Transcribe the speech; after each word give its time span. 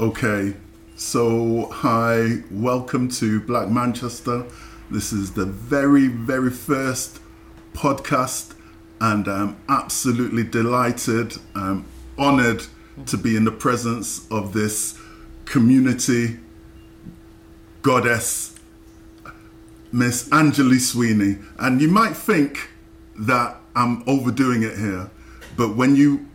Okay, 0.00 0.54
so 0.96 1.68
hi, 1.70 2.38
welcome 2.50 3.10
to 3.10 3.38
Black 3.38 3.68
Manchester. 3.68 4.46
This 4.90 5.12
is 5.12 5.34
the 5.34 5.44
very, 5.44 6.06
very 6.06 6.48
first 6.48 7.20
podcast, 7.74 8.54
and 8.98 9.28
I'm 9.28 9.58
absolutely 9.68 10.42
delighted. 10.42 11.34
I'm 11.54 11.84
honored 12.16 12.64
to 13.04 13.18
be 13.18 13.36
in 13.36 13.44
the 13.44 13.52
presence 13.52 14.26
of 14.30 14.54
this 14.54 14.98
community 15.44 16.38
goddess, 17.82 18.58
Miss 19.92 20.32
Angela 20.32 20.78
Sweeney. 20.78 21.36
And 21.58 21.82
you 21.82 21.88
might 21.88 22.16
think 22.16 22.70
that 23.18 23.58
I'm 23.76 24.02
overdoing 24.08 24.62
it 24.62 24.78
here, 24.78 25.10
but 25.58 25.76
when 25.76 25.94
you 25.94 26.26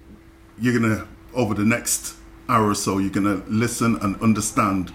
you're 0.62 0.80
gonna 0.80 1.08
over 1.34 1.55
the 1.55 1.66
next 1.66 2.16
hour 2.49 2.70
or 2.70 2.76
so, 2.76 2.98
you're 2.98 3.09
gonna 3.09 3.41
listen 3.48 3.95
and 3.98 4.20
understand 4.22 4.91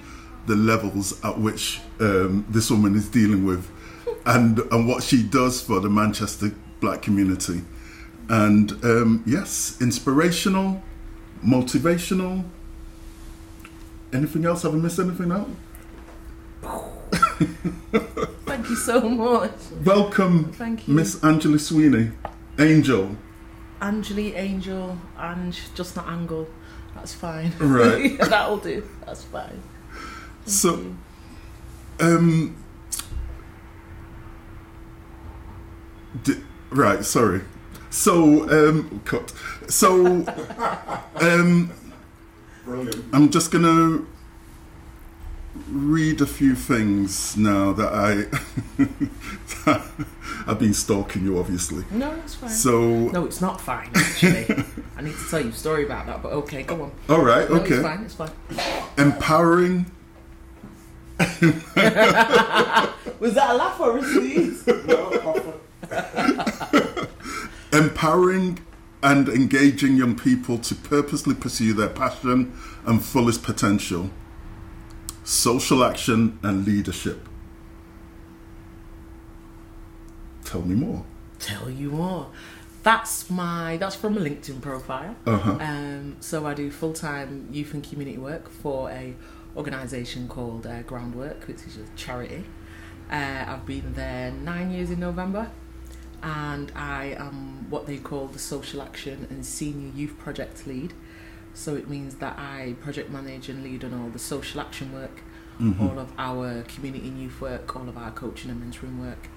the 0.47 0.57
levels 0.57 1.23
at 1.25 1.39
which 1.39 1.81
um, 2.01 2.45
this 2.49 2.71
woman 2.71 2.95
is 2.95 3.09
dealing 3.09 3.45
with, 3.45 3.71
and 4.27 4.59
and 4.59 4.89
what 4.89 5.03
she 5.03 5.23
does 5.23 5.61
for 5.63 5.81
the 5.81 5.89
Manchester 5.89 6.53
black 6.81 7.03
community. 7.03 7.63
And 8.29 8.73
um, 8.85 9.23
yes, 9.27 9.77
inspirational, 9.81 10.83
motivational. 11.45 12.45
Anything 14.13 14.45
else? 14.45 14.63
Have 14.63 14.75
I 14.75 14.79
missed 14.79 14.99
anything 14.99 15.31
out? 15.33 15.49
Thank 18.47 18.69
you 18.69 18.77
so 18.77 19.09
much. 19.09 19.53
Welcome, 19.85 20.53
Thank 20.53 20.87
you. 20.87 20.95
Miss 20.95 21.23
Angela 21.25 21.59
Sweeney, 21.59 22.11
Angel. 22.59 23.17
Angeli, 23.81 24.35
Angel, 24.35 24.99
Ange, 25.19 25.61
just 25.75 25.97
not 25.97 26.07
Angle. 26.09 26.47
That's 27.01 27.15
fine. 27.15 27.55
Right. 27.59 28.19
That'll 28.21 28.59
do. 28.59 28.87
That's 29.07 29.25
fine. 29.25 29.63
So, 30.45 30.77
you. 30.77 30.97
um, 31.99 32.57
di- 36.23 36.43
right, 36.69 37.03
sorry. 37.03 37.41
So, 37.89 38.49
um, 38.51 39.01
cut. 39.07 39.33
So, 39.69 40.05
um, 41.17 41.73
Brilliant. 42.67 43.05
I'm 43.15 43.31
just 43.31 43.51
gonna 43.51 44.05
read 45.69 46.21
a 46.21 46.27
few 46.27 46.55
things 46.55 47.37
now 47.37 47.73
that 47.73 47.93
I 47.93 48.27
I've 50.51 50.59
been 50.59 50.75
stalking 50.75 51.25
you, 51.25 51.39
obviously. 51.39 51.85
No, 51.91 52.13
it's 52.25 52.35
fine. 52.37 52.51
So, 52.51 52.81
no, 53.11 53.25
it's 53.25 53.41
not 53.41 53.61
fine, 53.61 53.91
actually. 53.95 54.65
I 54.97 55.03
need 55.03 55.15
to 55.17 55.29
tell 55.31 55.41
you 55.41 55.51
a 55.51 55.53
story 55.53 55.85
about 55.85 56.07
that, 56.07 56.23
but 56.23 56.33
okay, 56.33 56.63
go 56.63 56.83
on. 56.83 56.93
all 57.09 57.23
right, 57.25 57.49
No, 57.51 57.57
okay. 57.57 57.75
It's 57.75 57.83
fine, 57.83 58.01
it's 58.05 58.15
fine. 58.15 58.31
Empowering 58.99 59.87
Was 63.21 63.35
that 63.35 63.51
a 63.51 63.55
laugh 63.55 63.79
or 63.79 63.99
a 63.99 64.03
sneeze? 64.03 64.67
empowering 67.73 68.59
and 69.03 69.29
engaging 69.29 69.97
young 69.97 70.17
people 70.17 70.59
to 70.59 70.75
purposely 70.75 71.35
pursue 71.35 71.73
their 71.73 71.89
passion 71.89 72.53
and 72.87 73.03
fullest 73.05 73.43
potential, 73.43 74.11
social 75.25 75.85
action 75.85 76.39
and 76.43 76.67
leadership. 76.67 77.29
Tell 80.45 80.63
me 80.63 80.75
more. 80.75 81.05
tell 81.39 81.71
you 81.71 81.91
more. 81.91 82.27
That's 82.83 83.31
my 83.31 83.77
that's 83.77 83.95
from 83.95 84.17
a 84.17 84.21
LinkedIn 84.21 84.61
profile. 84.61 85.15
Uh-huh. 85.27 85.59
Um, 85.61 86.17
so 86.21 86.47
I 86.47 86.55
do 86.55 86.71
full 86.71 86.93
time 86.93 87.49
youth 87.51 87.75
and 87.75 87.83
community 87.89 88.19
work 88.19 88.49
for 88.51 88.91
a 88.91 89.15
organisation 89.57 90.29
called 90.29 90.67
uh, 90.67 90.83
Groundwork, 90.83 91.47
which 91.47 91.59
is 91.67 91.77
a 91.77 91.85
charity. 91.97 92.45
Uh, 93.11 93.45
I've 93.47 93.67
been 93.67 93.93
there 93.95 94.31
nine 94.31 94.71
years 94.71 94.91
in 94.91 95.01
November, 95.01 95.51
and 96.23 96.73
I 96.75 97.17
am 97.19 97.69
what 97.71 97.87
they 97.87 97.99
call 97.99 98.27
the 98.29 98.39
social 98.39 98.81
action 98.83 99.27
and 99.31 99.45
senior 99.45 99.93
youth 99.95 100.17
project 100.19 100.67
lead. 100.67 100.93
So 101.55 101.75
it 101.77 101.89
means 101.91 102.17
that 102.17 102.39
I 102.39 102.75
project 102.81 103.11
manage 103.11 103.49
and 103.49 103.63
lead 103.63 103.85
on 103.85 103.93
all 103.95 104.09
the 104.11 104.19
social 104.19 104.61
action 104.61 104.93
work, 104.93 105.21
Mhm. 105.61 105.81
all 105.81 105.99
of 105.99 106.09
our 106.19 106.63
community 106.63 107.09
and 107.09 107.21
youth 107.21 107.41
work, 107.41 107.75
all 107.77 107.89
of 107.89 107.97
our 107.99 108.11
coaching 108.13 108.51
and 108.51 108.63
mentoring 108.63 108.99
work. 108.99 109.29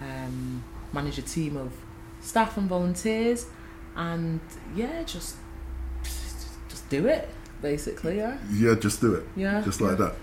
Um, 0.00 0.64
manage 0.92 1.18
a 1.18 1.22
team 1.22 1.56
of 1.56 1.72
staff 2.20 2.56
and 2.56 2.68
volunteers, 2.68 3.46
and 3.96 4.40
yeah, 4.74 5.02
just 5.04 5.36
just, 6.02 6.88
do 6.88 7.06
it 7.06 7.28
basically. 7.60 8.16
Yeah, 8.16 8.38
Yeah, 8.50 8.74
just 8.74 9.00
do 9.00 9.14
it. 9.14 9.28
yeah, 9.36 9.60
Just 9.60 9.80
like 9.82 9.98
that. 9.98 10.14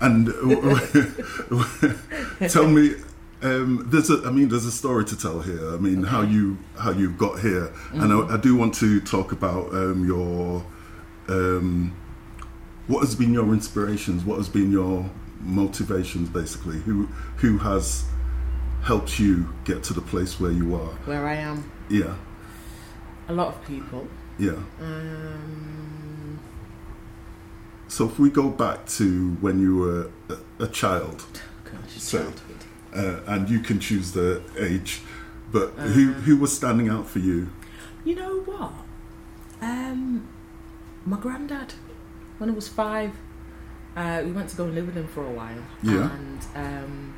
And 0.00 0.28
tell 2.48 2.66
me, 2.68 2.94
um, 3.42 3.86
there's 3.90 4.10
a, 4.10 4.22
I 4.26 4.30
mean, 4.30 4.48
there's 4.48 4.64
a 4.66 4.72
story 4.72 5.04
to 5.04 5.16
tell 5.18 5.40
here. 5.40 5.74
I 5.74 5.76
mean, 5.76 6.04
how 6.04 6.22
you 6.22 6.56
how 6.78 6.90
you 6.90 7.10
got 7.10 7.40
here, 7.40 7.70
and 7.92 8.02
Mhm. 8.10 8.30
I, 8.30 8.34
I 8.34 8.36
do 8.38 8.56
want 8.56 8.74
to 8.76 9.00
talk 9.00 9.32
about 9.32 9.72
um, 9.74 10.04
your, 10.06 10.64
um, 11.28 11.92
what 12.86 13.00
has 13.00 13.14
been 13.14 13.32
your 13.32 13.52
inspirations? 13.52 14.24
What 14.24 14.36
has 14.38 14.48
been 14.48 14.70
your 14.70 15.10
motivations, 15.40 16.28
basically? 16.28 16.78
Who 16.80 17.06
who 17.38 17.58
has 17.58 18.04
helped 18.82 19.18
you 19.18 19.48
get 19.64 19.82
to 19.84 19.94
the 19.94 20.00
place 20.02 20.38
where 20.38 20.50
you 20.52 20.74
are? 20.74 20.92
Where 21.06 21.26
I 21.26 21.34
am, 21.36 21.70
Yeah, 21.88 22.14
a 23.28 23.32
lot 23.32 23.48
of 23.48 23.64
people. 23.66 24.06
yeah. 24.38 24.58
Um, 24.80 26.38
So 27.88 28.06
if 28.06 28.18
we 28.18 28.28
go 28.30 28.48
back 28.50 28.86
to 28.98 29.36
when 29.40 29.60
you 29.60 29.76
were 29.76 30.10
a, 30.28 30.64
a 30.64 30.68
child, 30.68 31.24
gosh, 31.64 31.96
So- 31.98 32.18
childhood. 32.24 32.64
uh, 32.94 33.32
and 33.32 33.48
you 33.48 33.60
can 33.60 33.78
choose 33.78 34.12
the 34.12 34.42
age, 34.58 35.00
but 35.52 35.70
who 35.76 36.10
Uh-huh. 36.10 36.20
who 36.26 36.36
was 36.36 36.52
standing 36.52 36.88
out 36.88 37.06
for 37.08 37.20
you? 37.20 37.48
You 38.04 38.16
know 38.16 38.40
what? 38.40 38.72
Um, 39.62 40.26
my 41.04 41.18
granddad, 41.18 41.74
when 42.38 42.50
I 42.50 42.52
was 42.52 42.68
five, 42.68 43.12
uh, 43.96 44.22
we 44.24 44.32
went 44.32 44.48
to 44.50 44.56
go 44.56 44.64
and 44.64 44.74
live 44.74 44.86
with 44.86 44.96
him 44.96 45.06
for 45.08 45.24
a 45.24 45.30
while. 45.30 45.62
Yeah. 45.82 46.10
And 46.10 46.40
um, 46.54 47.14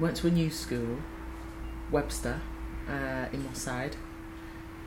went 0.00 0.16
to 0.18 0.26
a 0.26 0.30
new 0.30 0.50
school, 0.50 0.98
Webster, 1.90 2.40
uh, 2.88 3.26
in 3.32 3.44
Moss 3.44 3.60
Side. 3.60 3.96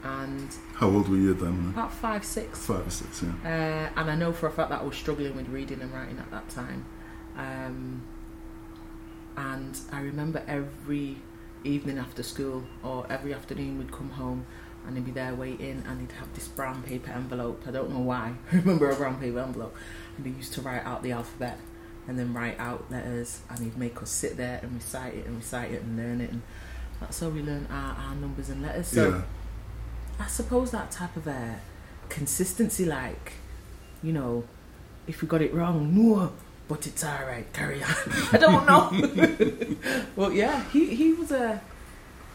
And 0.04 0.56
How 0.76 0.88
old 0.88 1.10
were 1.10 1.16
you 1.18 1.34
then? 1.34 1.70
about 1.74 1.92
five, 1.92 2.24
six. 2.24 2.64
Five 2.66 2.86
or 2.86 2.92
six, 2.92 3.24
yeah. 3.24 3.90
Uh, 3.96 4.00
and 4.00 4.12
I 4.12 4.16
know 4.16 4.32
for 4.34 4.48
a 4.48 4.52
fact 4.52 4.70
that 4.70 4.82
I 4.82 4.84
was 4.84 4.96
struggling 4.96 5.36
with 5.36 5.50
reading 5.50 5.82
and 5.82 5.92
writing 5.92 6.20
at 6.20 6.30
that 6.30 6.48
time. 6.50 6.86
Um, 7.36 8.04
and 9.36 9.78
I 9.92 10.02
remember 10.02 10.44
every 10.48 11.18
evening 11.64 11.98
after 11.98 12.22
school 12.22 12.64
or 12.84 13.08
every 13.10 13.34
afternoon 13.34 13.80
we'd 13.80 13.92
come 13.92 14.12
home 14.12 14.46
and 14.88 14.96
he'd 14.96 15.06
be 15.06 15.12
there 15.12 15.34
waiting 15.34 15.84
and 15.88 16.02
he'd 16.02 16.12
have 16.14 16.34
this 16.34 16.48
brown 16.48 16.84
paper 16.84 17.12
envelope. 17.12 17.64
I 17.68 17.72
don't 17.72 17.92
know 17.92 18.00
why. 18.00 18.34
I 18.52 18.56
remember 18.58 18.90
a 18.90 18.96
brown 18.96 19.20
paper 19.20 19.40
envelope. 19.40 19.76
And 20.18 20.26
he 20.26 20.34
used 20.34 20.54
to 20.54 20.62
write 20.62 20.86
out 20.86 21.04
the 21.04 21.12
alphabet 21.12 21.58
and 22.08 22.20
then 22.20 22.34
write 22.34 22.60
out 22.60 22.90
letters 22.92 23.42
and 23.50 23.60
he'd 23.60 23.78
make 23.78 24.02
us 24.02 24.10
sit 24.10 24.38
there 24.38 24.60
and 24.62 24.74
recite 24.76 25.16
it 25.16 25.26
and 25.26 25.38
recite 25.38 25.72
it 25.72 25.82
and 25.82 25.98
learn 25.98 26.22
it. 26.22 26.32
And 26.32 26.42
that's 27.00 27.20
how 27.20 27.30
we 27.30 27.42
learn 27.42 27.68
our, 27.70 27.96
our 27.96 28.16
numbers 28.16 28.50
and 28.50 28.62
letters. 28.62 28.88
So 28.88 29.10
yeah, 29.10 29.22
I 30.20 30.28
suppose 30.28 30.72
that 30.72 30.92
type 30.92 31.16
of 31.16 31.28
uh, 31.28 31.56
consistency, 32.10 32.86
like, 32.86 33.34
you 34.02 34.14
know, 34.14 34.46
if 35.08 35.22
we 35.22 35.28
got 35.28 35.42
it 35.42 35.54
wrong, 35.54 35.94
no, 35.94 36.32
but 36.68 36.88
it's 36.88 37.04
all 37.04 37.26
right, 37.26 37.52
carry 37.54 37.84
on. 37.84 37.90
I 38.32 38.38
don't 38.38 38.66
know. 38.66 39.76
well, 40.16 40.32
yeah, 40.32 40.64
he, 40.70 40.96
he 40.96 41.14
was 41.14 41.32
a, 41.32 41.62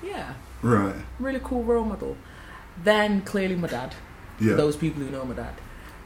yeah, 0.02 0.34
right. 0.62 0.94
really 1.18 1.40
cool 1.42 1.62
role 1.62 1.84
model. 1.84 2.16
Then 2.84 3.22
clearly 3.22 3.56
my 3.56 3.68
dad, 3.68 3.94
Yeah. 4.38 4.54
those 4.54 4.76
people 4.76 5.02
who 5.02 5.10
know 5.10 5.24
my 5.24 5.34
dad. 5.34 5.54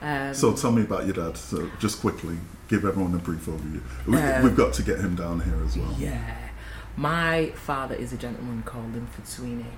Um, 0.03 0.35
so 0.35 0.53
tell 0.53 0.73
me 0.73 0.83
about 0.83 1.05
your 1.07 1.15
dad. 1.15 1.37
So 1.37 1.71
just 1.79 2.01
quickly, 2.01 2.37
give 2.69 2.85
everyone 2.85 3.15
a 3.15 3.19
brief 3.19 3.47
overview. 3.47 3.81
We, 4.07 4.17
Um, 4.19 4.43
we've 4.43 4.57
got 4.57 4.73
to 4.75 4.83
get 4.83 4.99
him 4.99 5.15
down 5.15 5.41
here 5.41 5.63
as 5.65 5.77
well. 5.77 5.95
Yeah. 5.99 6.37
My 6.97 7.53
father 7.57 7.95
is 7.95 8.13
a 8.13 8.17
gentleman 8.17 8.63
called 8.65 8.93
Linford 8.95 9.27
Sweeney. 9.27 9.73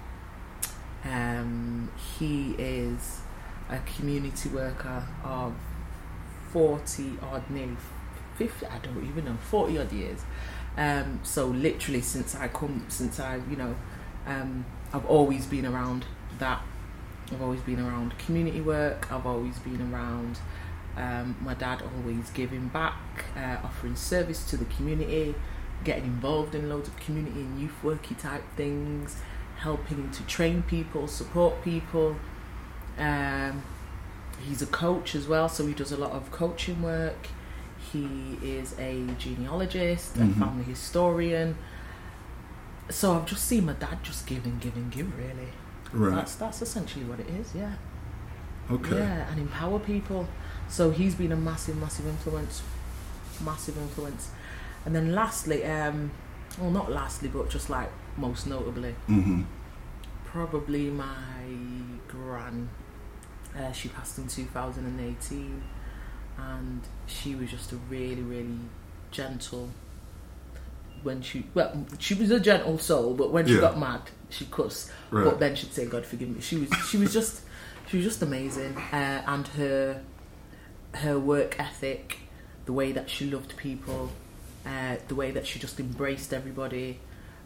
Um, 1.04 1.90
he 2.18 2.54
is 2.58 3.20
a 3.70 3.78
community 3.96 4.48
worker 4.48 5.04
of 5.24 5.54
40 6.52 7.18
odd, 7.22 7.48
nearly 7.50 7.76
50, 8.36 8.66
I 8.66 8.78
don't 8.78 9.04
even 9.06 9.24
know, 9.26 9.36
40 9.50 9.78
odd 9.78 9.92
years. 9.92 10.20
Um, 10.76 11.20
so 11.22 11.46
literally 11.46 12.00
since 12.02 12.34
I 12.34 12.48
come, 12.48 12.84
since 12.88 13.18
I, 13.20 13.36
you 13.48 13.56
know, 13.56 13.74
um, 14.26 14.64
I've 14.92 15.06
always 15.06 15.46
been 15.46 15.64
around 15.66 16.04
that. 16.38 16.60
I've 17.32 17.42
always 17.42 17.60
been 17.60 17.80
around 17.80 18.16
community 18.18 18.60
work. 18.60 19.10
I've 19.12 19.26
always 19.26 19.58
been 19.58 19.92
around 19.92 20.38
um, 20.96 21.36
my 21.40 21.54
dad 21.54 21.82
always 21.82 22.30
giving 22.30 22.68
back, 22.68 22.96
uh, 23.36 23.56
offering 23.64 23.96
service 23.96 24.48
to 24.50 24.56
the 24.56 24.64
community, 24.66 25.34
getting 25.84 26.04
involved 26.04 26.54
in 26.54 26.68
loads 26.68 26.88
of 26.88 26.96
community 26.96 27.40
and 27.40 27.60
youth 27.60 27.74
worky 27.82 28.18
type 28.18 28.44
things, 28.56 29.16
helping 29.58 30.10
to 30.10 30.22
train 30.24 30.62
people, 30.62 31.06
support 31.08 31.62
people. 31.62 32.16
Um, 32.98 33.62
he's 34.40 34.62
a 34.62 34.66
coach 34.66 35.14
as 35.14 35.26
well, 35.26 35.48
so 35.48 35.66
he 35.66 35.74
does 35.74 35.92
a 35.92 35.96
lot 35.96 36.12
of 36.12 36.30
coaching 36.30 36.80
work. 36.82 37.26
He 37.92 38.38
is 38.42 38.74
a 38.78 39.04
genealogist, 39.18 40.16
a 40.16 40.20
Mhm. 40.20 40.38
family 40.38 40.64
historian. 40.64 41.56
So 42.88 43.14
I've 43.16 43.26
just 43.26 43.44
seen 43.44 43.66
my 43.66 43.72
dad 43.74 44.02
just 44.02 44.26
give 44.26 44.44
and 44.46 44.60
give 44.60 44.76
and 44.76 44.90
give. 44.90 45.16
Really, 45.18 45.48
Right. 45.92 46.14
that's 46.14 46.34
that's 46.36 46.62
essentially 46.62 47.04
what 47.04 47.20
it 47.20 47.28
is. 47.28 47.54
Yeah. 47.54 47.72
Okay. 48.70 48.96
Yeah, 48.96 49.30
and 49.30 49.40
empower 49.40 49.78
people. 49.78 50.26
So 50.68 50.90
he's 50.90 51.14
been 51.14 51.32
a 51.32 51.36
massive, 51.36 51.76
massive 51.76 52.06
influence, 52.06 52.62
massive 53.44 53.76
influence. 53.78 54.30
And 54.84 54.94
then 54.94 55.14
lastly, 55.14 55.64
um, 55.64 56.10
well, 56.60 56.70
not 56.70 56.90
lastly, 56.90 57.28
but 57.28 57.48
just 57.50 57.70
like 57.70 57.90
most 58.16 58.46
notably, 58.46 58.92
hmm 59.06 59.42
probably 60.24 60.90
my 60.90 61.04
gran. 62.08 62.68
Uh, 63.56 63.72
she 63.72 63.88
passed 63.88 64.18
in 64.18 64.26
2018, 64.28 65.62
and 66.38 66.80
she 67.06 67.34
was 67.34 67.50
just 67.50 67.72
a 67.72 67.76
really, 67.88 68.22
really 68.22 68.58
gentle. 69.10 69.70
When 71.02 71.22
she 71.22 71.46
well, 71.54 71.86
she 71.98 72.14
was 72.14 72.30
a 72.30 72.40
gentle 72.40 72.78
soul, 72.78 73.14
but 73.14 73.30
when 73.32 73.46
she 73.46 73.54
Yeah. 73.54 73.60
got 73.60 73.78
mad, 73.78 74.02
she 74.28 74.46
cussed. 74.46 74.90
Right. 75.10 75.24
But 75.24 75.40
then 75.40 75.54
she'd 75.54 75.72
say, 75.72 75.86
"God 75.86 76.04
forgive 76.06 76.28
me." 76.28 76.40
She 76.40 76.56
was 76.56 76.70
she 76.88 76.96
was 76.96 77.12
just 77.12 77.42
she 77.88 77.98
was 77.98 78.06
just 78.06 78.22
amazing, 78.22 78.76
uh, 78.92 79.22
and 79.26 79.46
her 79.48 80.02
her 80.94 81.18
work 81.18 81.58
ethic, 81.58 82.18
the 82.64 82.72
way 82.72 82.92
that 82.92 83.10
she 83.10 83.30
loved 83.30 83.56
people, 83.56 84.10
uh, 84.64 84.96
the 85.08 85.14
way 85.14 85.30
that 85.30 85.46
she 85.46 85.58
just 85.58 85.78
embraced 85.78 86.32
everybody, 86.32 87.00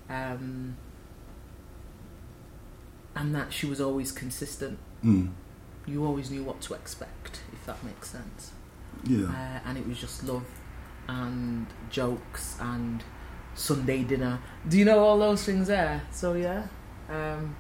um, 0.09 0.77
and 3.15 3.35
that 3.35 3.53
she 3.53 3.67
was 3.67 3.81
always 3.81 4.13
consistent. 4.13 4.79
Mm. 5.05 5.31
You 5.87 6.05
always 6.05 6.31
knew 6.31 6.45
what 6.45 6.61
to 6.63 6.75
expect, 6.75 7.41
if 7.53 7.65
that 7.67 7.83
makes 7.83 8.11
sense. 8.11 8.53
Yeah. 9.05 9.27
Uh, 9.27 9.61
and 9.69 9.79
it 9.79 9.87
was 9.87 9.99
just 9.99 10.25
love 10.25 10.45
and 11.09 11.67
jokes 11.91 12.57
and 12.61 13.03
Sunday 13.55 14.05
dinner. 14.05 14.41
Do 14.69 14.79
you 14.79 14.85
know 14.85 15.01
all 15.01 15.19
those 15.19 15.45
things 15.45 15.69
there? 15.69 16.03
So 16.11 16.35
yeah. 16.35 16.67
Um, 17.09 17.57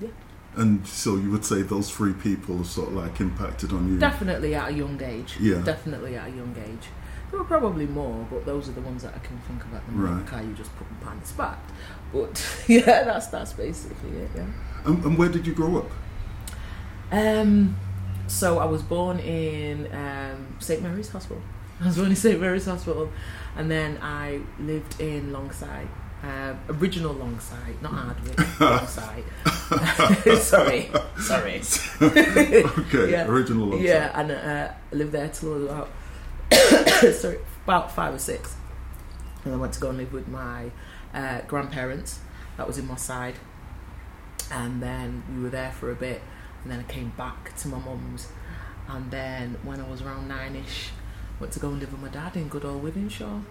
yeah. 0.00 0.08
And 0.56 0.86
so 0.86 1.16
you 1.16 1.30
would 1.30 1.44
say 1.44 1.62
those 1.62 1.90
three 1.90 2.12
people 2.12 2.56
have 2.58 2.66
sort 2.66 2.88
of 2.88 2.94
like 2.94 3.20
impacted 3.20 3.72
on 3.72 3.92
you. 3.92 3.98
Definitely 3.98 4.54
at 4.54 4.70
a 4.70 4.72
young 4.72 5.00
age. 5.02 5.36
Yeah. 5.40 5.62
Definitely 5.62 6.16
at 6.16 6.28
a 6.28 6.30
young 6.30 6.54
age. 6.58 6.88
There 7.30 7.38
were 7.38 7.44
probably 7.44 7.86
more, 7.86 8.26
but 8.28 8.44
those 8.44 8.68
are 8.68 8.72
the 8.72 8.80
ones 8.80 9.04
that 9.04 9.14
I 9.14 9.18
can 9.18 9.38
think 9.40 9.62
of 9.64 9.72
at 9.74 9.86
the 9.86 9.92
moment. 9.92 10.32
Right. 10.32 10.44
You 10.44 10.52
just 10.54 10.74
put 10.76 10.86
on 11.06 11.20
the 11.20 11.26
spot. 11.26 11.58
But 12.12 12.44
yeah, 12.66 13.04
that's 13.04 13.28
that's 13.28 13.52
basically 13.52 14.10
it. 14.18 14.30
Yeah. 14.34 14.46
And, 14.84 15.04
and 15.04 15.18
where 15.18 15.28
did 15.28 15.46
you 15.46 15.54
grow 15.54 15.78
up? 15.78 15.90
Um, 17.12 17.76
so 18.26 18.58
I 18.58 18.64
was 18.64 18.82
born 18.82 19.18
in 19.20 19.92
um, 19.92 20.56
St 20.58 20.82
Mary's 20.82 21.10
Hospital. 21.10 21.42
I 21.82 21.86
was 21.86 21.96
born 21.96 22.10
in 22.10 22.16
St 22.16 22.40
Mary's 22.40 22.66
Hospital, 22.66 23.10
and 23.56 23.70
then 23.70 23.98
I 24.02 24.40
lived 24.58 25.00
in 25.00 25.32
Longsight. 25.32 25.88
Uh, 26.22 26.54
original 26.68 27.14
Longsight, 27.14 27.80
not 27.80 27.92
Ardwick. 27.92 28.36
Longsight. 28.58 29.24
sorry, 30.38 30.90
sorry. 31.18 31.62
Okay, 32.02 33.10
Yeah. 33.12 33.26
original 33.26 33.68
love 33.68 33.80
Yeah, 33.80 34.10
and 34.20 34.30
uh, 34.30 34.72
I 34.92 34.94
lived 34.94 35.12
there 35.12 35.28
till 35.28 35.64
about 35.66 35.88
sorry, 37.14 37.38
about 37.64 37.92
five 37.92 38.12
or 38.14 38.18
six. 38.18 38.54
And 39.44 39.54
I 39.54 39.56
went 39.56 39.72
to 39.74 39.80
go 39.80 39.88
and 39.88 39.96
live 39.98 40.12
with 40.12 40.28
my 40.28 40.70
uh, 41.14 41.40
grandparents. 41.46 42.18
That 42.58 42.66
was 42.66 42.76
in 42.76 42.86
my 42.86 42.96
side. 42.96 43.36
And 44.52 44.82
then 44.82 45.22
we 45.34 45.42
were 45.44 45.48
there 45.48 45.70
for 45.72 45.90
a 45.90 45.94
bit, 45.94 46.20
and 46.62 46.70
then 46.72 46.80
I 46.80 46.92
came 46.92 47.10
back 47.16 47.56
to 47.58 47.68
my 47.68 47.78
mum's. 47.78 48.28
And 48.88 49.10
then 49.10 49.56
when 49.62 49.80
I 49.80 49.88
was 49.88 50.02
around 50.02 50.28
nine-ish, 50.28 50.90
went 51.40 51.52
to 51.54 51.58
go 51.58 51.68
and 51.68 51.80
live 51.80 51.90
with 51.92 52.00
my 52.00 52.08
dad 52.08 52.36
in 52.36 52.48
good 52.48 52.64
old 52.64 52.84
Wythenshawe. 52.84 53.42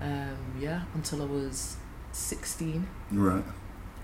Um, 0.00 0.36
yeah, 0.60 0.82
until 0.94 1.22
I 1.22 1.26
was 1.26 1.76
sixteen. 2.12 2.86
Right. 3.10 3.44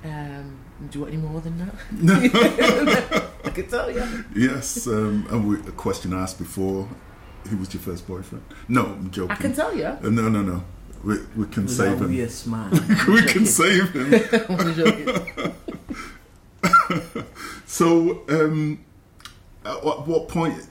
Um, 0.05 0.59
do 0.91 0.99
you 0.99 1.05
want 1.05 1.15
any 1.15 1.23
more 1.23 1.41
than 1.41 1.59
that? 1.59 1.75
No. 1.93 2.15
I 3.45 3.51
can 3.51 3.69
tell 3.69 3.91
you. 3.91 4.25
Yes. 4.35 4.87
Um, 4.87 5.27
and 5.31 5.49
we, 5.49 5.57
a 5.61 5.73
question 5.73 6.13
I 6.13 6.23
asked 6.23 6.39
before: 6.39 6.89
Who 7.49 7.57
was 7.59 7.73
your 7.73 7.81
first 7.83 8.07
boyfriend? 8.07 8.45
No, 8.69 8.85
I'm 8.87 9.11
joking. 9.11 9.31
I 9.31 9.37
can 9.37 9.55
tell 9.55 9.75
you. 9.77 9.87
Uh, 9.87 9.99
no, 10.03 10.29
no, 10.29 10.43
no. 10.43 10.65
We, 11.03 11.19
we 11.37 11.47
can 11.47 11.65
was 11.65 11.77
save 11.79 11.99
him. 11.99 12.05
obvious, 12.05 12.47
man. 12.47 12.71
we 13.09 13.23
can 13.23 13.47
save 13.47 13.91
him. 13.93 14.15
I'm 14.49 14.75
joking. 14.75 15.53
So, 17.67 18.23
um, 18.29 18.85
at 19.65 19.85
what, 19.85 20.07
what 20.07 20.29
point? 20.29 20.65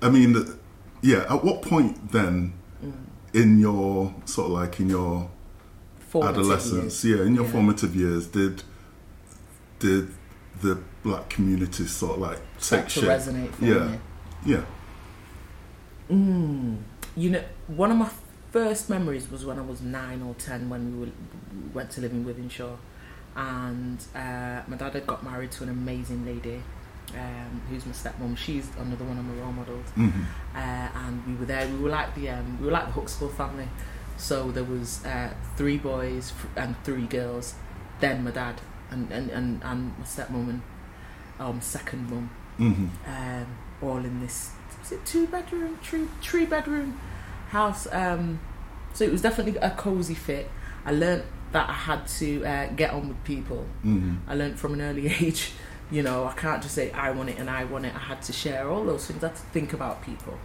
I 0.00 0.10
mean, 0.10 0.32
the- 0.32 0.56
yeah. 1.02 1.24
At 1.28 1.44
what 1.44 1.62
point 1.62 2.12
then, 2.12 2.52
Mm. 2.84 2.92
in 3.32 3.58
your 3.58 4.14
sort 4.26 4.46
of 4.48 4.52
like 4.52 4.78
in 4.80 4.88
your 4.90 5.30
Formative 6.10 6.36
adolescence, 6.38 7.04
years. 7.04 7.18
yeah, 7.20 7.24
in 7.26 7.34
your 7.34 7.44
Yeah. 7.44 7.50
formative 7.52 7.96
years, 7.96 8.26
did 8.26 8.62
did 9.78 10.08
the 10.62 10.78
black 11.02 11.28
community 11.30 11.86
sort 11.86 12.16
of 12.16 12.18
like 12.22 12.38
Start 12.58 12.82
take 12.88 12.94
to 12.94 13.00
shape? 13.00 13.08
resonate 13.10 13.50
for 13.52 13.64
Yeah. 13.64 13.86
me. 13.88 13.98
Yeah. 14.44 14.64
Mm. 16.10 16.78
You 17.16 17.30
know, 17.30 17.42
one 17.66 17.90
of 17.90 17.96
my 17.96 18.10
first 18.52 18.88
memories 18.90 19.30
was 19.30 19.44
when 19.44 19.58
I 19.58 19.62
was 19.62 19.80
nine 19.80 20.22
or 20.22 20.34
ten 20.34 20.68
when 20.68 20.92
we, 20.92 21.00
were, 21.06 21.12
we 21.52 21.68
went 21.74 21.90
to 21.92 22.00
live 22.00 22.12
in 22.12 22.24
Wythenshawe, 22.24 22.76
and 23.34 23.98
uh, 24.14 24.62
my 24.68 24.76
dad 24.76 24.94
had 24.94 25.06
got 25.06 25.24
married 25.24 25.50
to 25.52 25.62
an 25.64 25.70
amazing 25.70 26.24
lady. 26.24 26.62
Um, 27.16 27.62
who's 27.70 27.86
my 27.86 27.92
stepmom? 27.92 28.36
She's 28.36 28.68
another 28.78 29.04
one 29.04 29.18
of 29.18 29.24
my 29.24 29.34
role 29.42 29.52
models. 29.52 29.88
hmm 29.94 30.10
uh, 30.54 30.88
and 30.94 31.26
we 31.26 31.34
were 31.34 31.46
there. 31.46 31.66
We 31.68 31.78
were 31.78 31.90
like 31.90 32.14
the 32.14 32.30
um, 32.30 32.58
we 32.60 32.66
were 32.66 32.72
like 32.72 32.86
the 32.86 32.92
Huxtable 32.92 33.28
family. 33.30 33.68
So 34.18 34.50
there 34.50 34.64
was 34.64 35.04
uh, 35.04 35.30
three 35.56 35.76
boys 35.78 36.32
and 36.56 36.74
three 36.84 37.06
girls. 37.06 37.54
Then 38.00 38.24
my 38.24 38.30
dad 38.30 38.60
and 38.90 39.10
and, 39.12 39.30
and, 39.30 39.62
and 39.64 39.98
my 39.98 40.04
stepmom 40.04 40.48
and 40.50 40.62
um, 41.38 41.60
second 41.60 42.10
mum, 42.10 42.30
hmm 42.56 42.86
um, 43.06 43.46
all 43.82 43.98
in 43.98 44.20
this 44.20 44.50
was 44.80 44.92
it 44.92 45.04
two 45.04 45.26
bedroom, 45.26 45.78
three 45.82 46.06
three 46.22 46.46
bedroom 46.46 46.98
house. 47.48 47.86
Um, 47.92 48.40
so 48.94 49.04
it 49.04 49.12
was 49.12 49.20
definitely 49.22 49.58
a 49.60 49.70
cozy 49.70 50.14
fit. 50.14 50.50
I 50.86 50.92
learnt 50.92 51.24
that 51.52 51.68
I 51.68 51.72
had 51.72 52.06
to 52.20 52.44
uh, 52.44 52.66
get 52.74 52.90
on 52.92 53.08
with 53.08 53.22
people. 53.24 53.66
hmm 53.82 54.14
I 54.26 54.34
learnt 54.34 54.58
from 54.58 54.72
an 54.74 54.80
early 54.80 55.08
age, 55.20 55.52
you 55.90 56.02
know, 56.02 56.24
I 56.24 56.32
can't 56.34 56.62
just 56.62 56.74
say 56.74 56.90
I 56.92 57.10
want 57.10 57.30
it 57.30 57.38
and 57.38 57.48
I 57.48 57.64
want 57.64 57.86
it. 57.86 57.94
I 57.94 57.98
had 57.98 58.22
to 58.22 58.32
share 58.32 58.68
all 58.68 58.84
those 58.84 59.06
things. 59.06 59.22
I 59.22 59.28
had 59.28 59.36
to 59.36 59.42
think 59.42 59.72
about 59.72 60.02
people. 60.02 60.38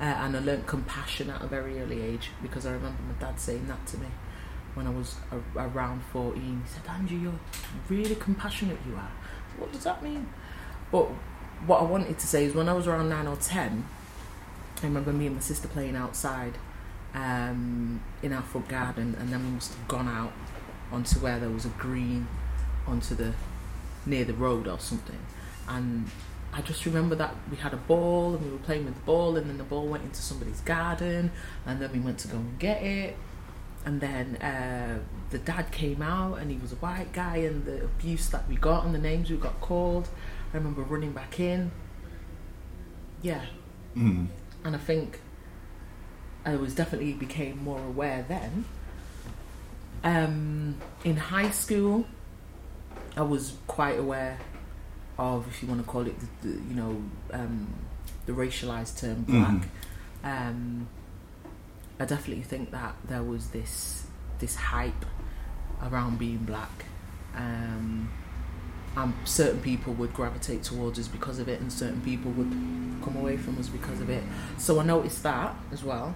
Uh, 0.00 0.04
and 0.04 0.36
I 0.36 0.40
learnt 0.40 0.66
compassion 0.66 1.30
at 1.30 1.40
a 1.42 1.46
very 1.46 1.80
early 1.80 2.02
age 2.02 2.30
because 2.42 2.66
I 2.66 2.72
remember 2.72 2.98
my 3.02 3.18
dad 3.18 3.40
saying 3.40 3.66
that 3.68 3.84
to 3.86 3.98
me 3.98 4.08
when 4.74 4.86
I 4.86 4.90
was 4.90 5.16
a- 5.32 5.58
around 5.58 6.02
14. 6.12 6.62
He 6.64 6.68
said, 6.70 6.82
Andrew, 6.88 7.18
you're 7.18 7.32
really 7.88 8.14
compassionate, 8.14 8.78
you 8.86 8.94
are. 8.94 9.10
What 9.58 9.72
does 9.72 9.84
that 9.84 10.02
mean? 10.02 10.28
But 10.92 11.06
what 11.66 11.80
I 11.80 11.84
wanted 11.84 12.18
to 12.18 12.26
say 12.26 12.44
is 12.44 12.54
when 12.54 12.68
I 12.68 12.74
was 12.74 12.86
around 12.86 13.08
9 13.08 13.26
or 13.26 13.36
10, 13.36 13.84
I 14.82 14.86
remember 14.86 15.12
me 15.12 15.26
and 15.26 15.36
my 15.36 15.40
sister 15.40 15.66
playing 15.66 15.96
outside 15.96 16.58
um, 17.14 18.00
in 18.22 18.34
our 18.34 18.42
front 18.42 18.68
garden 18.68 19.16
and 19.18 19.30
then 19.32 19.42
we 19.42 19.50
must 19.52 19.72
have 19.74 19.88
gone 19.88 20.06
out 20.08 20.32
onto 20.92 21.18
where 21.20 21.38
there 21.40 21.48
was 21.48 21.64
a 21.64 21.70
green 21.70 22.28
onto 22.86 23.14
the 23.14 23.32
near 24.06 24.24
the 24.24 24.34
road 24.34 24.66
or 24.66 24.78
something. 24.78 25.18
And 25.68 26.08
I 26.52 26.62
just 26.62 26.86
remember 26.86 27.14
that 27.16 27.34
we 27.50 27.56
had 27.56 27.74
a 27.74 27.78
ball 27.78 28.34
and 28.34 28.44
we 28.44 28.50
were 28.50 28.58
playing 28.58 28.86
with 28.86 28.94
the 28.94 29.02
ball 29.02 29.36
and 29.36 29.50
then 29.50 29.58
the 29.58 29.64
ball 29.64 29.86
went 29.86 30.04
into 30.04 30.22
somebody's 30.22 30.60
garden 30.60 31.30
and 31.66 31.80
then 31.80 31.92
we 31.92 31.98
went 31.98 32.18
to 32.20 32.28
go 32.28 32.38
and 32.38 32.58
get 32.58 32.82
it. 32.82 33.16
And 33.84 34.00
then 34.00 34.36
uh, 34.36 34.98
the 35.30 35.38
dad 35.38 35.70
came 35.70 36.02
out 36.02 36.38
and 36.38 36.50
he 36.50 36.56
was 36.56 36.72
a 36.72 36.76
white 36.76 37.12
guy 37.12 37.36
and 37.38 37.64
the 37.64 37.84
abuse 37.84 38.28
that 38.30 38.48
we 38.48 38.56
got 38.56 38.84
and 38.84 38.94
the 38.94 38.98
names 38.98 39.30
we 39.30 39.36
got 39.36 39.60
called 39.60 40.08
I 40.52 40.56
remember 40.56 40.82
running 40.82 41.12
back 41.12 41.38
in. 41.40 41.70
Yeah. 43.22 43.44
Hmm. 43.94 44.26
And 44.64 44.74
I 44.74 44.78
think 44.78 45.20
I 46.44 46.56
was 46.56 46.74
definitely 46.74 47.12
became 47.12 47.62
more 47.62 47.80
aware 47.80 48.24
then. 48.28 48.64
Um, 50.04 50.76
in 51.04 51.16
high 51.16 51.50
school, 51.50 52.06
I 53.16 53.22
was 53.22 53.54
quite 53.66 53.98
aware 53.98 54.38
of, 55.18 55.48
if 55.48 55.62
you 55.62 55.68
want 55.68 55.80
to 55.80 55.86
call 55.86 56.06
it, 56.06 56.14
the, 56.20 56.48
the, 56.48 56.54
you 56.54 56.74
know, 56.74 57.02
um, 57.32 57.68
the 58.26 58.32
racialized 58.32 59.00
term 59.00 59.22
black. 59.22 59.68
Um, 60.24 60.88
I 61.98 62.04
definitely 62.04 62.42
think 62.42 62.72
that 62.72 62.94
there 63.08 63.22
was 63.22 63.48
this 63.50 64.06
this 64.38 64.54
hype 64.54 65.06
around 65.82 66.18
being 66.18 66.38
black. 66.38 66.84
Um, 67.34 68.10
and 68.96 69.14
certain 69.24 69.60
people 69.60 69.92
would 69.94 70.12
gravitate 70.14 70.62
towards 70.62 70.98
us 70.98 71.08
because 71.08 71.38
of 71.38 71.48
it, 71.48 71.60
and 71.60 71.72
certain 71.72 72.00
people 72.00 72.30
would 72.32 72.50
come 73.04 73.16
away 73.16 73.36
from 73.36 73.58
us 73.58 73.68
because 73.68 74.00
of 74.00 74.10
it. 74.10 74.24
So 74.58 74.80
I 74.80 74.84
noticed 74.84 75.22
that 75.22 75.54
as 75.72 75.84
well. 75.84 76.14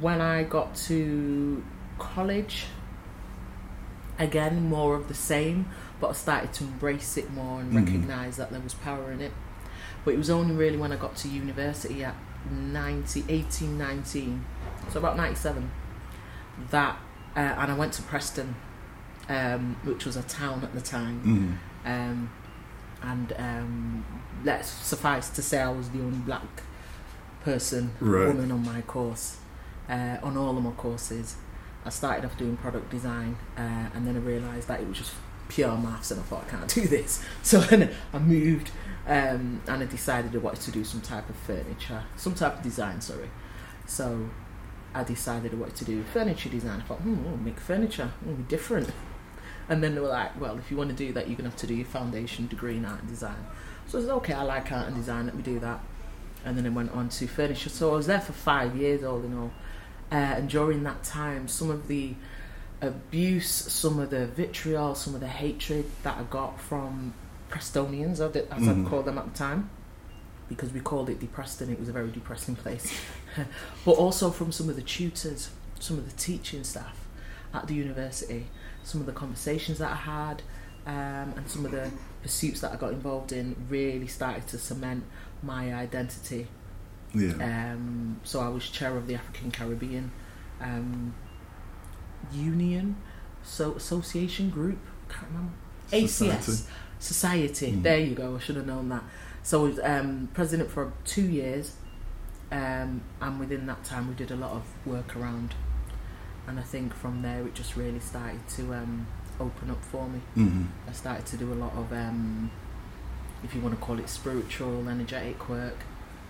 When 0.00 0.20
I 0.20 0.44
got 0.44 0.74
to 0.86 1.62
college, 1.98 2.66
again, 4.18 4.68
more 4.68 4.94
of 4.94 5.08
the 5.08 5.14
same, 5.14 5.66
but 6.00 6.10
I 6.10 6.12
started 6.12 6.52
to 6.54 6.64
embrace 6.64 7.16
it 7.16 7.32
more 7.32 7.60
and 7.60 7.72
Mhm. 7.72 7.76
recognize 7.86 8.36
that 8.36 8.50
there 8.50 8.60
was 8.60 8.74
power 8.74 9.10
in 9.12 9.20
it. 9.20 9.32
But 10.04 10.14
it 10.14 10.18
was 10.18 10.30
only 10.30 10.54
really 10.54 10.76
when 10.76 10.92
I 10.92 10.96
got 10.96 11.16
to 11.16 11.28
university 11.28 12.04
at 12.04 12.14
90, 12.50 13.24
18, 13.28 13.76
19, 13.78 14.44
so 14.90 14.98
about 15.00 15.16
97, 15.16 15.70
that, 16.70 16.96
uh, 17.36 17.40
and 17.40 17.72
I 17.72 17.74
went 17.74 17.92
to 17.94 18.02
Preston, 18.02 18.54
um, 19.28 19.76
which 19.84 20.04
was 20.06 20.16
a 20.16 20.22
town 20.22 20.62
at 20.62 20.72
the 20.74 20.80
time. 20.80 21.60
Mm. 21.84 22.10
Um, 22.10 22.30
and 23.02 23.32
um, 23.38 24.04
let's 24.44 24.68
suffice 24.68 25.28
to 25.30 25.42
say 25.42 25.60
I 25.60 25.70
was 25.70 25.90
the 25.90 26.00
only 26.00 26.18
black 26.18 26.62
person, 27.44 27.92
Right. 28.00 28.26
woman 28.28 28.50
on 28.50 28.64
my 28.64 28.80
course, 28.82 29.38
uh, 29.88 30.16
on 30.22 30.36
all 30.36 30.56
of 30.56 30.62
my 30.64 30.70
courses. 30.72 31.36
I 31.88 31.90
started 31.90 32.26
off 32.26 32.36
doing 32.36 32.58
product 32.58 32.90
design, 32.90 33.38
uh, 33.56 33.88
and 33.94 34.06
then 34.06 34.14
I 34.14 34.18
realised 34.18 34.68
that 34.68 34.80
it 34.80 34.86
was 34.86 34.98
just 34.98 35.14
pure 35.48 35.74
maths, 35.74 36.10
and 36.10 36.20
I 36.20 36.22
thought 36.22 36.44
I 36.46 36.50
can't 36.50 36.68
do 36.68 36.86
this. 36.86 37.24
So 37.42 37.60
then 37.60 37.90
I 38.12 38.18
moved, 38.18 38.70
um, 39.06 39.62
and 39.66 39.82
I 39.82 39.86
decided 39.86 40.34
I 40.34 40.38
wanted 40.38 40.60
to 40.60 40.70
do 40.70 40.84
some 40.84 41.00
type 41.00 41.30
of 41.30 41.36
furniture, 41.36 42.04
some 42.14 42.34
type 42.34 42.58
of 42.58 42.62
design. 42.62 43.00
Sorry. 43.00 43.30
So 43.86 44.28
I 44.94 45.02
decided 45.02 45.54
I 45.54 45.56
wanted 45.56 45.76
to 45.76 45.86
do 45.86 46.02
furniture 46.02 46.50
design. 46.50 46.80
I 46.80 46.82
thought, 46.82 46.98
hmm, 46.98 47.24
we'll 47.24 47.38
make 47.38 47.58
furniture, 47.58 48.12
it'll 48.20 48.34
be 48.34 48.42
different. 48.42 48.90
And 49.70 49.82
then 49.82 49.94
they 49.94 50.02
were 50.02 50.08
like, 50.08 50.38
well, 50.38 50.58
if 50.58 50.70
you 50.70 50.76
want 50.76 50.90
to 50.90 50.96
do 50.96 51.14
that, 51.14 51.28
you're 51.28 51.38
to 51.38 51.44
have 51.44 51.56
to 51.56 51.66
do 51.66 51.74
your 51.74 51.86
foundation 51.86 52.48
degree 52.48 52.76
in 52.76 52.84
art 52.84 53.00
and 53.00 53.08
design. 53.08 53.46
So 53.86 53.98
I 53.98 54.02
said, 54.02 54.10
okay, 54.10 54.34
I 54.34 54.42
like 54.42 54.70
art 54.72 54.88
and 54.88 54.96
design, 54.96 55.24
let 55.24 55.34
me 55.34 55.42
do 55.42 55.58
that. 55.60 55.80
And 56.44 56.58
then 56.58 56.66
I 56.66 56.68
went 56.68 56.92
on 56.92 57.08
to 57.08 57.26
furniture. 57.26 57.70
So 57.70 57.92
I 57.92 57.96
was 57.96 58.06
there 58.06 58.20
for 58.20 58.34
five 58.34 58.76
years, 58.76 59.02
all 59.02 59.22
in 59.22 59.36
all. 59.38 59.52
Uh, 60.10 60.14
and 60.14 60.48
during 60.48 60.82
that 60.84 61.02
time, 61.04 61.48
some 61.48 61.70
of 61.70 61.88
the 61.88 62.14
abuse, 62.80 63.48
some 63.48 63.98
of 63.98 64.10
the 64.10 64.26
vitriol, 64.26 64.94
some 64.94 65.14
of 65.14 65.20
the 65.20 65.28
hatred 65.28 65.84
that 66.02 66.16
I 66.18 66.22
got 66.24 66.60
from 66.60 67.14
Prestonians, 67.50 68.12
as 68.12 68.20
I- 68.20 68.26
as 68.26 68.62
Mhm. 68.62 68.84
I'd 68.84 68.90
call 68.90 69.02
them 69.02 69.18
at 69.18 69.32
the 69.32 69.36
time, 69.38 69.70
because 70.48 70.72
we 70.72 70.80
called 70.80 71.10
it 71.10 71.18
depressed 71.20 71.60
and 71.60 71.70
it 71.70 71.78
was 71.80 71.88
a 71.88 71.92
very 71.92 72.10
depressing 72.10 72.56
place. 72.56 72.92
but 73.84 73.92
also 73.92 74.30
from 74.30 74.52
some 74.52 74.68
of 74.68 74.76
the 74.76 74.82
tutors, 74.82 75.50
some 75.80 75.98
of 75.98 76.08
the 76.08 76.16
teaching 76.16 76.64
staff 76.64 76.96
at 77.52 77.66
the 77.66 77.74
university, 77.74 78.46
some 78.84 79.00
of 79.00 79.06
the 79.06 79.12
conversations 79.12 79.78
that 79.78 79.90
I 79.92 79.96
had, 79.96 80.42
um, 80.86 81.34
and 81.36 81.48
some 81.50 81.64
of 81.66 81.72
the 81.72 81.90
pursuits 82.22 82.60
that 82.60 82.72
I 82.72 82.76
got 82.76 82.92
involved 82.92 83.32
in 83.32 83.56
really 83.68 84.06
started 84.06 84.46
to 84.48 84.58
cement 84.58 85.04
my 85.42 85.74
identity. 85.74 86.48
Yeah. 87.14 87.32
Um, 87.72 88.20
so 88.24 88.40
I 88.40 88.48
was 88.48 88.68
chair 88.68 88.96
of 88.96 89.06
the 89.06 89.14
African 89.14 89.50
Caribbean 89.50 90.10
um, 90.60 91.14
Union, 92.32 92.96
so 93.42 93.72
Association 93.72 94.50
Group. 94.50 94.78
Can't 95.08 95.26
remember. 95.28 95.52
ACS 95.90 96.08
Society. 96.08 96.62
Society. 96.98 97.72
Mm. 97.72 97.82
There 97.82 97.98
you 97.98 98.14
go. 98.14 98.36
I 98.36 98.38
should 98.40 98.56
have 98.56 98.66
known 98.66 98.88
that. 98.90 99.04
So 99.42 99.64
I 99.64 99.68
was 99.68 99.80
um, 99.82 100.28
president 100.34 100.70
for 100.70 100.92
two 101.04 101.22
years, 101.22 101.76
um, 102.52 103.00
and 103.20 103.40
within 103.40 103.66
that 103.66 103.84
time 103.84 104.08
we 104.08 104.14
did 104.14 104.30
a 104.30 104.36
lot 104.36 104.50
of 104.52 104.64
work 104.84 105.16
around. 105.16 105.54
And 106.46 106.58
I 106.58 106.62
think 106.62 106.94
from 106.94 107.22
there 107.22 107.46
it 107.46 107.54
just 107.54 107.76
really 107.76 108.00
started 108.00 108.46
to 108.56 108.74
um, 108.74 109.06
open 109.40 109.70
up 109.70 109.82
for 109.84 110.08
me. 110.08 110.20
hmm 110.34 110.64
I 110.86 110.92
started 110.92 111.26
to 111.26 111.36
do 111.36 111.52
a 111.52 111.54
lot 111.54 111.72
of, 111.74 111.92
um, 111.92 112.50
if 113.44 113.54
you 113.54 113.60
want 113.60 113.78
to 113.78 113.80
call 113.80 113.98
it 113.98 114.08
spiritual, 114.08 114.88
energetic 114.88 115.48
work. 115.48 115.76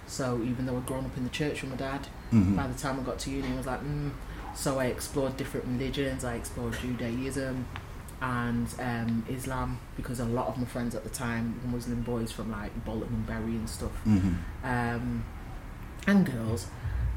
So 0.08 0.42
even 0.42 0.66
though 0.66 0.76
I'd 0.76 0.86
grown 0.86 1.04
up 1.04 1.16
in 1.16 1.24
the 1.24 1.30
church 1.30 1.62
with 1.62 1.70
my 1.70 1.76
dad, 1.76 2.06
hmm 2.30 2.56
by 2.56 2.66
the 2.66 2.78
time 2.78 2.98
I 2.98 3.02
got 3.02 3.18
to 3.20 3.30
uni, 3.30 3.52
I 3.52 3.56
was 3.56 3.66
like, 3.66 3.82
mm. 3.82 4.10
so 4.54 4.78
I 4.80 4.86
explored 4.86 5.36
different 5.36 5.66
religions. 5.66 6.24
I 6.24 6.34
explored 6.34 6.74
Judaism 6.80 7.66
and 8.20 8.66
um, 8.80 9.24
Islam 9.28 9.78
because 9.96 10.18
a 10.18 10.24
lot 10.24 10.48
of 10.48 10.58
my 10.58 10.64
friends 10.64 10.94
at 10.94 11.04
the 11.04 11.10
time 11.10 11.60
were 11.62 11.76
Muslim 11.76 12.02
boys 12.02 12.32
from 12.32 12.50
like 12.50 12.84
Bolton 12.84 13.14
and 13.14 13.26
Bury 13.26 13.54
and 13.56 13.68
stuff, 13.68 13.92
hmm 14.04 14.34
um, 14.64 15.24
and 16.06 16.26
girls. 16.26 16.66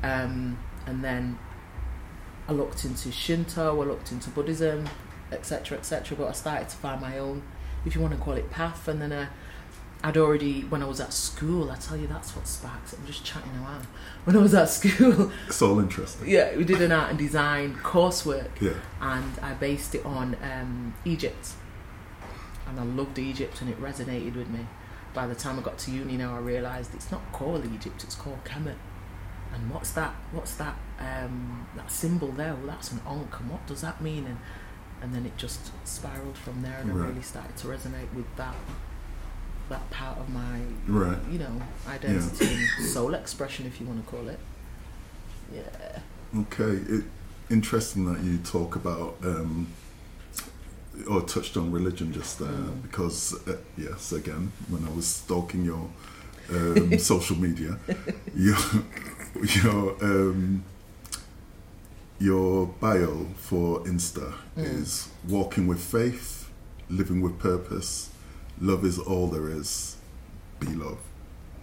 Um, 0.04 0.58
and 0.86 1.04
then 1.04 1.38
I 2.48 2.54
looked 2.54 2.86
into 2.86 3.12
Shinto, 3.12 3.82
I 3.82 3.86
looked 3.86 4.12
into 4.12 4.30
Buddhism, 4.30 4.90
etc., 5.32 5.78
etc. 5.78 6.18
But 6.18 6.28
I 6.28 6.32
started 6.34 6.70
to 6.70 6.76
find 6.78 7.00
my 7.02 7.18
own, 7.18 7.44
if 7.86 7.96
you 7.96 8.02
want 8.02 8.14
to 8.14 8.20
call 8.20 8.34
it, 8.34 8.50
path. 8.50 8.88
And 8.88 9.02
then 9.02 9.14
I, 9.14 9.28
I'd 10.04 10.18
already, 10.18 10.62
when 10.62 10.82
I 10.82 10.88
was 10.88 11.00
at 11.00 11.14
school, 11.14 11.70
I 11.72 11.76
tell 11.76 11.96
you 11.96 12.08
that's 12.08 12.36
what 12.36 12.48
sparks 12.48 12.94
it. 12.94 13.00
I'm 13.00 13.06
just 13.06 13.24
chatting 13.24 13.52
around. 13.64 13.86
When 14.24 14.36
I 14.36 14.40
was 14.40 14.54
at 14.54 14.70
school, 14.70 15.32
It's 15.48 15.62
all 15.62 15.80
interesting. 15.80 16.30
yeah, 16.30 16.56
we 16.56 16.64
did 16.64 16.82
an 16.82 16.92
art 16.92 17.10
and 17.10 17.18
design 17.20 17.76
coursework, 17.84 18.50
Yeah. 18.60 18.74
and 19.00 19.32
I 19.42 19.54
based 19.54 19.94
it 19.96 20.06
on 20.06 20.36
um, 20.44 20.94
Egypt. 21.06 21.54
And 22.68 22.80
I 22.80 22.84
loved 22.84 23.18
Egypt, 23.20 23.62
and 23.62 23.70
it 23.70 23.82
resonated 23.82 24.36
with 24.36 24.50
me. 24.50 24.68
By 25.14 25.26
the 25.28 25.36
time 25.36 25.60
I 25.60 25.62
got 25.64 25.78
to 25.80 25.92
uni, 25.92 26.18
now 26.18 26.36
I 26.36 26.40
realised 26.40 26.94
it's 26.96 27.12
not 27.12 27.22
called 27.32 27.66
Egypt; 27.74 28.04
it's 28.04 28.16
called 28.16 28.44
Kemet. 28.46 28.78
And 29.54 29.70
what's 29.72 29.92
that? 29.92 30.14
What's 30.32 30.54
that? 30.56 30.76
Um, 31.00 31.68
that 31.76 31.92
symbol 31.92 32.30
there? 32.32 32.54
Well, 32.56 32.68
that's 32.68 32.92
an 32.92 33.02
ankh. 33.08 33.40
And 33.40 33.50
what 33.50 33.66
does 33.68 33.82
that 33.82 34.02
mean? 34.02 34.26
And 34.26 34.38
and 35.02 35.14
then 35.16 35.26
it 35.26 35.36
just 35.36 35.72
spiraled 35.86 36.38
from 36.38 36.62
there, 36.62 36.78
and 36.80 36.92
I 36.92 36.94
really 36.94 37.24
started 37.24 37.58
to 37.58 37.68
resonate 37.68 38.14
with 38.14 38.34
that 38.38 38.56
that 39.72 39.90
part 39.90 40.18
of 40.20 40.28
my 40.30 40.60
Right. 40.88 41.18
you 41.32 41.40
know 41.40 41.56
identity 41.88 42.46
and 42.46 42.86
soul 42.96 43.14
expression, 43.14 43.66
if 43.66 43.80
you 43.80 43.88
want 43.88 44.06
to 44.06 44.12
call 44.12 44.28
it. 44.30 44.40
Yeah. 45.54 46.00
Okay. 46.44 46.74
It, 46.96 47.04
interesting 47.50 48.06
that 48.14 48.22
you 48.24 48.38
talk 48.38 48.76
about 48.78 49.16
um, 49.24 49.68
or 51.10 51.22
touched 51.22 51.58
on 51.58 51.72
religion 51.72 52.14
just 52.14 52.40
there 52.40 52.48
Mm. 52.50 52.82
because 52.84 53.34
uh, 53.48 53.58
yes, 53.78 54.12
again, 54.14 54.52
when 54.70 54.86
I 54.86 54.92
was 54.96 55.06
stalking 55.08 55.66
your 55.66 55.90
um, 56.50 56.98
social 57.12 57.38
media, 57.38 57.78
your 58.36 58.58
your 59.64 59.82
um, 60.04 60.64
your 62.20 62.68
bio 62.80 63.28
for 63.36 63.80
Insta 63.86 64.34
Mm. 64.58 64.80
is 64.82 65.10
walking 65.28 65.66
with 65.68 65.80
faith, 65.82 66.50
living 66.90 67.22
with 67.22 67.40
purpose, 67.40 68.10
love 68.62 68.86
is 68.86 68.98
all 69.00 69.28
there 69.28 69.50
is, 69.50 69.98
be 70.60 70.68
love. 70.68 71.00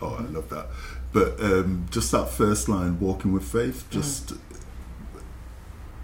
Oh, 0.02 0.14
I 0.16 0.22
love 0.22 0.48
that. 0.50 0.66
But 1.12 1.40
um, 1.40 1.86
just 1.90 2.12
that 2.12 2.28
first 2.30 2.68
line, 2.68 3.00
walking 3.00 3.32
with 3.32 3.44
faith, 3.44 3.86
just 3.90 4.34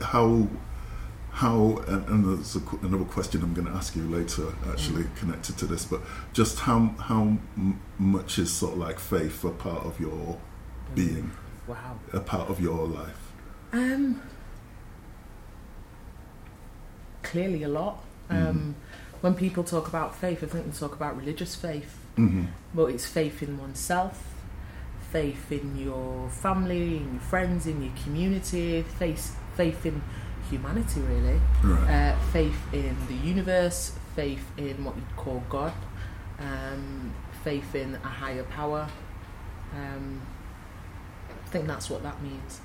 how 0.01 0.49
how 1.31 1.83
and, 1.89 2.09
and 2.09 2.25
there's 2.25 2.55
a, 2.57 2.61
another 2.83 3.05
question 3.05 3.43
I'm 3.43 3.55
going 3.55 3.67
to 3.67 3.73
ask 3.73 3.97
you 3.97 4.03
later, 4.09 4.55
actually 4.71 5.05
connected 5.17 5.59
to 5.59 5.67
this. 5.67 5.85
But 5.85 6.01
just 6.33 6.61
how 6.61 6.95
how 6.99 7.23
m- 7.57 7.81
much 7.99 8.39
is 8.39 8.53
sort 8.53 8.73
of 8.75 8.79
like 8.79 8.99
faith 8.99 9.45
a 9.45 9.51
part 9.51 9.85
of 9.85 9.99
your 10.01 10.39
being, 10.95 11.33
Wow. 11.67 11.99
a 12.13 12.21
part 12.21 12.49
of 12.51 12.61
your 12.61 12.87
life? 12.87 13.19
Um, 13.73 14.23
clearly 17.23 17.63
a 17.65 17.69
lot. 17.69 18.03
Um, 18.31 18.75
When 19.25 19.33
people 19.35 19.64
talk 19.64 19.88
about 19.88 20.14
faith, 20.14 20.45
I 20.45 20.47
think 20.49 20.71
they 20.71 20.78
talk 20.78 20.95
about 20.95 21.16
religious 21.16 21.54
faith, 21.54 21.97
hmm 22.14 22.45
but 22.75 22.90
it's 22.90 23.07
faith 23.07 23.43
in 23.43 23.57
oneself, 23.59 24.35
faith 25.11 25.50
in 25.50 25.78
your 25.78 26.28
family, 26.28 26.99
in 26.99 27.12
your 27.14 27.23
friends, 27.23 27.66
in 27.66 27.83
your 27.83 27.95
community, 28.04 28.83
faith, 28.83 29.35
faith 29.57 29.87
in 29.87 30.02
humanity, 30.50 31.00
really, 31.00 31.40
Right. 31.62 32.12
uh, 32.12 32.16
faith 32.35 32.61
in 32.75 32.95
the 33.09 33.14
universe, 33.14 33.93
faith 34.14 34.45
in 34.59 34.85
what 34.85 34.95
you'd 34.97 35.16
call 35.16 35.43
God, 35.49 35.73
um, 36.38 37.14
faith 37.43 37.75
in 37.75 37.95
a 37.95 38.09
higher 38.23 38.43
power. 38.43 38.87
Um, 39.75 40.21
I 41.31 41.49
think 41.49 41.66
that's 41.66 41.88
what 41.88 42.02
that 42.02 42.21
means. 42.23 42.61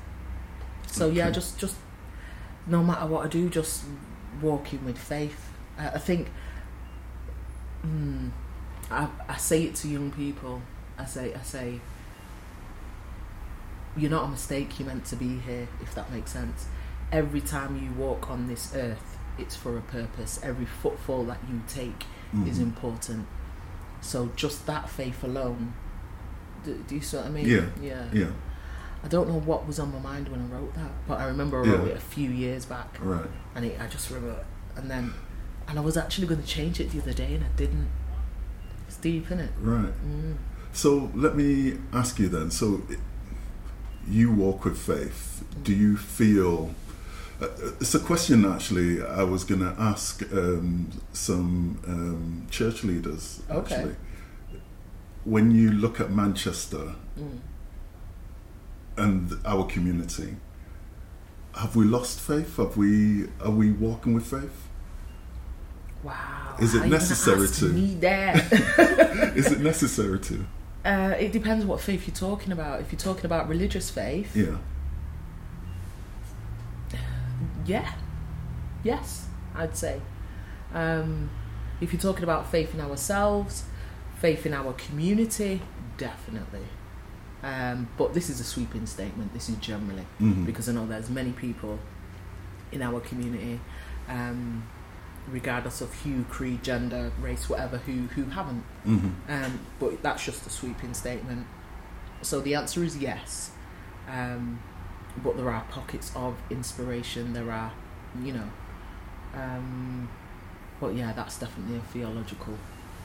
So 0.88 1.10
yeah, 1.10 1.30
just 1.32 1.58
just 1.58 1.78
no 2.68 2.84
matter 2.84 3.06
what 3.06 3.26
I 3.26 3.30
do, 3.30 3.48
just 3.48 3.86
walking 4.42 4.84
with 4.84 4.98
faith. 4.98 5.40
Uh, 5.80 5.92
I 5.94 6.00
think 6.00 6.28
mm, 7.86 8.32
I, 8.92 9.08
I 9.28 9.38
say 9.38 9.64
it 9.64 9.76
to 9.76 9.88
young 9.88 10.12
people. 10.12 10.62
I 10.98 11.06
say 11.06 11.34
I 11.34 11.42
say 11.42 11.80
you're 13.98 14.12
not 14.12 14.26
a 14.26 14.28
mistake. 14.28 14.80
You're 14.80 14.88
meant 14.88 15.06
to 15.06 15.16
be 15.16 15.40
here. 15.40 15.68
If 15.82 15.94
that 15.96 16.12
makes 16.12 16.32
sense. 16.32 16.68
Every 17.12 17.42
time 17.42 17.82
you 17.84 17.92
walk 18.02 18.30
on 18.30 18.48
this 18.48 18.74
earth, 18.76 19.18
it's 19.38 19.56
for 19.56 19.78
a 19.78 19.82
purpose. 19.82 20.40
Every 20.44 20.66
footfall 20.66 21.24
that 21.26 21.40
you 21.50 21.62
take 21.68 22.06
is 22.46 22.60
Mhm. 22.60 22.64
important. 22.64 23.28
So 24.02 24.30
just 24.36 24.66
that 24.68 24.90
faith 24.90 25.24
alone. 25.24 25.74
Do, 26.64 26.76
do 26.88 26.96
you 26.96 27.02
see 27.02 27.18
what 27.18 27.26
I 27.26 27.30
mean? 27.30 27.48
Yeah. 27.48 27.66
Yeah. 27.82 28.06
Yeah. 28.14 28.28
I 29.04 29.08
don't 29.08 29.28
know 29.30 29.40
what 29.40 29.66
was 29.66 29.80
on 29.80 29.92
my 29.94 30.00
mind 30.00 30.28
when 30.28 30.42
I 30.42 30.46
wrote 30.46 30.74
that, 30.76 30.92
but 31.08 31.20
I 31.20 31.26
remember 31.26 31.64
I 31.64 31.68
wrote 31.68 31.86
Yeah. 31.88 31.94
it 31.94 31.98
a 31.98 32.02
few 32.02 32.30
years 32.30 32.66
back, 32.66 32.98
Right. 33.02 33.26
and 33.56 33.66
it, 33.66 33.80
I 33.80 33.88
just 33.88 34.10
remember, 34.12 34.46
and 34.76 34.92
then, 34.92 35.14
and 35.70 35.78
I 35.80 35.82
was 35.82 35.96
actually 35.96 36.28
going 36.28 36.42
to 36.42 36.48
change 36.48 36.80
it 36.80 36.92
the 36.92 37.00
other 37.00 37.14
day, 37.14 37.36
and 37.36 37.44
I 37.46 37.48
didn't. 37.56 37.88
It's 38.88 38.98
deep, 38.98 39.26
isn't 39.28 39.40
it? 39.40 39.52
Right. 39.62 39.94
Mm. 40.06 40.36
So 40.74 41.12
let 41.16 41.36
me 41.36 41.78
ask 41.94 42.20
you 42.20 42.28
then. 42.28 42.50
So 42.52 42.82
you 44.08 44.32
walk 44.32 44.66
with 44.66 44.78
faith. 44.78 45.44
Do 45.64 45.74
you 45.74 45.96
feel? 45.96 46.74
Uh, 47.42 47.48
it's 47.80 47.94
a 47.96 48.00
question 48.00 48.46
actually. 48.46 49.02
I 49.04 49.24
was 49.24 49.44
going 49.44 49.62
to 49.62 49.74
ask 49.80 50.24
um, 50.34 50.90
some 51.14 51.80
um, 51.88 52.48
church 52.50 52.84
leaders. 52.84 53.42
Okay. 53.50 53.76
Actually, 53.76 53.96
when 55.24 55.52
you 55.52 55.72
look 55.72 56.00
at 56.00 56.10
Manchester 56.12 56.96
Mm. 57.20 57.40
and 58.98 59.32
our 59.46 59.66
community, 59.66 60.38
have 61.56 61.76
we 61.76 61.84
lost 61.86 62.20
faith? 62.20 62.56
Have 62.58 62.78
we 62.78 63.28
are 63.42 63.52
we 63.52 63.72
walking 63.72 64.14
with 64.14 64.26
faith? 64.26 64.69
Wow. 66.04 66.56
Is 66.60 66.76
it 66.76 66.86
necessary 66.88 67.48
to? 67.48 67.66
Me 67.66 67.96
that. 67.96 68.52
Is 69.36 69.52
it 69.52 69.60
necessary 69.60 70.20
to? 70.20 70.46
uh, 70.86 71.16
it 71.20 71.32
depends 71.32 71.66
what 71.66 71.82
faith 71.82 72.08
you're 72.08 72.16
talking 72.16 72.52
about. 72.54 72.80
If 72.82 72.92
you're 72.92 73.00
talking 73.00 73.26
about 73.26 73.50
religious 73.50 73.90
faith, 73.90 74.36
Yeah. 74.36 74.58
yeah, 77.66 77.94
yes, 78.84 79.28
I'd 79.56 79.76
say. 79.78 80.02
Um, 80.74 81.30
if 81.82 81.94
you're 81.94 82.02
talking 82.02 82.24
about 82.24 82.50
faith 82.50 82.74
in 82.74 82.82
ourselves, 82.82 83.64
faith 84.18 84.46
in 84.46 84.54
our 84.54 84.74
community, 84.74 85.62
definitely. 85.98 86.66
Um, 87.44 87.88
but 87.98 88.14
this 88.14 88.30
is 88.30 88.40
a 88.40 88.44
sweeping 88.44 88.86
statement. 88.86 89.34
This 89.34 89.48
is 89.50 89.56
generally 89.58 90.06
Mhm. 90.20 90.46
because 90.46 90.68
I 90.68 90.74
know 90.74 90.86
there's 90.86 91.10
many 91.10 91.32
people 91.32 91.80
in 92.72 92.82
our 92.82 93.00
community, 93.00 93.60
um, 94.10 94.64
regardless 95.28 95.82
of 95.82 95.94
hue, 95.94 96.26
creed, 96.30 96.64
gender, 96.64 97.12
race, 97.22 97.50
whatever, 97.50 97.78
who 97.80 98.08
who 98.16 98.26
haven't. 98.26 98.64
Mhm. 98.86 99.12
Um, 99.28 99.60
but 99.80 100.02
that's 100.02 100.24
just 100.26 100.46
a 100.48 100.50
sweeping 100.50 100.94
statement. 100.94 101.46
So 102.22 102.40
the 102.42 102.56
answer 102.56 102.84
is 102.84 102.98
yes. 102.98 103.52
Um, 104.10 104.60
but 105.24 105.38
there 105.38 105.50
are 105.50 105.64
pockets 105.70 106.12
of 106.16 106.36
inspiration. 106.50 107.34
There 107.34 107.52
are, 107.52 107.72
you 108.24 108.34
know. 108.34 108.50
Um, 109.36 110.10
but 110.80 110.96
yeah, 110.96 111.14
that's 111.14 111.38
definitely 111.38 111.78
a 111.78 111.82
theological. 111.82 112.56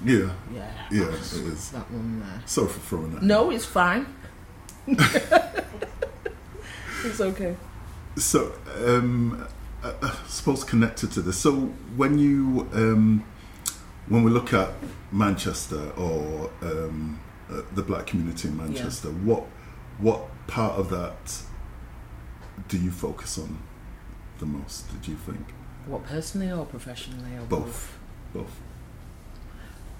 Yeah. 0.04 0.30
Yeah. 0.52 0.71
Yeah, 0.90 1.04
that's- 1.04 1.35
it 1.37 1.44
is. 1.47 1.71
That 1.71 1.90
one 1.90 2.21
there. 2.21 2.42
Sorry 2.47 2.68
for 2.68 2.80
throwing 2.80 3.12
that. 3.14 3.23
No, 3.23 3.50
it's 3.50 3.64
fine. 3.66 4.06
it's 4.87 5.00
okay. 7.21 7.56
So, 8.16 8.52
um, 8.85 9.47
I, 9.84 9.92
I 10.02 10.14
suppose 10.26 10.64
connected 10.64 11.12
to 11.12 11.20
this. 11.22 11.36
So, 11.38 11.52
when 11.96 12.18
you 12.18 12.68
um, 12.72 13.24
when 14.08 14.24
we 14.24 14.30
look 14.30 14.52
at 14.52 14.70
Manchester 15.12 15.90
or 15.96 16.50
um, 16.62 17.20
uh, 17.50 17.62
the 17.74 17.82
black 17.82 18.06
community 18.06 18.48
in 18.48 18.56
Manchester, 18.56 19.08
what 19.08 19.44
what 19.98 20.20
part 20.46 20.74
of 20.78 20.90
that 20.90 21.42
do 22.68 22.78
you 22.78 22.90
focus 22.90 23.38
on 23.38 23.58
the 24.38 24.46
most? 24.46 24.90
Did 24.92 25.08
you 25.08 25.16
think 25.16 25.52
What 25.86 26.04
personally 26.04 26.50
or 26.50 26.64
professionally 26.64 27.36
or 27.36 27.44
Both. 27.46 27.98
both? 28.32 28.60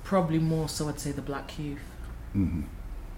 Probably 0.02 0.38
more 0.38 0.68
so. 0.68 0.88
I'd 0.88 1.00
say 1.00 1.12
the 1.12 1.22
black 1.22 1.58
youth. 1.58 1.78
hmm 2.32 2.62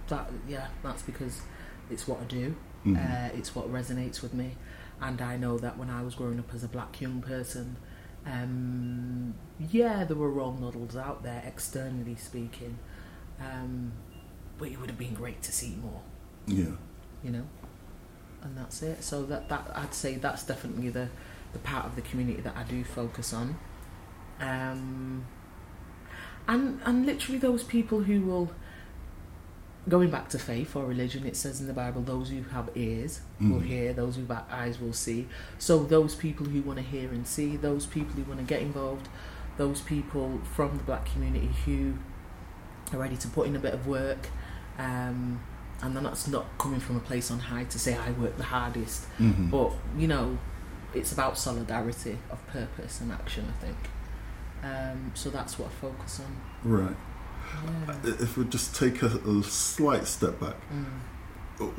That 0.09 0.31
yeah, 0.49 0.69
that's 0.83 1.03
because 1.03 1.43
it's 1.91 2.07
what 2.07 2.21
I 2.21 2.25
do. 2.25 2.55
hmm 2.85 2.97
Uh, 2.97 3.29
it's 3.35 3.55
what 3.55 3.73
resonates 3.73 4.23
with 4.23 4.35
me, 4.35 4.57
and 5.01 5.21
I 5.21 5.37
know 5.37 5.59
that 5.59 5.79
when 5.79 5.91
I 5.91 6.03
was 6.03 6.15
growing 6.15 6.39
up 6.39 6.53
as 6.55 6.65
a 6.65 6.69
black 6.69 7.01
young 7.01 7.21
person, 7.21 7.77
um, 8.27 9.35
yeah, 9.71 10.05
there 10.05 10.17
were 10.17 10.31
role 10.31 10.53
models 10.53 10.97
out 10.97 11.23
there, 11.23 11.43
externally 11.47 12.17
speaking, 12.17 12.79
um, 13.41 13.93
but 14.59 14.69
it 14.69 14.81
would 14.81 14.91
have 14.91 14.99
been 14.99 15.15
great 15.15 15.43
to 15.43 15.53
see 15.53 15.77
more, 15.81 16.01
yeah. 16.47 16.75
you 17.23 17.31
know, 17.31 17.45
and 18.43 18.57
that's 18.57 18.83
it. 18.83 19.05
So 19.05 19.25
that 19.27 19.49
that 19.49 19.71
I'd 19.75 19.95
say 19.95 20.17
that's 20.17 20.43
definitely 20.43 20.89
the 20.89 21.09
the 21.53 21.59
part 21.61 21.87
of 21.87 21.95
the 21.95 22.03
community 22.03 22.41
that 22.41 22.57
I 22.57 22.65
do 22.65 22.83
focus 22.83 23.33
on, 23.33 23.59
um, 24.41 25.27
and 26.49 26.81
and 26.85 27.07
literally 27.07 27.39
those 27.39 27.63
people 27.63 28.01
who 28.01 28.23
will. 28.23 28.51
Going 29.89 30.11
back 30.11 30.29
to 30.31 30.39
faith 30.41 30.75
or 30.75 30.85
religion, 30.85 31.25
it 31.25 31.37
says 31.37 31.61
in 31.61 31.69
the 31.69 31.73
Bible, 31.73 32.03
those 32.03 32.31
who 32.31 32.43
have 32.43 32.71
ears 32.75 33.21
will 33.41 33.61
Mhm. 33.61 33.65
hear, 33.67 33.93
those 33.93 34.17
who 34.17 34.27
eyes 34.51 34.81
will 34.81 34.93
see. 34.93 35.29
So, 35.59 35.85
those 35.85 36.15
people 36.15 36.47
who 36.47 36.63
want 36.63 36.79
to 36.79 36.85
hear 36.85 37.11
and 37.11 37.27
see, 37.27 37.57
those 37.57 37.85
people 37.87 38.15
who 38.17 38.23
want 38.25 38.41
to 38.41 38.47
get 38.47 38.63
involved, 38.63 39.09
those 39.59 39.81
people 39.81 40.41
from 40.55 40.79
the 40.79 40.85
black 40.85 41.05
community 41.13 41.51
who 41.65 41.95
are 42.93 42.99
ready 42.99 43.17
to 43.17 43.29
put 43.29 43.47
in 43.47 43.55
a 43.57 43.59
bit 43.59 43.75
of 43.75 43.87
work, 43.87 44.29
um, 44.79 45.41
and 45.83 45.95
then 45.97 46.05
that's 46.05 46.27
not 46.29 46.47
coming 46.59 46.81
from 46.81 46.97
a 46.97 47.01
place 47.01 47.31
on 47.31 47.39
high 47.39 47.65
to 47.65 47.79
say 47.79 47.95
I 47.97 48.11
work 48.13 48.37
the 48.39 48.45
hardest, 48.45 49.05
hmm 49.19 49.51
but 49.51 49.73
you 49.99 50.09
know, 50.09 50.39
it's 50.95 51.13
about 51.13 51.37
solidarity 51.37 52.19
of 52.31 52.45
purpose 52.47 53.01
and 53.03 53.13
action, 53.13 53.53
I 53.55 53.65
think. 53.65 53.77
Um, 54.65 55.11
so, 55.15 55.29
that's 55.31 55.59
what 55.59 55.69
I 55.69 55.73
focus 55.81 56.21
on. 56.21 56.71
Right. 56.71 56.97
Yeah. 57.87 57.95
If 58.19 58.37
we 58.39 58.45
just 58.47 58.75
take 58.75 59.03
a, 59.03 59.07
a 59.07 59.43
slight 59.45 60.07
step 60.07 60.41
back, 60.41 60.57
Mm. 60.73 61.71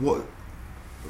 what 0.00 0.24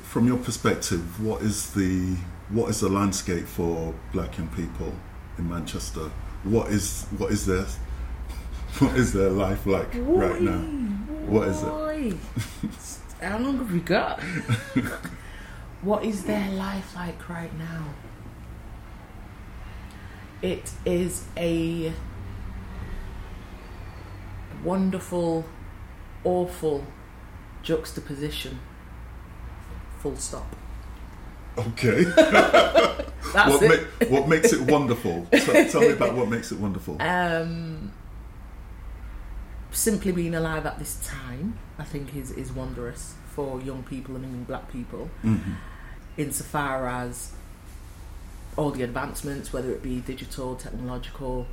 from 0.02 0.26
your 0.26 0.36
perspective 0.38 1.20
what 1.24 1.42
is 1.42 1.72
the 1.72 2.16
what 2.50 2.70
is 2.70 2.80
the 2.80 2.88
landscape 2.88 3.46
for 3.46 3.94
black 4.12 4.38
young 4.38 4.48
people 4.48 4.92
in 5.38 5.48
manchester 5.48 6.10
what 6.44 6.68
is 6.68 7.06
what 7.18 7.30
is 7.32 7.46
their 7.46 7.64
what 8.78 8.96
is 8.96 9.12
their 9.12 9.30
life 9.30 9.66
like 9.66 9.88
right 9.94 10.40
now 10.40 10.60
What 11.26 11.48
is 11.48 11.62
it? 11.62 11.68
it? 12.12 13.24
How 13.26 13.38
long 13.38 13.58
have 13.58 13.72
we 13.72 13.80
got? 13.80 14.20
what 15.82 16.04
is 16.04 16.22
their 16.24 16.48
life 16.52 16.94
like 16.94 17.28
right 17.28 17.52
now? 17.58 17.94
It 20.42 20.70
is 20.84 21.24
a 21.36 21.92
wonderful, 24.62 25.46
awful 26.22 26.86
juxtaposition. 27.62 28.60
Full 30.06 30.16
stop. 30.18 30.46
okay. 31.58 32.04
That's 33.34 33.50
what, 33.50 33.62
ma- 33.62 34.06
what 34.06 34.28
makes 34.28 34.52
it 34.52 34.60
wonderful? 34.70 35.26
Tell, 35.32 35.68
tell 35.68 35.80
me 35.80 35.88
about 35.88 36.14
what 36.14 36.28
makes 36.28 36.52
it 36.52 36.60
wonderful. 36.60 37.02
Um, 37.02 37.92
simply 39.72 40.12
being 40.12 40.36
alive 40.36 40.64
at 40.64 40.78
this 40.78 41.04
time, 41.04 41.58
I 41.76 41.82
think, 41.82 42.14
is, 42.14 42.30
is 42.30 42.52
wondrous 42.52 43.14
for 43.34 43.60
young 43.60 43.82
people 43.82 44.14
and 44.14 44.24
young 44.24 44.44
black 44.44 44.70
people, 44.70 45.10
hmm 45.22 45.54
insofar 46.16 46.88
as 46.88 47.32
all 48.56 48.70
the 48.70 48.82
advancements, 48.82 49.52
whether 49.52 49.70
it 49.72 49.82
be 49.82 50.00
digital, 50.00 50.54
technological, 50.54 51.46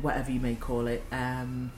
whatever 0.00 0.32
you 0.32 0.40
may 0.40 0.54
call 0.54 0.86
it. 0.88 1.04
Um, 1.12 1.70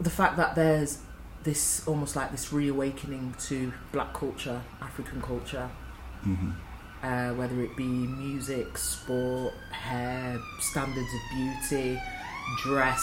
the 0.00 0.10
fact 0.10 0.36
that 0.36 0.54
there's 0.56 0.98
this 1.42 1.86
almost 1.86 2.16
like 2.16 2.30
this 2.30 2.52
reawakening 2.52 3.34
to 3.48 3.72
black 3.92 4.12
culture, 4.14 4.60
African 4.80 5.20
culture, 5.22 5.68
hmm 6.22 6.50
uh, 7.02 7.30
whether 7.32 7.58
it 7.62 7.74
be 7.78 7.84
music, 7.86 8.76
sport, 8.76 9.54
hair, 9.70 10.38
standards 10.58 11.08
of 11.14 11.20
beauty, 11.34 11.98
dress, 12.62 13.02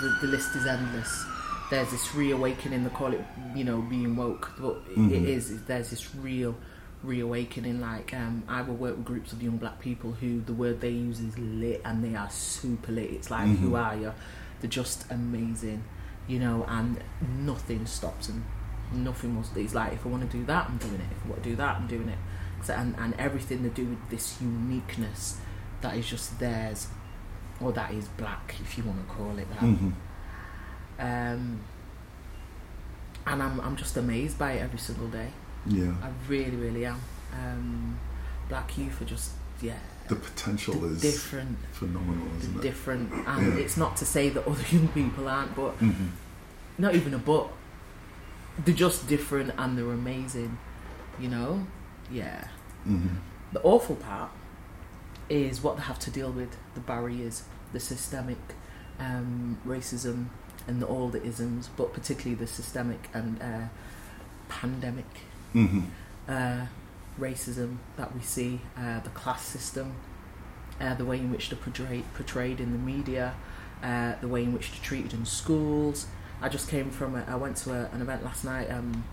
the, 0.00 0.18
the 0.22 0.26
list 0.26 0.56
is 0.56 0.66
endless. 0.66 1.24
There's 1.70 1.88
this 1.92 2.16
reawakening, 2.16 2.82
they 2.82 2.90
call 2.90 3.12
it, 3.12 3.24
you 3.54 3.62
know, 3.62 3.80
being 3.82 4.16
woke, 4.16 4.50
but 4.58 4.82
it- 4.90 4.98
Mhm. 4.98 5.10
it 5.12 5.22
is, 5.28 5.62
there's 5.66 5.90
this 5.90 6.12
real 6.16 6.56
reawakening. 7.04 7.80
Like, 7.80 8.12
um, 8.12 8.42
I 8.48 8.62
will 8.62 8.74
work 8.74 8.96
with 8.96 9.04
groups 9.06 9.32
of 9.32 9.40
young 9.40 9.56
black 9.58 9.78
people 9.78 10.10
who 10.20 10.40
the 10.40 10.52
word 10.52 10.80
they 10.80 10.90
use 10.90 11.20
is 11.20 11.38
lit 11.38 11.80
and 11.84 12.02
they 12.02 12.16
are 12.16 12.30
super 12.30 12.90
lit. 12.90 13.10
It's 13.12 13.30
like, 13.30 13.46
who 13.58 13.70
Mhm. 13.70 13.78
are 13.86 13.96
you? 13.96 14.12
They're 14.60 14.68
just 14.70 15.04
amazing, 15.12 15.84
you 16.28 16.38
know, 16.38 16.64
and 16.68 17.02
nothing 17.36 17.86
stops 17.86 18.28
them. 18.28 18.44
Nothing 18.92 19.36
was, 19.36 19.50
it's 19.56 19.74
like, 19.74 19.92
if 19.94 20.06
I 20.06 20.08
want 20.08 20.30
to 20.30 20.36
do 20.36 20.44
that, 20.46 20.66
I'm 20.68 20.76
doing 20.78 20.94
it. 20.94 21.10
If 21.10 21.24
I 21.26 21.28
want 21.30 21.42
to 21.42 21.50
do 21.50 21.56
that, 21.56 21.76
I'm 21.76 21.86
doing 21.88 22.08
it 22.08 22.18
so, 22.62 22.74
and, 22.74 22.94
and 22.98 23.14
everything 23.18 23.62
to 23.62 23.68
do 23.68 23.84
with 23.86 24.10
this 24.10 24.40
uniqueness 24.40 25.38
that 25.80 25.96
is 25.96 26.08
just 26.08 26.38
theirs, 26.38 26.88
or 27.60 27.72
that 27.72 27.92
is 27.92 28.08
black, 28.08 28.54
if 28.60 28.76
you 28.78 28.84
want 28.84 29.06
to 29.06 29.14
call 29.14 29.36
it 29.38 29.48
that. 29.50 29.58
hmm 29.60 29.90
Um, 30.98 31.60
and 33.26 33.42
I'm, 33.42 33.60
I'm 33.60 33.76
just 33.76 33.96
amazed 33.96 34.38
by 34.38 34.52
it 34.52 34.62
every 34.62 34.78
single 34.78 35.08
day. 35.08 35.30
yeah 35.66 35.92
I 36.02 36.08
really, 36.28 36.56
really 36.56 36.84
am. 36.86 37.00
Um, 37.32 37.98
black 38.48 38.76
youth 38.78 39.00
are 39.02 39.04
just, 39.04 39.32
yeah, 39.60 39.78
the 40.08 40.16
potential 40.16 40.84
is 40.84 41.00
different, 41.02 41.58
phenomenal 41.72 42.26
isn't 42.38 42.56
it 42.56 42.62
different. 42.62 43.12
And 43.26 43.54
Yeah. 43.54 43.62
it's 43.62 43.76
not 43.76 43.96
to 43.98 44.06
say 44.06 44.28
that 44.30 44.46
other 44.46 44.62
young 44.70 44.88
people 44.88 45.28
aren't, 45.28 45.54
but 45.54 45.72
hmm 45.72 46.08
not 46.78 46.94
even 46.94 47.12
a 47.14 47.18
but. 47.18 47.48
They're 48.64 48.74
just 48.74 49.08
different 49.08 49.52
and 49.58 49.76
they're 49.78 49.90
amazing, 49.92 50.58
you 51.20 51.28
know? 51.28 51.66
Yeah. 52.10 52.48
hmm 52.84 53.16
The 53.52 53.60
awful 53.62 53.96
part 53.96 54.30
is 55.28 55.62
what 55.62 55.76
they 55.76 55.82
have 55.82 55.98
to 56.00 56.10
deal 56.10 56.30
with 56.30 56.56
the 56.74 56.80
barriers, 56.80 57.42
the 57.72 57.80
systemic 57.80 58.38
um, 58.98 59.58
racism, 59.66 60.26
and 60.66 60.80
the, 60.82 60.86
all 60.86 61.08
the 61.08 61.22
isms, 61.22 61.68
but 61.76 61.92
particularly 61.92 62.34
the 62.34 62.46
systemic 62.46 63.08
and 63.14 63.40
uh, 63.42 63.66
pandemic 64.48 65.06
hmm 65.52 65.80
uh, 66.28 66.66
racism 67.18 67.78
that 67.96 68.14
we 68.14 68.20
see, 68.22 68.60
uh, 68.76 69.00
the 69.00 69.10
class 69.10 69.44
system, 69.44 69.94
uh, 70.80 70.94
the 70.94 71.04
way 71.04 71.18
in 71.18 71.30
which 71.30 71.50
they're 71.50 71.58
portrayed, 71.58 72.04
portrayed 72.14 72.60
in 72.60 72.72
the 72.72 72.78
media, 72.78 73.34
uh, 73.82 74.14
the 74.20 74.28
way 74.28 74.42
in 74.42 74.52
which 74.52 74.70
they're 74.70 74.80
treated 74.82 75.12
in 75.12 75.24
schools. 75.26 76.06
I 76.40 76.48
just 76.48 76.68
came 76.68 76.90
from, 76.90 77.16
a, 77.16 77.24
I 77.26 77.34
went 77.36 77.56
to 77.58 77.72
a, 77.72 77.88
an 77.92 78.00
event 78.00 78.24
last 78.24 78.44
night 78.44 78.70
um, 78.70 79.04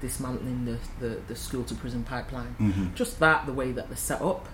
dismantling 0.00 0.64
the, 0.64 0.78
the, 1.00 1.20
the 1.26 1.34
school 1.34 1.64
to 1.64 1.74
prison 1.74 2.04
pipeline. 2.04 2.54
Mhm. 2.60 2.94
Just 2.94 3.18
that, 3.18 3.46
the 3.46 3.52
way 3.52 3.72
that 3.72 3.88
they're 3.88 3.96
set 3.96 4.22
up 4.22 4.48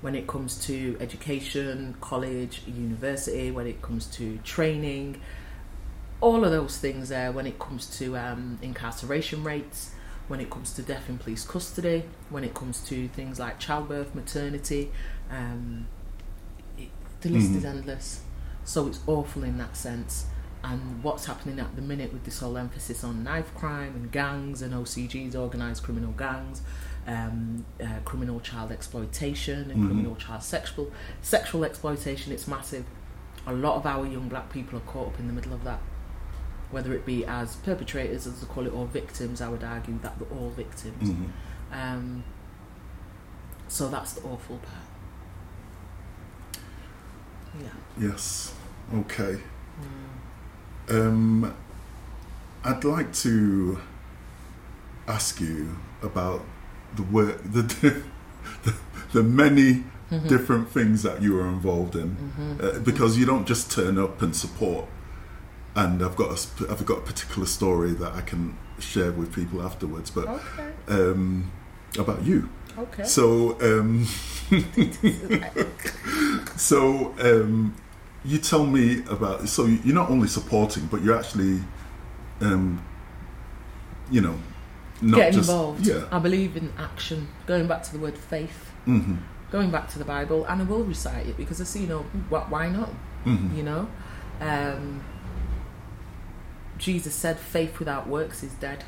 when 0.00 0.14
it 0.14 0.26
comes 0.26 0.62
to 0.66 0.96
education, 1.00 1.96
college, 2.00 2.62
university, 2.66 3.50
when 3.50 3.66
it 3.66 3.80
comes 3.80 4.06
to 4.06 4.38
training, 4.44 5.18
all 6.20 6.44
of 6.44 6.50
those 6.50 6.76
things 6.76 7.08
there, 7.08 7.32
when 7.32 7.46
it 7.46 7.58
comes 7.58 7.86
to 7.98 8.16
um, 8.16 8.58
incarceration 8.62 9.42
rates, 9.42 9.92
when 10.28 10.40
it 10.40 10.48
comes 10.50 10.72
to 10.74 10.82
death 10.82 11.08
in 11.08 11.18
police 11.18 11.44
custody, 11.44 12.04
when 12.30 12.44
it 12.44 12.54
comes 12.54 12.80
to 12.88 13.08
things 13.08 13.38
like 13.38 13.58
childbirth, 13.58 14.14
maternity, 14.14 14.90
um, 15.30 15.86
it, 16.78 16.88
the 17.20 17.28
list 17.30 17.52
is 17.52 17.62
Mhm. 17.64 17.70
endless. 17.76 18.22
So 18.64 18.86
it's 18.86 19.00
awful 19.06 19.44
in 19.44 19.58
that 19.58 19.76
sense. 19.76 20.26
And 20.62 21.02
what's 21.02 21.26
happening 21.26 21.60
at 21.60 21.76
the 21.76 21.82
minute 21.82 22.10
with 22.10 22.24
this 22.24 22.38
whole 22.40 22.56
emphasis 22.56 23.04
on 23.04 23.22
knife 23.22 23.54
crime 23.54 23.94
and 23.94 24.10
gangs 24.10 24.62
and 24.62 24.72
OCGs, 24.72 25.34
organised 25.36 25.82
criminal 25.82 26.12
gangs, 26.12 26.62
um, 27.06 27.66
uh, 27.82 27.86
criminal 28.06 28.40
child 28.40 28.72
exploitation 28.72 29.70
and 29.70 29.82
Mhm. 29.82 29.86
criminal 29.88 30.16
child 30.16 30.42
sexual 30.42 30.90
sexual 31.20 31.64
exploitation, 31.64 32.32
it's 32.32 32.48
massive. 32.48 32.86
A 33.46 33.52
lot 33.52 33.76
of 33.76 33.84
our 33.84 34.06
young 34.06 34.30
black 34.30 34.48
people 34.50 34.78
are 34.78 34.82
caught 34.82 35.08
up 35.08 35.18
in 35.20 35.26
the 35.26 35.34
middle 35.34 35.52
of 35.52 35.64
that. 35.64 35.80
Whether 36.74 36.92
it 36.92 37.06
be 37.06 37.24
as 37.24 37.54
perpetrators, 37.56 38.26
as 38.26 38.40
they 38.40 38.46
call 38.48 38.66
it, 38.66 38.72
or 38.72 38.84
victims, 38.86 39.40
I 39.40 39.48
would 39.48 39.62
argue 39.62 39.96
that 40.02 40.18
they're 40.18 40.36
all 40.38 40.50
victims. 40.50 41.08
Mhm. 41.08 41.28
Um, 41.72 42.24
so 43.68 43.88
that's 43.88 44.14
the 44.14 44.22
awful 44.22 44.58
part. 44.58 44.88
Yeah. 47.60 47.68
Yes. 48.08 48.52
Okay. 48.92 49.38
Mm. 50.88 51.00
Um, 51.06 51.54
I'd 52.64 52.82
like 52.82 53.12
to 53.22 53.78
ask 55.06 55.40
you 55.40 55.76
about 56.02 56.44
the 56.96 57.02
work, 57.04 57.40
the 57.44 57.62
the, 58.64 58.74
the 59.12 59.22
many 59.22 59.84
Mhm. 60.10 60.28
different 60.28 60.68
things 60.70 61.02
that 61.02 61.22
you 61.22 61.38
are 61.40 61.46
involved 61.46 61.94
in, 61.96 62.16
Mhm. 62.36 62.62
uh, 62.62 62.78
because 62.80 63.16
you 63.16 63.24
don't 63.26 63.46
just 63.46 63.70
turn 63.70 63.96
up 63.96 64.20
and 64.22 64.34
support. 64.36 64.86
And 65.76 66.02
I've 66.04 66.16
got 66.16 66.30
a 66.30 66.70
I've 66.70 66.86
got 66.86 66.98
a 66.98 67.02
particular 67.02 67.46
story 67.46 67.92
that 67.92 68.12
I 68.14 68.20
can 68.20 68.56
share 68.78 69.10
with 69.12 69.32
people 69.34 69.62
afterwards, 69.62 70.10
but 70.10 70.26
Okay. 70.28 70.70
um, 70.88 71.50
about 71.98 72.22
you. 72.24 72.48
Okay. 72.78 73.04
So, 73.04 73.56
um, 73.60 74.04
so 76.56 77.14
um, 77.20 77.74
you 78.24 78.38
tell 78.38 78.66
me 78.66 79.02
about. 79.10 79.48
So 79.48 79.66
you're 79.66 79.94
not 79.94 80.10
only 80.10 80.28
supporting, 80.28 80.86
but 80.86 81.02
you're 81.02 81.16
actually, 81.18 81.60
um, 82.40 82.82
you 84.10 84.20
know, 84.20 84.36
not 85.02 85.16
Getting 85.18 85.32
just 85.34 85.50
involved. 85.50 85.86
yeah. 85.86 86.04
I 86.10 86.18
believe 86.18 86.56
in 86.56 86.72
action. 86.78 87.28
Going 87.46 87.66
back 87.66 87.82
to 87.84 87.92
the 87.92 87.98
word 87.98 88.16
faith, 88.16 88.70
Mm-hmm. 88.86 89.16
going 89.50 89.70
back 89.70 89.88
to 89.90 89.98
the 89.98 90.04
Bible, 90.04 90.44
and 90.44 90.60
I 90.60 90.64
will 90.64 90.84
recite 90.84 91.26
it 91.26 91.36
because 91.36 91.60
I 91.60 91.64
see, 91.64 91.80
you 91.82 91.86
know, 91.86 92.02
wh- 92.30 92.50
why 92.50 92.68
not? 92.68 92.90
Mm-hmm. 93.24 93.56
You 93.56 93.62
know, 93.62 93.88
um, 94.40 95.02
Jesus 96.78 97.14
said, 97.14 97.38
"Faith 97.38 97.78
without 97.78 98.06
works 98.06 98.42
is 98.42 98.52
dead." 98.54 98.84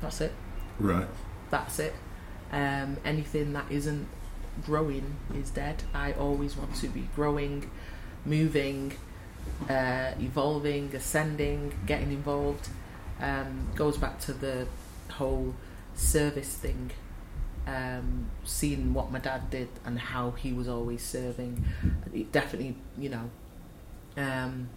That's 0.00 0.20
it. 0.20 0.32
Right. 0.78 1.08
That's 1.50 1.78
it. 1.78 1.94
Um, 2.52 2.96
anything 3.04 3.52
that 3.52 3.66
isn't 3.70 4.08
growing 4.64 5.16
is 5.34 5.50
dead. 5.50 5.82
I 5.94 6.12
always 6.12 6.56
want 6.56 6.74
to 6.76 6.88
be 6.88 7.08
growing, 7.14 7.70
moving, 8.24 8.92
uh, 9.68 10.12
evolving, 10.18 10.94
ascending, 10.94 11.74
getting 11.86 12.12
involved. 12.12 12.68
Um, 13.20 13.68
goes 13.74 13.96
back 13.98 14.18
to 14.20 14.32
the 14.32 14.66
whole 15.12 15.54
service 15.94 16.54
thing. 16.54 16.90
Um, 17.66 18.30
seeing 18.42 18.94
what 18.94 19.12
my 19.12 19.18
dad 19.18 19.50
did 19.50 19.68
and 19.84 19.98
how 19.98 20.32
he 20.32 20.52
was 20.52 20.66
always 20.66 21.02
serving, 21.02 21.64
it 22.12 22.32
definitely, 22.32 22.74
you 22.98 23.10
know, 23.10 23.30
um, 24.16 24.70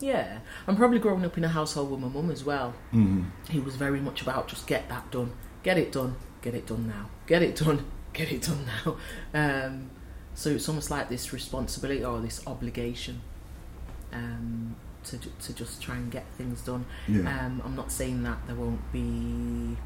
yeah. 0.00 0.38
I'm 0.66 0.76
probably 0.76 0.98
growing 0.98 1.24
up 1.24 1.36
in 1.38 1.44
a 1.44 1.48
household 1.48 1.90
with 1.90 2.00
my 2.00 2.08
mum 2.08 2.30
as 2.30 2.44
well 2.44 2.74
hmm 2.90 3.24
he 3.48 3.60
was 3.60 3.76
very 3.76 4.00
much 4.00 4.22
about 4.22 4.48
just 4.48 4.66
get 4.66 4.88
that 4.88 5.10
done, 5.10 5.32
get 5.62 5.76
it 5.78 5.92
done, 5.92 6.16
get 6.42 6.54
it 6.54 6.66
done 6.66 6.86
now, 6.88 7.08
get 7.26 7.42
it 7.42 7.56
done, 7.56 7.84
get 8.12 8.30
it 8.32 8.42
done 8.42 8.64
now. 8.84 8.96
Um, 9.34 9.90
so 10.34 10.50
it's 10.50 10.68
almost 10.68 10.90
like 10.90 11.08
this 11.08 11.32
responsibility 11.32 12.04
or 12.04 12.20
this 12.20 12.46
obligation 12.46 13.20
um, 14.12 14.76
to 15.04 15.18
to 15.18 15.52
just 15.52 15.82
try 15.82 15.96
and 15.96 16.10
get 16.10 16.26
things 16.38 16.62
done. 16.62 16.84
Yeah. 17.08 17.20
Um, 17.46 17.62
I'm 17.64 17.74
not 17.76 17.90
saying 17.92 18.22
that 18.22 18.38
there 18.46 18.56
won't 18.56 18.92
be 18.92 19.76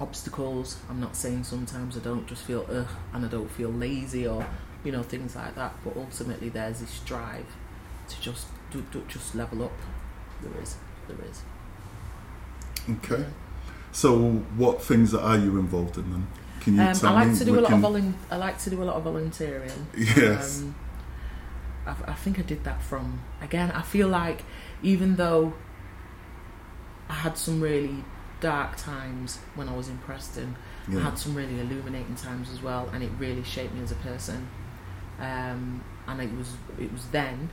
obstacles. 0.00 0.78
I'm 0.88 1.00
not 1.00 1.16
saying 1.16 1.44
sometimes 1.44 1.96
I 1.96 2.00
don't 2.00 2.26
just 2.26 2.44
feel 2.44 2.66
ugh 2.70 2.88
and 3.12 3.24
I 3.24 3.28
don't 3.28 3.50
feel 3.50 3.70
lazy 3.70 4.26
or 4.26 4.46
you 4.84 4.92
know 4.92 5.02
things 5.02 5.34
like 5.36 5.54
that. 5.56 5.74
But 5.84 5.96
ultimately, 5.96 6.48
there's 6.48 6.80
this 6.80 7.00
drive 7.00 7.46
to 8.08 8.20
just 8.20 8.46
do, 8.76 9.00
do, 9.00 9.04
just 9.08 9.34
level 9.34 9.62
up. 9.64 9.72
There 10.42 10.62
is, 10.62 10.76
there 11.08 11.16
is. 11.30 11.42
okay. 12.98 13.24
So 13.92 14.30
what 14.56 14.82
things 14.82 15.14
are 15.14 15.38
you 15.38 15.58
involved 15.58 15.96
in 15.96 16.10
then? 16.10 16.26
Can 16.60 16.74
you 16.74 16.82
Um, 16.82 16.92
tell 16.94 17.12
I 17.12 17.14
like 17.24 17.28
me? 17.32 17.38
to 17.38 17.44
do 17.44 17.52
We 17.52 17.58
a 17.58 17.60
lot 17.62 17.70
can- 17.70 17.84
of 17.84 17.90
volun- 17.92 18.14
I 18.30 18.36
like 18.36 18.58
to 18.58 18.70
do 18.70 18.82
a 18.82 18.84
lot 18.84 18.96
of 18.96 19.04
volunteering. 19.04 19.86
Yes. 19.96 20.62
Um, 20.62 20.74
I, 21.86 21.94
I 22.08 22.14
think 22.14 22.38
I 22.38 22.42
did 22.42 22.64
that 22.64 22.82
from 22.82 23.20
again. 23.40 23.70
I 23.70 23.82
feel 23.82 24.08
like 24.08 24.44
even 24.82 25.16
though 25.16 25.54
I 27.08 27.14
had 27.14 27.38
some 27.38 27.60
really 27.60 28.04
dark 28.40 28.76
times 28.76 29.38
when 29.54 29.68
I 29.68 29.74
was 29.76 29.88
in 29.88 29.98
Preston, 29.98 30.56
I 30.88 31.00
had 31.00 31.18
some 31.18 31.34
really 31.34 31.58
illuminating 31.60 32.14
times 32.16 32.50
as 32.50 32.60
well, 32.62 32.88
and 32.92 33.02
it 33.02 33.10
really 33.18 33.42
shaped 33.42 33.74
me 33.74 33.82
as 33.82 33.90
a 33.92 33.96
person. 33.96 34.48
Um, 35.18 35.82
and 36.06 36.20
it 36.20 36.32
was 36.36 36.52
it 36.78 36.92
was 36.92 37.06
then 37.06 37.48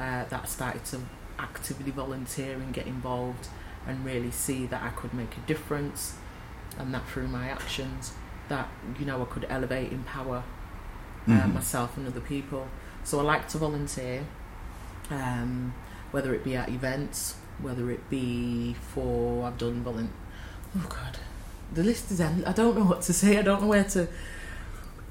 uh, 0.00 0.24
that 0.30 0.40
I 0.42 0.46
started 0.46 0.84
to 0.92 0.98
actively 1.38 1.90
volunteer 1.90 2.54
and 2.62 2.72
get 2.72 2.86
involved, 2.86 3.48
and 3.86 4.04
really 4.04 4.30
see 4.30 4.66
that 4.66 4.82
I 4.82 4.90
could 5.00 5.12
make 5.14 5.36
a 5.36 5.40
difference, 5.52 6.16
and 6.78 6.92
that 6.94 7.04
through 7.08 7.28
my 7.28 7.48
actions, 7.48 8.12
that 8.48 8.68
you 8.98 9.04
know 9.06 9.20
I 9.22 9.26
could 9.26 9.46
elevate, 9.56 9.92
empower 9.92 10.42
uh, 11.28 11.30
Mhm. 11.32 11.54
myself 11.54 11.96
and 11.98 12.06
other 12.06 12.20
people. 12.34 12.66
So 13.04 13.20
I 13.20 13.22
like 13.22 13.46
to 13.48 13.58
volunteer, 13.58 14.24
um, 15.10 15.74
whether 16.12 16.34
it 16.34 16.42
be 16.44 16.56
at 16.56 16.68
events, 16.68 17.36
whether 17.60 17.90
it 17.90 18.08
be 18.10 18.74
for 18.94 19.46
I've 19.46 19.58
done 19.58 19.84
volun. 19.84 20.08
Oh 20.76 20.86
God, 20.88 21.18
the 21.74 21.82
list 21.84 22.10
is 22.10 22.20
end. 22.20 22.44
I 22.46 22.52
don't 22.52 22.76
know 22.78 22.84
what 22.84 23.02
to 23.02 23.12
say. 23.12 23.38
I 23.38 23.42
don't 23.42 23.60
know 23.62 23.68
where 23.68 23.84
to. 23.96 24.08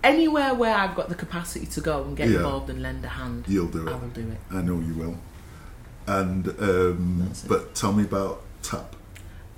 Anywhere 0.03 0.53
where 0.53 0.73
I've 0.75 0.95
got 0.95 1.09
the 1.09 1.15
capacity 1.15 1.65
to 1.65 1.81
go 1.81 2.03
and 2.03 2.15
get 2.15 2.29
Yeah. 2.29 2.38
involved 2.38 2.69
and 2.69 2.81
lend 2.81 3.03
a 3.03 3.09
hand, 3.09 3.45
You'll 3.47 3.67
do 3.67 3.88
I 3.88 3.91
it. 3.93 4.01
will 4.01 4.09
do 4.09 4.21
it. 4.29 4.39
I 4.51 4.62
know 4.62 4.79
you 4.79 4.93
will. 4.93 5.17
And 6.07 6.47
um, 6.59 7.31
but 7.47 7.75
tell 7.75 7.91
me 7.93 8.03
about 8.03 8.41
TAP. 8.63 8.95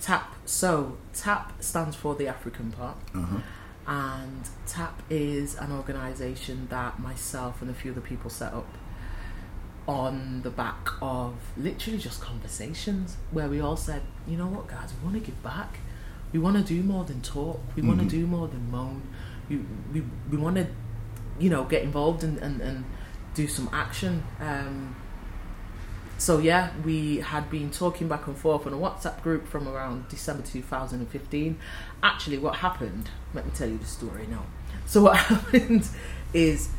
TAP. 0.01 0.34
So 0.45 0.97
TAP 1.13 1.62
stands 1.62 1.95
for 1.95 2.15
the 2.15 2.27
African 2.27 2.71
part. 2.71 2.97
Uh-huh. 3.15 3.38
and 3.88 4.43
TAP 4.67 5.01
is 5.10 5.56
an 5.56 5.71
organisation 5.71 6.67
that 6.69 6.99
myself 6.99 7.62
and 7.62 7.69
a 7.69 7.73
few 7.73 7.91
other 7.91 8.01
people 8.01 8.30
set 8.30 8.54
up 8.54 8.67
on 9.88 10.41
the 10.43 10.49
back 10.49 10.89
of 11.01 11.34
literally 11.58 11.97
just 11.97 12.21
conversations 12.21 13.17
where 13.32 13.47
we 13.49 13.60
all 13.60 13.75
said, 13.75 14.01
you 14.27 14.38
know 14.38 14.45
what, 14.47 14.67
guys, 14.67 14.91
we 14.99 15.06
want 15.10 15.19
to 15.19 15.25
give 15.25 15.41
back. 15.43 15.80
We 16.32 16.39
want 16.39 16.56
to 16.58 16.63
do 16.63 16.82
more 16.84 17.04
than 17.04 17.21
talk. 17.21 17.60
We 17.75 17.82
want 17.82 17.99
to 17.99 18.06
do 18.08 18.25
more 18.27 18.47
than 18.47 18.69
moan. 18.71 19.01
We 19.51 20.01
we, 20.01 20.07
we 20.29 20.37
want 20.37 20.55
to, 20.57 20.67
you 21.39 21.49
know, 21.49 21.63
get 21.63 21.83
involved 21.83 22.23
and, 22.23 22.37
and, 22.37 22.61
and 22.61 22.85
do 23.33 23.47
some 23.47 23.69
action. 23.73 24.23
Um, 24.39 24.95
so 26.17 26.37
yeah, 26.37 26.69
we 26.85 27.17
had 27.17 27.49
been 27.49 27.71
talking 27.71 28.07
back 28.07 28.27
and 28.27 28.37
forth 28.37 28.67
on 28.67 28.73
a 28.73 28.77
WhatsApp 28.77 29.23
group 29.23 29.47
from 29.47 29.67
around 29.67 30.07
December 30.07 30.43
2015. 30.43 31.57
Actually, 32.03 32.37
what 32.37 32.57
happened? 32.57 33.09
Let 33.33 33.45
me 33.45 33.51
tell 33.55 33.67
you 33.67 33.79
the 33.79 33.85
story 33.85 34.27
now. 34.29 34.45
So 34.85 35.01
what 35.01 35.17
happened 35.31 35.87
is 36.31 36.69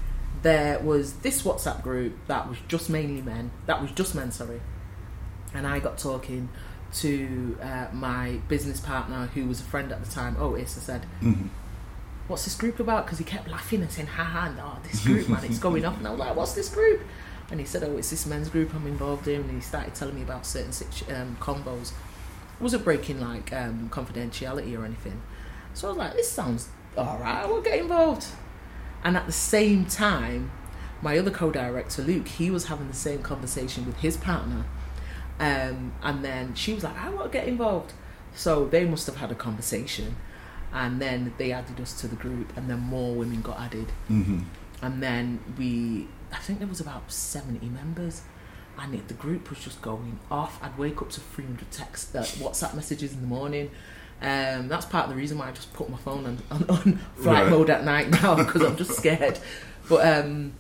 there 0.42 0.78
was 0.78 1.14
this 1.14 1.42
WhatsApp 1.42 1.82
group 1.82 2.14
that 2.28 2.48
was 2.48 2.58
just 2.68 2.88
mainly 2.88 3.20
men. 3.20 3.50
That 3.66 3.82
was 3.82 3.90
just 3.90 4.14
men, 4.14 4.30
sorry. 4.30 4.61
And 5.54 5.66
I 5.66 5.80
got 5.80 5.98
talking 5.98 6.48
to 6.94 7.58
uh, 7.61 7.87
my 7.92 8.38
business 8.48 8.80
partner, 8.80 9.26
who 9.35 9.46
was 9.46 9.61
a 9.61 9.64
friend 9.64 9.90
at 9.90 10.04
the 10.04 10.11
time, 10.11 10.37
Otis. 10.38 10.78
I 10.78 10.80
said, 10.80 11.04
hmm 11.20 11.48
what's 12.28 12.44
this 12.44 12.54
group 12.54 12.80
about? 12.80 13.06
Because 13.06 13.18
he 13.18 13.24
kept 13.24 13.48
laughing 13.48 13.82
and 13.82 13.90
saying, 13.90 14.08
ha 14.08 14.24
ha, 14.24 14.52
no, 14.56 14.78
this 14.88 15.04
group, 15.04 15.28
man, 15.28 15.44
it's 15.44 15.58
going 15.58 15.85
off. 15.85 15.98
And 15.98 16.06
I 16.06 16.11
was 16.11 16.20
like, 16.20 16.37
what's 16.37 16.54
this 16.54 16.68
group? 16.68 17.02
And 17.50 17.61
he 17.61 17.66
said, 17.66 17.82
oh, 17.85 17.96
it's 17.96 18.11
this 18.11 18.26
men's 18.26 18.48
group 18.48 18.74
I'm 18.74 18.87
involved 18.87 19.28
in. 19.28 19.42
And 19.42 19.50
he 19.50 19.61
started 19.61 19.94
telling 19.94 20.14
me 20.14 20.22
about 20.22 20.46
certain 20.46 20.72
um, 21.14 21.37
combos. 21.40 21.90
It 21.90 22.62
wasn't 22.62 22.85
breaking 22.85 23.20
like 23.20 23.52
um, 23.52 23.90
confidentiality 23.90 24.78
or 24.78 24.85
anything. 24.85 25.20
So 25.74 25.88
I 25.88 25.90
was 25.90 25.98
like, 25.98 26.12
this 26.14 26.30
sounds 26.30 26.68
all 26.96 27.18
right, 27.18 27.46
we'll 27.48 27.62
get 27.62 27.78
involved. 27.78 28.26
And 29.04 29.16
at 29.16 29.26
the 29.26 29.32
same 29.32 29.87
time, 29.87 30.50
my 31.00 31.18
other 31.18 31.30
co-director 31.30 32.02
Luke, 32.02 32.28
he 32.28 32.50
was 32.50 32.66
having 32.66 32.88
the 32.88 32.94
same 32.94 33.22
conversation 33.22 33.87
with 33.87 33.96
his 33.96 34.16
partner, 34.16 34.64
um, 35.40 35.92
and 36.02 36.24
then 36.24 36.54
she 36.54 36.74
was 36.74 36.85
like, 36.85 36.96
"I 36.96 37.08
want 37.08 37.32
to 37.32 37.38
get 37.38 37.48
involved." 37.48 37.92
So 38.35 38.66
they 38.66 38.85
must 38.85 39.06
have 39.06 39.16
had 39.16 39.30
a 39.30 39.35
conversation, 39.35 40.16
and 40.72 41.00
then 41.00 41.32
they 41.38 41.52
added 41.52 41.80
us 41.80 41.98
to 42.00 42.08
the 42.08 42.16
group, 42.16 42.56
and 42.56 42.68
then 42.70 42.80
more 42.80 43.14
women 43.14 43.40
got 43.42 43.58
added, 43.61 43.87
hmm 44.08 44.40
and 44.82 45.00
then 45.00 45.38
we, 45.56 46.08
I 46.32 46.38
think 46.38 46.58
there 46.58 46.66
was 46.68 46.80
about 46.80 47.11
seventy 47.12 47.68
members. 47.68 48.22
And 48.78 48.94
it, 48.94 49.06
the 49.06 49.14
group 49.14 49.50
was 49.50 49.61
just 49.61 49.82
going 49.82 50.18
off. 50.30 50.58
I'd 50.62 50.76
wake 50.78 51.02
up 51.02 51.11
to 51.11 51.20
300 51.20 51.70
text, 51.70 52.16
uh, 52.16 52.22
WhatsApp 52.22 52.74
messages 52.74 53.12
in 53.12 53.20
the 53.20 53.26
morning. 53.26 53.70
Um, 54.22 54.66
that's 54.66 54.87
part 54.87 55.04
of 55.04 55.11
the 55.11 55.16
reason 55.16 55.37
why 55.37 55.48
I 55.48 55.52
just 55.52 55.72
put 55.74 55.90
my 55.90 55.98
phone 55.98 56.24
on, 56.24 56.38
on, 56.50 56.64
on 56.70 56.96
flight 57.16 57.42
Right. 57.42 57.50
mode 57.50 57.68
at 57.68 57.85
night 57.85 58.08
now 58.11 58.35
because 58.35 58.62
I'm 58.62 58.76
just 58.78 58.92
scared. 58.92 59.38
But 59.90 60.06
um, 60.24 60.54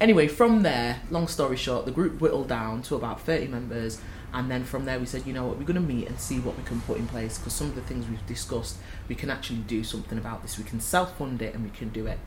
anyway, 0.00 0.26
from 0.26 0.62
there, 0.62 1.02
long 1.10 1.28
story 1.28 1.58
short, 1.58 1.84
the 1.84 1.92
group 1.92 2.18
whittled 2.18 2.48
down 2.48 2.80
to 2.84 2.94
about 2.96 3.20
30 3.20 3.48
members. 3.48 4.00
And 4.34 4.50
then 4.50 4.64
from 4.64 4.84
there, 4.84 4.98
we 4.98 5.06
said, 5.06 5.26
you 5.26 5.32
know 5.32 5.46
what, 5.46 5.58
we're 5.58 5.64
going 5.64 5.76
to 5.76 5.94
meet 5.94 6.08
and 6.08 6.18
see 6.18 6.40
what 6.40 6.56
we 6.58 6.64
can 6.64 6.80
put 6.80 6.98
in 6.98 7.06
place 7.06 7.38
because 7.38 7.52
some 7.52 7.68
of 7.68 7.76
the 7.76 7.82
things 7.82 8.08
we've 8.08 8.26
discussed, 8.26 8.76
we 9.08 9.14
can 9.14 9.30
actually 9.30 9.60
do 9.60 9.84
something 9.84 10.18
about 10.18 10.42
this. 10.42 10.58
We 10.58 10.64
can 10.64 10.80
self 10.80 11.16
fund 11.16 11.40
it 11.40 11.54
and 11.54 11.62
we 11.62 11.70
can 11.70 11.90
do 11.90 12.06
it. 12.08 12.18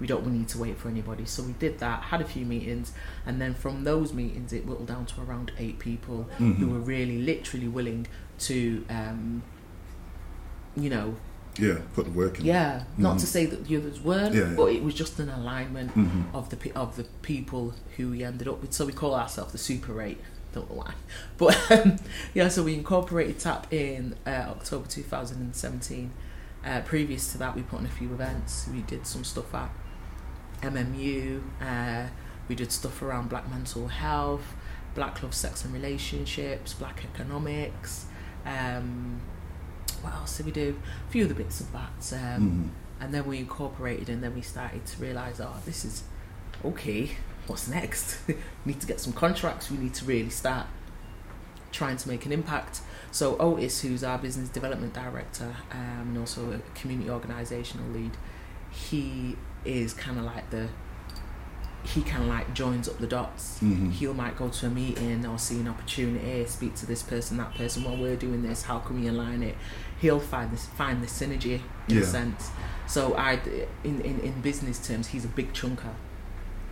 We 0.00 0.06
don't 0.06 0.26
need 0.26 0.48
to 0.48 0.58
wait 0.58 0.76
for 0.76 0.88
anybody. 0.88 1.24
So 1.24 1.42
we 1.42 1.52
did 1.54 1.78
that, 1.78 2.02
had 2.02 2.20
a 2.20 2.24
few 2.26 2.44
meetings, 2.44 2.92
and 3.24 3.40
then 3.40 3.54
from 3.54 3.84
those 3.84 4.12
meetings, 4.12 4.52
it 4.52 4.66
whittled 4.66 4.88
down 4.88 5.06
to 5.06 5.22
around 5.22 5.52
eight 5.58 5.78
people 5.78 6.24
who 6.36 6.52
Mhm. 6.54 6.70
were 6.72 6.78
really, 6.80 7.22
literally 7.22 7.68
willing 7.68 8.06
to, 8.40 8.84
um, 8.90 9.42
you 10.76 10.90
know, 10.90 11.16
Yeah, 11.58 11.78
put 11.94 12.04
the 12.06 12.10
work 12.10 12.40
in. 12.40 12.44
yeah, 12.44 12.82
not 12.98 13.16
Mhm. 13.16 13.20
to 13.20 13.26
say 13.26 13.46
that 13.46 13.64
the 13.66 13.76
others 13.76 14.00
weren't, 14.00 14.34
Yeah, 14.34 14.48
yeah. 14.50 14.54
but 14.56 14.72
it 14.72 14.82
was 14.82 14.92
just 14.94 15.18
an 15.20 15.28
alignment 15.30 15.92
hmm 15.92 16.22
of 16.34 16.50
the 16.50 16.58
of 16.76 16.96
the 16.96 17.04
people 17.22 17.72
who 17.96 18.10
we 18.10 18.24
ended 18.24 18.48
up 18.48 18.60
with. 18.60 18.72
So 18.74 18.84
we 18.84 18.92
call 18.92 19.14
ourselves 19.14 19.52
the 19.52 19.58
Super 19.58 20.02
Eight. 20.02 20.20
Don't 20.54 20.70
know 20.70 20.76
why, 20.76 20.94
but 21.36 21.70
um, 21.70 21.96
yeah. 22.34 22.48
So 22.48 22.62
we 22.62 22.74
incorporated 22.74 23.38
TAP 23.38 23.72
in 23.72 24.16
uh, 24.26 24.30
October 24.48 24.86
2017. 24.86 26.10
Uh, 26.64 26.80
previous 26.82 27.30
to 27.32 27.38
that, 27.38 27.54
we 27.54 27.62
put 27.62 27.80
on 27.80 27.86
a 27.86 27.90
few 27.90 28.12
events. 28.12 28.68
We 28.72 28.80
did 28.82 29.06
some 29.06 29.24
stuff 29.24 29.54
at 29.54 29.70
MMU. 30.62 31.42
Uh, 31.60 32.06
we 32.48 32.54
did 32.54 32.72
stuff 32.72 33.02
around 33.02 33.28
Black 33.28 33.50
mental 33.50 33.88
health, 33.88 34.54
Black 34.94 35.22
love, 35.22 35.34
sex 35.34 35.64
and 35.64 35.74
relationships, 35.74 36.72
Black 36.72 37.04
economics. 37.04 38.06
Um, 38.46 39.20
what 40.00 40.14
else 40.14 40.36
did 40.36 40.46
we 40.46 40.52
do? 40.52 40.80
A 41.08 41.10
few 41.10 41.24
other 41.24 41.34
bits 41.34 41.60
of 41.60 41.72
that. 41.72 42.12
Um, 42.12 42.50
hmm 42.50 42.68
and 43.00 43.12
then 43.12 43.26
we 43.26 43.38
incorporated 43.38 44.08
and 44.08 44.22
then 44.22 44.34
we 44.34 44.40
started 44.40 44.84
to 44.86 45.02
realize 45.02 45.40
oh 45.40 45.56
this 45.66 45.84
is 45.84 46.04
okay 46.64 47.10
what's 47.46 47.68
next 47.68 48.18
we 48.26 48.34
need 48.66 48.80
to 48.80 48.86
get 48.86 49.00
some 49.00 49.12
contracts 49.12 49.70
we 49.70 49.76
need 49.78 49.94
to 49.94 50.04
really 50.04 50.30
start 50.30 50.66
trying 51.72 51.96
to 51.96 52.08
make 52.08 52.24
an 52.24 52.32
impact 52.32 52.80
so 53.10 53.36
otis 53.38 53.80
who's 53.82 54.04
our 54.04 54.18
business 54.18 54.48
development 54.48 54.92
director 54.94 55.56
um, 55.72 56.08
and 56.08 56.18
also 56.18 56.52
a 56.52 56.60
community 56.78 57.10
organizational 57.10 57.88
lead 57.90 58.12
he 58.70 59.36
is 59.64 59.92
kind 59.94 60.18
of 60.18 60.24
like 60.24 60.48
the 60.50 60.68
he 61.84 62.00
kind 62.02 62.22
of 62.22 62.28
like 62.30 62.54
joins 62.54 62.88
up 62.88 62.98
the 62.98 63.06
dots 63.06 63.58
hmm 63.58 63.90
he 63.90 64.06
might 64.08 64.36
go 64.36 64.48
to 64.48 64.66
a 64.66 64.70
meeting 64.70 65.24
or 65.26 65.38
see 65.38 65.60
an 65.60 65.68
opportunity, 65.68 66.44
speak 66.46 66.74
to 66.74 66.84
this 66.86 67.02
person, 67.02 67.36
that 67.36 67.54
person. 67.54 67.84
While 67.84 67.96
we're 67.96 68.16
doing 68.16 68.42
this, 68.42 68.62
how 68.62 68.78
can 68.80 69.00
we 69.00 69.06
align 69.08 69.42
it? 69.42 69.54
He'll 70.00 70.18
find 70.18 70.50
this, 70.52 70.66
find 70.66 71.02
the 71.02 71.06
synergy 71.06 71.60
in 71.88 71.96
Yeah. 71.96 72.00
a 72.00 72.04
sense. 72.04 72.50
So 72.86 73.14
I, 73.14 73.38
in, 73.84 74.00
in 74.00 74.18
in 74.20 74.40
business 74.40 74.84
terms, 74.84 75.08
he's 75.08 75.24
a 75.24 75.28
big 75.28 75.52
chunker. 75.52 75.94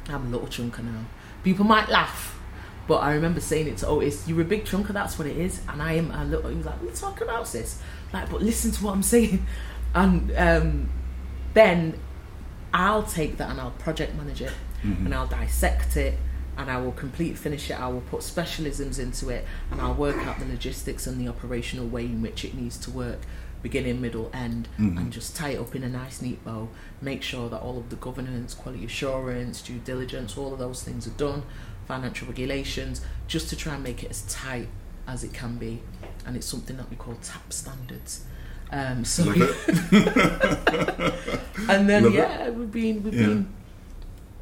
I'm 0.08 0.26
a 0.26 0.30
little 0.30 0.48
chunker 0.48 0.82
now. 0.84 1.04
People 1.44 1.64
might 1.64 1.88
laugh, 1.88 2.38
but 2.86 2.98
I 2.98 3.12
remember 3.14 3.40
saying 3.40 3.68
it 3.68 3.78
to 3.78 3.86
Otis. 3.86 4.28
You're 4.28 4.40
a 4.40 4.44
big 4.44 4.64
chunker. 4.64 4.88
That's 4.92 5.18
what 5.18 5.26
it 5.26 5.36
is. 5.36 5.60
And 5.68 5.82
I 5.82 5.92
am 5.94 6.10
a 6.10 6.24
little. 6.24 6.50
He 6.50 6.56
was 6.56 6.66
like, 6.66 6.76
"What 6.76 6.88
are 6.88 6.90
you 6.90 6.96
talking 6.96 7.28
about, 7.28 7.48
sis?" 7.48 7.80
Like, 8.12 8.30
but 8.30 8.42
listen 8.42 8.70
to 8.72 8.84
what 8.84 8.92
I'm 8.92 9.02
saying. 9.14 9.46
And 9.94 10.36
um, 10.36 10.88
then 11.54 11.98
I'll 12.72 13.02
take 13.02 13.36
that 13.38 13.50
and 13.50 13.60
I'll 13.60 13.72
project 13.72 14.14
manage 14.14 14.40
it 14.42 14.52
hmm 14.82 15.04
and 15.04 15.14
I'll 15.14 15.26
dissect 15.28 15.96
it 15.96 16.18
and 16.56 16.70
I 16.70 16.80
will 16.80 16.92
complete 16.92 17.38
finish 17.38 17.70
it. 17.70 17.80
I 17.80 17.88
will 17.88 18.00
put 18.02 18.20
specialisms 18.20 18.98
into 18.98 19.28
it 19.30 19.44
and 19.70 19.80
I'll 19.80 19.94
work 19.94 20.16
out 20.26 20.38
the 20.38 20.46
logistics 20.46 21.06
and 21.06 21.20
the 21.20 21.28
operational 21.28 21.86
way 21.86 22.04
in 22.04 22.20
which 22.20 22.44
it 22.44 22.54
needs 22.54 22.76
to 22.78 22.90
work, 22.90 23.20
beginning, 23.62 24.00
middle, 24.00 24.30
end, 24.34 24.68
Mhm. 24.78 24.96
and 24.98 25.12
just 25.12 25.36
tie 25.36 25.50
it 25.50 25.58
up 25.60 25.74
in 25.76 25.82
a 25.84 25.88
nice 25.88 26.20
neat 26.20 26.44
bow. 26.44 26.68
Make 27.00 27.22
sure 27.22 27.48
that 27.48 27.60
all 27.60 27.78
of 27.78 27.90
the 27.90 27.96
governance, 27.96 28.54
quality 28.54 28.84
assurance, 28.84 29.62
due 29.62 29.78
diligence, 29.78 30.36
all 30.36 30.52
of 30.52 30.58
those 30.58 30.82
things 30.82 31.06
are 31.06 31.10
done, 31.10 31.42
financial 31.86 32.26
regulations, 32.28 33.00
just 33.28 33.48
to 33.50 33.56
try 33.56 33.74
and 33.74 33.82
make 33.84 34.02
it 34.02 34.10
as 34.10 34.22
tight 34.22 34.68
as 35.06 35.22
it 35.24 35.32
can 35.32 35.56
be. 35.58 35.80
And 36.26 36.36
it's 36.36 36.46
something 36.46 36.76
that 36.76 36.90
we 36.90 36.96
call 36.96 37.14
TAP 37.22 37.52
standards. 37.52 38.22
Um, 38.70 39.04
so 39.04 39.24
and 41.68 41.88
then 41.88 42.04
Love 42.04 42.12
it. 42.14 42.16
yeah, 42.16 42.50
we've 42.50 42.70
been 42.72 43.02
we've 43.02 43.14
Yeah. 43.14 43.26
been 43.26 43.48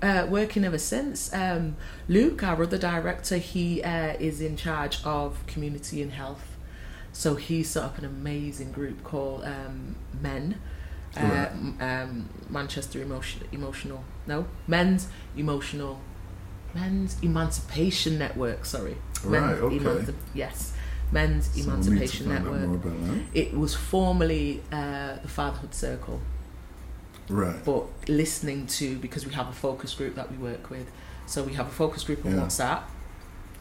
uh, 0.02 0.26
working 0.30 0.64
ever 0.64 0.78
since. 0.78 1.32
Um, 1.34 1.76
Luke, 2.08 2.42
our 2.42 2.62
other 2.62 2.78
director, 2.78 3.36
he 3.36 3.82
uh, 3.82 4.14
is 4.18 4.40
in 4.40 4.56
charge 4.56 5.02
of 5.04 5.44
community 5.46 6.00
and 6.00 6.12
health. 6.12 6.49
So 7.12 7.34
he 7.34 7.62
set 7.62 7.82
up 7.84 7.98
an 7.98 8.04
amazing 8.04 8.72
group 8.72 9.02
called 9.04 9.44
um, 9.44 9.96
Men. 10.20 10.60
Uh, 11.16 11.20
Right. 11.80 12.02
um, 12.02 12.28
Manchester 12.48 13.02
Emotion, 13.02 13.42
Emotional, 13.50 14.04
no, 14.28 14.46
Men's 14.68 15.08
Emotional, 15.36 15.98
Men's 16.72 17.16
Emancipation 17.20 18.16
Network. 18.16 18.64
Sorry, 18.64 18.96
Right, 19.24 19.60
Men's 19.60 20.08
okay. 20.08 20.14
yes, 20.34 20.72
Men's 21.10 21.46
So 21.52 21.62
Emancipation 21.68 22.28
Network. 22.28 22.60
more 22.60 22.76
about 22.76 23.06
that. 23.08 23.20
It 23.34 23.54
was 23.58 23.74
formerly 23.74 24.62
uh, 24.70 25.16
the 25.20 25.26
Fatherhood 25.28 25.74
Circle 25.74 26.20
Right. 27.28 27.64
but 27.64 27.86
listening 28.08 28.66
to 28.78 28.96
because 28.98 29.26
we 29.26 29.32
have 29.34 29.48
a 29.48 29.52
focus 29.52 29.94
group 29.94 30.14
that 30.16 30.30
we 30.30 30.36
work 30.38 30.68
with 30.70 30.90
so 31.26 31.42
we 31.44 31.54
have 31.54 31.66
a 31.68 31.70
focus 31.72 32.02
group 32.04 32.24
on 32.24 32.32
Yeah. 32.36 32.40
whatsapp 32.42 32.82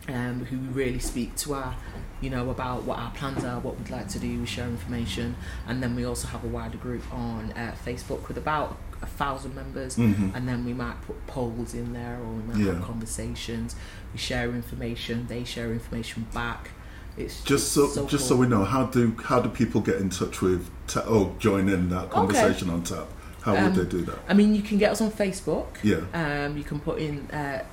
um, 0.10 0.46
who 0.46 0.58
really 0.74 1.00
speak 1.00 1.36
to 1.38 1.54
our 1.54 1.76
you 2.22 2.30
know 2.30 2.50
about 2.50 2.84
what 2.84 2.98
our 3.00 3.12
plans 3.12 3.44
are 3.46 3.60
what 3.60 3.78
we'd 3.78 3.90
like 3.90 4.08
to 4.10 4.20
do 4.20 4.40
we 4.40 4.46
share 4.46 4.68
information 4.68 5.36
and 5.68 5.82
then 5.82 5.96
we 5.96 6.04
also 6.04 6.28
have 6.28 6.44
a 6.44 6.48
wider 6.48 6.78
group 6.78 7.02
on 7.14 7.52
uh, 7.54 7.74
facebook 7.86 8.28
with 8.28 8.38
about 8.38 8.78
a 9.02 9.06
thousand 9.06 9.56
members 9.56 9.96
hmm 9.96 10.30
and 10.36 10.48
then 10.48 10.66
we 10.66 10.74
might 10.74 11.00
put 11.04 11.16
polls 11.28 11.74
in 11.74 11.94
there 11.94 12.18
or 12.22 12.32
we 12.34 12.44
might 12.44 12.58
Yeah. 12.58 12.74
have 12.74 12.84
conversations 12.84 13.76
we 14.12 14.20
share 14.20 14.50
information 14.50 15.28
they 15.28 15.44
share 15.46 15.72
information 15.72 16.26
back 16.34 16.72
it's 17.18 17.42
Just 17.44 17.72
so, 17.74 17.88
so 17.88 18.06
just 18.06 18.28
cool. 18.28 18.38
so 18.38 18.42
we 18.42 18.48
know, 18.48 18.64
how 18.64 18.86
do 18.86 19.16
how 19.24 19.40
do 19.42 19.50
people 19.50 19.82
get 19.82 19.98
in 19.98 20.10
touch 20.10 20.42
with 20.42 20.70
ta- 20.88 21.04
oh 21.06 21.36
join 21.40 21.68
in 21.70 21.90
that 21.90 22.10
conversation 22.10 22.70
on 22.70 22.84
tap? 22.84 23.08
How 23.42 23.54
would 23.54 23.64
Um, 23.64 23.74
they 23.76 23.86
do 23.86 24.02
that? 24.04 24.20
i 24.28 24.34
mean 24.34 24.54
you 24.56 24.62
can 24.62 24.78
get 24.78 24.92
us 24.92 25.02
on 25.02 25.10
facebook 25.12 25.68
Yeah. 25.84 26.02
Um, 26.14 26.58
you 26.58 26.64
can 26.64 26.80
put 26.80 27.00
in 27.00 27.30
uh, 27.32 27.64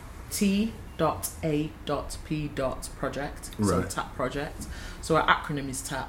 T.A.P. 0.98 2.50
project, 2.98 3.50
so 3.60 3.78
Right. 3.78 3.90
TAP 3.90 4.14
project. 4.14 4.66
So 5.00 5.16
our 5.16 5.26
acronym 5.26 5.68
is 5.68 5.82
TAP 5.82 6.08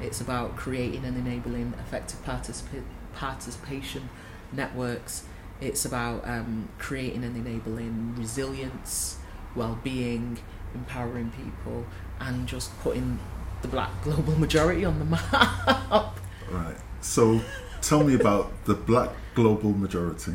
It's 0.00 0.20
about 0.20 0.56
creating 0.56 1.04
and 1.04 1.16
enabling 1.16 1.74
effective 1.80 2.24
participa- 2.24 2.82
participation 3.14 4.08
networks. 4.52 5.24
It's 5.60 5.84
about 5.84 6.26
um, 6.28 6.68
creating 6.78 7.24
and 7.24 7.36
enabling 7.36 8.14
resilience, 8.16 9.18
well-being, 9.56 10.38
empowering 10.74 11.30
people, 11.30 11.84
and 12.20 12.46
just 12.46 12.78
putting 12.80 13.18
the 13.62 13.68
black 13.68 13.90
global 14.04 14.38
majority 14.38 14.84
on 14.84 14.98
the 15.00 15.04
map. 15.04 16.18
Right. 16.50 16.76
So 17.00 17.40
tell 17.82 18.04
me 18.04 18.14
about 18.14 18.52
the 18.66 18.74
black 18.74 19.10
global 19.34 19.72
majority. 19.72 20.34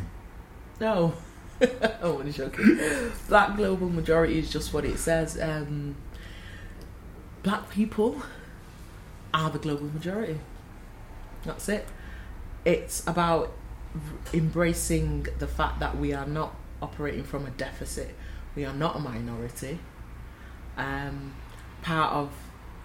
No. 0.80 1.14
I'm 1.60 2.32
joking. 2.32 2.78
Black 3.28 3.56
global 3.56 3.88
majority 3.88 4.38
is 4.38 4.50
just 4.50 4.72
what 4.72 4.84
it 4.84 4.98
says. 4.98 5.40
Um, 5.40 5.96
black 7.42 7.70
people 7.70 8.22
are 9.32 9.50
the 9.50 9.58
global 9.58 9.86
majority. 9.86 10.40
That's 11.44 11.68
it. 11.68 11.86
It's 12.64 13.06
about 13.06 13.52
embracing 14.32 15.26
the 15.38 15.46
fact 15.46 15.80
that 15.80 15.96
we 15.96 16.12
are 16.12 16.26
not 16.26 16.54
operating 16.82 17.22
from 17.22 17.46
a 17.46 17.50
deficit. 17.50 18.14
We 18.56 18.64
are 18.64 18.72
not 18.72 18.96
a 18.96 18.98
minority. 18.98 19.78
Um, 20.76 21.34
part 21.82 22.12
of 22.12 22.32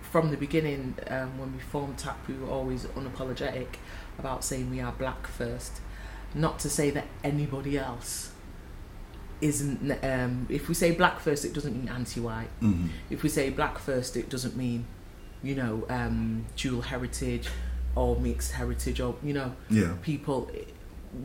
from 0.02 0.32
the 0.32 0.38
beginning, 0.38 0.96
um, 1.08 1.38
when 1.38 1.54
we 1.54 1.60
formed 1.60 1.98
TAP, 1.98 2.28
we 2.28 2.36
were 2.36 2.50
always 2.50 2.86
unapologetic 2.86 3.68
about 4.18 4.44
saying 4.44 4.70
we 4.70 4.80
are 4.82 4.92
black 4.92 5.28
first. 5.28 5.82
Not 6.34 6.60
to 6.60 6.70
say 6.70 6.90
that 6.92 7.06
anybody 7.24 7.78
else 7.78 8.32
isn't. 9.42 9.92
Um, 10.04 10.46
if 10.50 10.68
we 10.68 10.74
say 10.76 10.92
black 10.92 11.20
first, 11.20 11.46
it 11.46 11.54
doesn't 11.54 11.74
mean 11.76 11.90
anti-white. 11.90 12.50
hmm 12.60 12.88
If 13.10 13.24
we 13.24 13.30
say 13.30 13.50
black 13.50 13.78
first, 13.80 14.16
it 14.18 14.30
doesn't 14.30 14.56
mean, 14.56 14.86
you 15.44 15.56
know, 15.56 15.86
um, 15.90 16.46
dual 16.56 16.82
heritage 16.82 17.48
or 17.96 18.20
mixed 18.20 18.52
heritage 18.54 19.00
or 19.00 19.16
you 19.24 19.34
know 19.34 19.54
Yeah. 19.70 19.94
people 20.04 20.50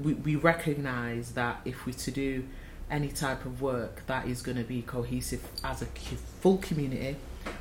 we, 0.03 0.15
we 0.15 0.35
recognize 0.35 1.33
that 1.33 1.61
if 1.67 1.85
we're 1.85 1.93
to 1.93 2.11
do 2.11 2.45
any 2.91 3.09
type 3.09 3.45
of 3.45 3.61
work 3.61 4.03
that 4.07 4.27
is 4.27 4.41
going 4.41 4.57
to 4.57 4.65
be 4.65 4.81
cohesive 4.81 5.43
as 5.63 5.83
a 5.83 5.87
full 6.41 6.57
community 6.57 7.17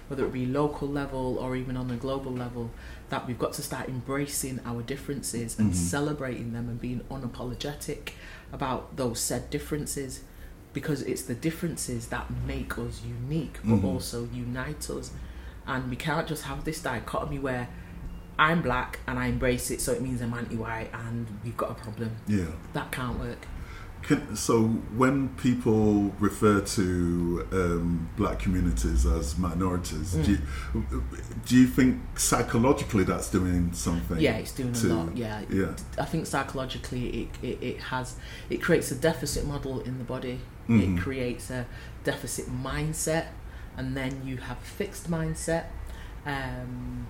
whether 0.07 0.25
it 0.25 0.31
be 0.31 0.45
local 0.45 0.87
level 0.87 1.37
or 1.37 1.57
even 1.57 1.75
on 1.75 1.91
a 1.91 1.97
global 1.97 2.31
level 2.31 2.71
that 3.09 3.27
we've 3.27 3.37
got 3.37 3.51
to 3.53 3.61
start 3.61 3.89
embracing 3.89 4.61
our 4.65 4.81
differences 4.81 5.59
and 5.59 5.73
Mhm. 5.73 5.75
celebrating 5.75 6.53
them 6.53 6.69
and 6.69 6.79
being 6.79 7.01
unapologetic 7.11 8.11
about 8.53 8.95
those 8.95 9.19
said 9.19 9.49
differences 9.49 10.21
because 10.73 11.01
it's 11.03 11.21
the 11.23 11.35
differences 11.35 12.07
that 12.07 12.25
make 12.47 12.77
us 12.77 13.01
unique 13.05 13.59
but 13.63 13.75
Mhm. 13.81 13.83
also 13.83 14.27
unite 14.33 14.89
us 14.89 15.11
and 15.67 15.89
we 15.89 15.95
can't 15.95 16.27
just 16.27 16.43
have 16.43 16.63
this 16.65 16.81
dichotomy 16.81 17.39
where 17.39 17.69
I'm 18.37 18.61
black 18.63 18.99
and 19.07 19.19
I 19.19 19.27
embrace 19.27 19.69
it, 19.69 19.79
so 19.79 19.91
it 19.91 20.01
means 20.01 20.19
I'm 20.21 20.33
anti-white 20.33 20.89
and 20.91 21.27
we've 21.43 21.55
got 21.55 21.69
a 21.69 21.75
problem. 21.75 22.11
Yeah. 22.27 22.45
That 22.73 22.91
can't 22.91 23.19
work. 23.19 23.45
Can, 24.01 24.35
so 24.35 24.63
when 24.97 25.29
people 25.35 26.09
refer 26.19 26.59
to 26.59 27.47
um, 27.53 28.09
black 28.17 28.39
communities 28.39 29.05
as 29.05 29.37
minorities, 29.37 30.15
Mm. 30.15 30.25
do, 30.25 30.31
you, 30.31 31.03
do 31.45 31.55
you 31.55 31.67
think 31.67 32.01
psychologically 32.19 33.03
that's 33.05 33.29
doing 33.29 33.71
something? 33.71 34.19
Yeah, 34.19 34.37
it's 34.37 34.51
doing 34.51 34.73
to- 34.73 34.91
a 34.91 34.95
lot. 34.95 35.15
Yeah. 35.15 35.41
Yeah. 35.49 35.75
I 35.99 36.05
think 36.05 36.25
psychologically 36.25 37.07
it, 37.21 37.29
it, 37.47 37.63
it 37.63 37.79
has 37.81 38.15
it 38.49 38.61
creates 38.61 38.91
a 38.91 38.95
deficit 38.95 39.45
model 39.45 39.79
in 39.81 39.99
the 39.99 40.03
body. 40.03 40.41
Mhm. 40.69 40.97
It 40.97 41.01
creates 41.01 41.49
a 41.49 41.65
deficit 42.03 42.47
mindset, 42.49 43.27
and 43.77 43.95
then 43.97 44.21
you 44.25 44.37
have 44.37 44.57
a 44.57 44.65
fixed 44.65 45.09
mindset. 45.09 45.65
Um, 46.25 47.07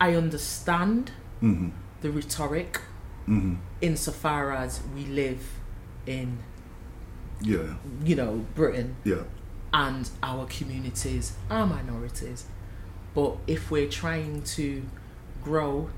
I 0.00 0.14
understand 0.14 1.12
hmm 1.40 1.68
the 2.00 2.10
rhetoric 2.10 2.80
hmm 3.26 3.54
insofar 3.80 4.52
as 4.52 4.80
we 4.94 5.04
live 5.04 5.44
in 6.06 6.38
Yeah. 7.40 7.74
you 8.04 8.16
know 8.16 8.44
Britain 8.56 8.96
Yeah. 9.04 9.22
and 9.72 10.10
our 10.22 10.46
communities 10.46 11.32
are 11.50 11.66
minorities. 11.66 12.46
But 13.14 13.36
if 13.46 13.70
we're 13.70 13.88
trying 13.88 14.42
to 14.56 14.82
grow 15.44 15.90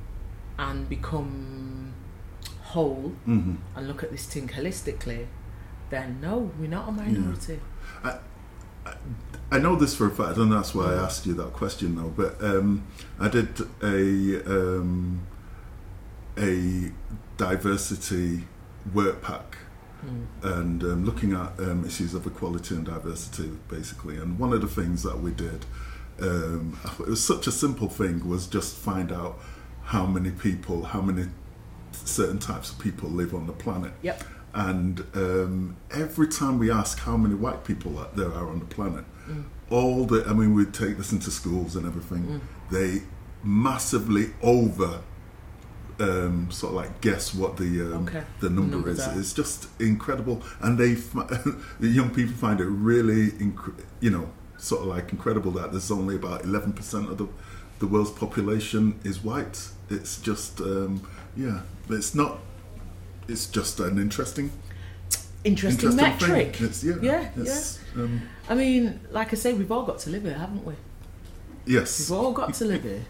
and 0.59 0.89
become 0.89 1.93
whole 2.63 3.13
hmm 3.25 3.55
and 3.75 3.87
look 3.89 4.03
at 4.03 4.11
this 4.11 4.27
thing 4.27 4.49
holistically, 4.49 5.27
then 5.91 6.19
no, 6.21 6.51
we're 6.59 6.69
not 6.69 6.89
a 6.89 6.93
minority. 6.93 7.61
I 8.03 8.19
I 9.51 9.59
know 9.59 9.77
this 9.77 9.95
for 9.95 10.07
a 10.07 10.11
fact, 10.11 10.37
and 10.37 10.51
that's 10.53 10.75
why 10.75 10.93
I 10.93 10.95
asked 10.95 11.27
you 11.27 11.35
that 11.35 11.53
question, 11.53 11.95
though. 11.97 12.09
But 12.17 12.43
um, 12.43 12.87
I 13.21 13.29
did 13.29 13.61
a 13.83 14.43
um, 14.47 15.27
a 16.37 16.91
diversity 17.37 18.45
work 18.93 19.23
pack, 19.23 19.59
Mm. 20.05 20.27
and 20.59 20.83
um, 20.83 21.05
looking 21.07 21.33
at 21.33 21.59
um, 21.61 21.83
issues 21.87 22.13
of 22.13 22.27
equality 22.27 22.75
and 22.75 22.85
diversity, 22.85 23.51
basically. 23.69 24.17
And 24.19 24.39
one 24.39 24.53
of 24.53 24.61
the 24.61 24.67
things 24.67 25.03
that 25.03 25.19
we 25.21 25.31
did, 25.31 25.65
um, 26.21 26.79
it 27.01 27.07
was 27.09 27.25
such 27.25 27.47
a 27.47 27.51
simple 27.51 27.89
thing, 27.89 28.29
was 28.29 28.47
just 28.47 28.77
find 28.77 29.11
out 29.11 29.39
how 29.85 30.05
many 30.05 30.31
people, 30.31 30.83
how 30.85 31.01
many 31.01 31.29
certain 31.93 32.39
types 32.39 32.71
of 32.71 32.79
people 32.79 33.09
live 33.09 33.35
on 33.35 33.47
the 33.47 33.55
planet. 33.55 33.93
Yep. 34.03 34.23
And 34.55 35.05
um, 35.15 35.77
every 35.91 36.29
time 36.29 36.59
we 36.59 36.71
ask 36.71 37.01
how 37.01 37.17
many 37.17 37.35
white 37.35 37.65
people 37.65 38.07
there 38.15 38.33
are 38.33 38.49
on 38.49 38.59
the 38.61 38.67
planet, 38.67 39.05
Mm. 39.29 39.45
all 39.71 40.05
the, 40.05 40.23
I 40.29 40.35
mean, 40.35 40.53
we 40.55 40.67
take 40.67 40.99
this 40.99 41.11
into 41.11 41.31
schools 41.31 41.77
and 41.77 41.87
everything, 41.87 42.25
Mm. 42.25 42.41
they 42.71 43.03
massively 43.43 44.27
over 44.43 45.01
um, 46.01 46.51
sort 46.51 46.71
of 46.73 46.77
like 46.77 47.01
guess 47.01 47.33
what 47.35 47.57
the 47.57 47.81
um, 47.81 48.03
Okay. 48.09 48.23
the 48.41 48.51
number 48.51 48.77
Numbers 48.77 48.99
is. 48.99 49.07
are. 49.07 49.19
It's 49.19 49.33
just 49.33 49.69
incredible, 49.81 50.43
and 50.61 50.77
they 50.77 50.95
the 51.81 51.89
young 51.89 52.11
people 52.11 52.35
find 52.35 52.61
it 52.61 52.67
really, 52.67 53.33
you 54.01 54.11
know, 54.11 54.29
sort 54.59 54.83
of 54.83 54.89
like 54.89 55.13
incredible 55.13 55.53
that 55.53 55.71
there's 55.71 55.91
only 55.91 56.17
about 56.17 56.45
eleven 56.45 56.73
percent 56.73 57.09
of 57.11 57.19
the 57.19 57.29
the 57.79 57.87
world's 57.87 58.11
population 58.11 58.99
is 59.05 59.23
white. 59.23 59.69
It's 59.89 60.21
just 60.21 60.61
um, 60.61 61.03
yeah, 61.37 61.61
it's 61.89 62.15
not. 62.15 62.39
It's 63.29 63.47
just 63.47 63.81
an 63.81 63.99
interesting, 63.99 64.51
Interesting, 65.45 65.91
interesting 65.91 66.31
metric. 66.31 66.61
It's, 66.61 66.83
yeah, 66.85 66.95
Yeah, 67.03 67.29
it's, 67.37 67.79
Um, 67.97 68.23
I 68.49 68.55
mean, 68.55 69.01
like 69.11 69.33
I 69.33 69.37
say, 69.37 69.53
we've 69.53 69.71
all 69.71 69.85
got 69.85 69.99
to 70.01 70.11
live 70.11 70.23
here, 70.25 70.35
haven't 70.39 70.65
we? 70.65 70.75
yes. 71.67 71.99
We've 72.11 72.19
all 72.19 72.33
got 72.33 72.55
to 72.55 72.65
live 72.65 72.83
here, 72.83 73.05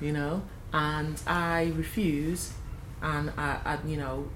you 0.00 0.12
know. 0.12 0.42
And 0.72 1.20
I 1.26 1.72
refuse, 1.76 2.52
and 3.02 3.30
I, 3.36 3.58
I, 3.64 3.78
you 3.86 3.96
know, 3.96 4.28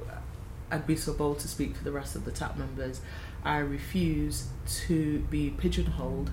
I'd 0.70 0.86
be 0.86 0.96
so 0.96 1.12
bold 1.12 1.40
to 1.40 1.48
speak 1.48 1.76
for 1.76 1.84
the 1.84 1.92
rest 1.92 2.14
of 2.16 2.24
the 2.24 2.30
tap 2.32 2.56
members. 2.56 3.00
I 3.44 3.58
refuse 3.58 4.46
to 4.86 5.18
be 5.30 5.50
pigeonholed, 5.50 6.30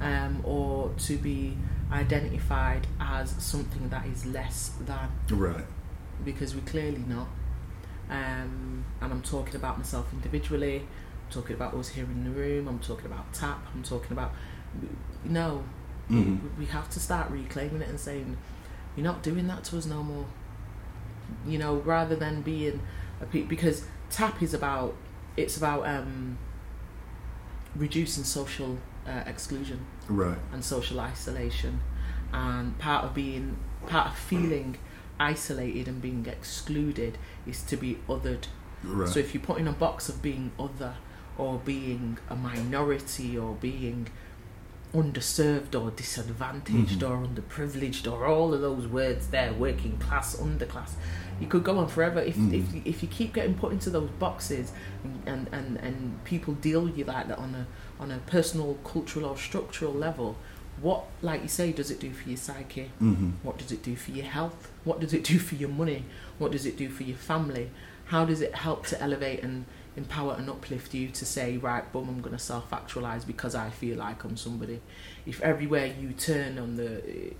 um, 0.00 0.40
or 0.44 0.90
to 0.98 1.16
be 1.16 1.56
identified 1.92 2.86
as 3.00 3.30
something 3.42 3.88
that 3.90 4.06
is 4.06 4.24
less 4.26 4.70
than, 4.84 5.08
Right. 5.30 5.64
because 6.24 6.54
we're 6.54 6.60
clearly 6.62 7.04
not. 7.06 7.28
Um, 8.10 8.84
and 9.00 9.12
I'm 9.12 9.22
talking 9.22 9.56
about 9.56 9.78
myself 9.78 10.06
individually. 10.12 10.78
I'm 10.78 11.32
talking 11.32 11.56
about 11.56 11.74
us 11.74 11.88
here 11.88 12.04
in 12.04 12.24
the 12.24 12.30
room. 12.30 12.68
I'm 12.68 12.78
talking 12.78 13.06
about 13.06 13.32
tap. 13.32 13.66
I'm 13.74 13.82
talking 13.82 14.12
about 14.12 14.32
no. 15.24 15.64
Mhm. 16.10 16.40
We, 16.56 16.64
we 16.64 16.66
have 16.66 16.88
to 16.90 17.00
start 17.00 17.30
reclaiming 17.30 17.82
it 17.82 17.88
and 17.88 17.98
saying, 17.98 18.36
"You're 18.94 19.04
not 19.04 19.22
doing 19.22 19.46
that 19.48 19.64
to 19.64 19.78
us 19.78 19.86
no 19.86 20.02
more." 20.02 20.26
You 21.46 21.58
know, 21.58 21.76
rather 21.78 22.14
than 22.14 22.42
being 22.42 22.80
a 23.20 23.26
pe- 23.26 23.42
because 23.42 23.84
tap 24.10 24.40
is 24.42 24.54
about 24.54 24.94
it's 25.36 25.56
about 25.56 25.86
um, 25.88 26.38
reducing 27.74 28.24
social 28.24 28.78
uh, 29.06 29.22
exclusion 29.26 29.84
Right. 30.08 30.38
and 30.52 30.64
social 30.64 31.00
isolation, 31.00 31.80
and 32.32 32.78
part 32.78 33.04
of 33.04 33.14
being 33.14 33.56
part 33.88 34.08
of 34.12 34.16
feeling 34.16 34.78
isolated 35.18 35.88
and 35.88 36.00
being 36.02 36.26
excluded 36.26 37.18
is 37.46 37.62
to 37.64 37.76
be 37.76 37.98
othered. 38.08 38.44
Right. 38.84 39.08
So 39.08 39.18
if 39.20 39.34
you 39.34 39.40
put 39.40 39.58
in 39.58 39.66
a 39.68 39.72
box 39.72 40.08
of 40.08 40.20
being 40.22 40.52
other 40.58 40.94
or 41.38 41.58
being 41.64 42.18
a 42.30 42.36
minority 42.36 43.36
or 43.36 43.54
being 43.54 44.08
underserved 44.94 45.78
or 45.78 45.90
disadvantaged 45.90 47.00
Mhm. 47.00 47.10
or 47.10 47.26
underprivileged 47.26 48.10
or 48.10 48.24
all 48.26 48.54
of 48.54 48.60
those 48.60 48.86
words 48.86 49.26
there, 49.28 49.52
working 49.52 49.98
class, 49.98 50.36
underclass, 50.36 50.92
you 51.40 51.46
could 51.46 51.64
go 51.64 51.78
on 51.78 51.88
forever. 51.88 52.20
If, 52.20 52.36
Mhm. 52.36 52.52
if, 52.54 52.86
if 52.86 53.02
you 53.02 53.08
keep 53.08 53.34
getting 53.34 53.54
put 53.54 53.72
into 53.72 53.90
those 53.90 54.08
boxes 54.18 54.72
and, 55.26 55.48
and, 55.52 55.76
and, 55.78 56.24
people 56.24 56.54
deal 56.54 56.82
with 56.82 56.96
you 56.96 57.04
like 57.04 57.28
that 57.28 57.38
on 57.38 57.54
a, 57.54 57.66
on 58.02 58.10
a 58.10 58.18
personal, 58.18 58.74
cultural 58.84 59.26
or 59.26 59.36
structural 59.36 59.92
level, 59.92 60.36
what, 60.80 61.04
like 61.20 61.42
you 61.42 61.48
say, 61.48 61.72
does 61.72 61.90
it 61.90 62.00
do 62.00 62.10
for 62.12 62.28
your 62.28 62.38
psyche? 62.38 62.90
hmm 62.98 63.30
What 63.42 63.58
does 63.58 63.72
it 63.72 63.82
do 63.82 63.96
for 63.96 64.12
your 64.12 64.26
health? 64.26 64.70
What 64.86 65.00
does 65.00 65.12
it 65.12 65.24
do 65.24 65.38
for 65.38 65.56
your 65.56 65.68
money? 65.68 66.04
What 66.38 66.52
does 66.52 66.64
it 66.64 66.76
do 66.78 66.88
for 66.88 67.02
your 67.02 67.16
family? 67.18 67.70
How 68.06 68.24
does 68.24 68.40
it 68.40 68.54
help 68.54 68.86
to 68.86 69.02
elevate 69.02 69.42
and 69.42 69.66
empower 69.96 70.34
and 70.38 70.48
uplift 70.48 70.94
you 70.94 71.08
to 71.08 71.24
say, 71.26 71.56
right, 71.56 71.90
boom, 71.92 72.08
I'm 72.08 72.20
going 72.20 72.36
to 72.36 72.38
self 72.42 72.72
actualize 72.72 73.24
because 73.24 73.54
I 73.54 73.68
feel 73.70 73.98
like 73.98 74.22
I'm 74.24 74.36
somebody? 74.36 74.80
If 75.26 75.42
everywhere 75.42 75.86
you 75.86 76.12
turn 76.12 76.56
on 76.58 76.76
the, 76.76 77.02
eh, 77.06 77.30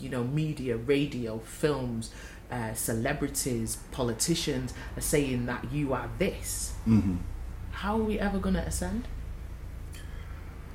you 0.00 0.08
know, 0.08 0.24
media, 0.24 0.76
radio, 0.76 1.38
films, 1.38 2.10
uh, 2.50 2.74
celebrities, 2.74 3.78
politicians 3.92 4.74
are 4.96 5.00
saying 5.00 5.46
that 5.46 5.70
you 5.72 5.92
are 5.94 6.10
this, 6.18 6.72
hmm 6.84 7.16
how 7.70 7.94
are 8.00 8.02
we 8.02 8.18
ever 8.18 8.38
going 8.40 8.56
to 8.56 8.60
ascend? 8.62 9.06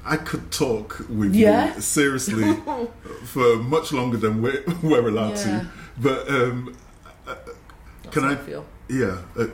I 0.05 0.17
could 0.17 0.51
talk 0.51 1.05
with 1.09 1.35
Yeah. 1.35 1.75
you 1.75 1.81
seriously 1.81 2.53
for 3.25 3.57
much 3.57 3.91
longer 3.91 4.15
than 4.17 4.41
we're, 4.41 4.63
we're 4.81 5.07
allowed 5.07 5.35
Yeah. 5.37 5.43
to. 5.43 5.67
But 5.97 6.27
um, 6.29 6.75
Can 8.11 8.23
I- 8.25 8.35
feel? 8.35 8.65
yeah, 8.89 9.17
uh, 9.37 9.47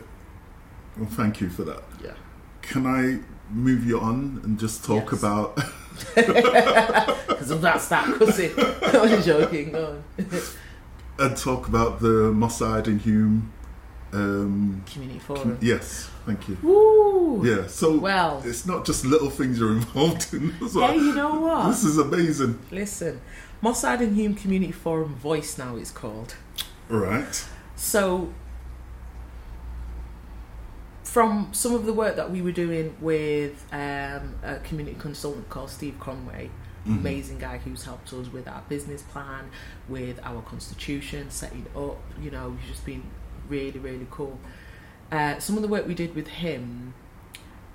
well, 0.97 1.09
thank 1.09 1.41
you 1.41 1.49
for 1.49 1.63
that. 1.63 1.83
Yeah. 2.03 2.13
Can 2.61 2.85
I 2.85 3.19
move 3.51 3.85
you 3.85 3.99
on 3.99 4.41
and 4.43 4.59
just 4.59 4.83
talk 4.85 5.11
Yes. 5.11 5.19
about? 5.23 5.59
Because 6.15 7.61
that's 7.61 7.87
that 7.87 8.17
pussy. 8.17 8.51
I'm 8.57 9.21
joking. 9.23 9.75
On. 9.75 10.03
and 11.19 11.37
talk 11.37 11.67
about 11.67 11.99
the 11.99 12.31
Moss 12.33 12.57
Side 12.59 12.87
and 12.87 13.01
Hulme. 13.01 13.41
Um, 14.11 14.83
Community 14.91 15.19
forum. 15.19 15.57
yes, 15.61 16.09
thank 16.25 16.47
you. 16.49 16.57
Woo! 16.63 17.45
Yeah, 17.45 17.67
so 17.67 17.97
Well. 17.97 18.41
it's 18.43 18.65
not 18.65 18.83
just 18.85 19.05
little 19.05 19.29
things 19.29 19.59
you're 19.59 19.71
involved 19.71 20.33
in. 20.33 20.55
as 20.63 20.73
well. 20.75 20.87
Hey, 20.87 20.95
you 20.97 21.13
know 21.13 21.39
what? 21.41 21.67
This 21.69 21.83
is 21.83 21.97
amazing. 21.97 22.59
Listen, 22.71 23.21
Moss 23.61 23.81
Side 23.81 24.01
and 24.01 24.15
Hulme 24.17 24.37
Community 24.37 24.71
Forum 24.71 25.15
Voice 25.15 25.57
now 25.57 25.75
it's 25.75 25.91
called. 25.91 26.35
Right. 26.87 27.45
So, 27.75 28.33
from 31.03 31.49
some 31.51 31.73
of 31.73 31.85
the 31.85 31.93
work 31.93 32.15
that 32.15 32.31
we 32.31 32.41
were 32.41 32.51
doing 32.51 32.95
with 33.01 33.65
um, 33.71 34.35
a 34.43 34.59
community 34.63 34.95
consultant 34.99 35.49
called 35.49 35.69
Steve 35.69 35.99
Conway, 35.99 36.49
Mhm. 36.87 36.99
amazing 36.99 37.39
guy 37.39 37.57
who's 37.57 37.83
helped 37.83 38.13
us 38.13 38.31
with 38.31 38.47
our 38.47 38.61
business 38.69 39.01
plan, 39.01 39.49
with 39.89 40.17
our 40.23 40.41
constitution, 40.43 41.29
setting 41.29 41.65
up. 41.75 41.97
You 42.21 42.31
know, 42.31 42.55
he's 42.61 42.71
just 42.71 42.85
been 42.85 43.03
really, 43.49 43.79
really 43.79 44.07
cool. 44.09 44.39
Uh, 45.11 45.39
some 45.39 45.57
of 45.57 45.61
the 45.61 45.67
work 45.67 45.85
we 45.87 45.93
did 45.93 46.15
with 46.15 46.27
him, 46.27 46.93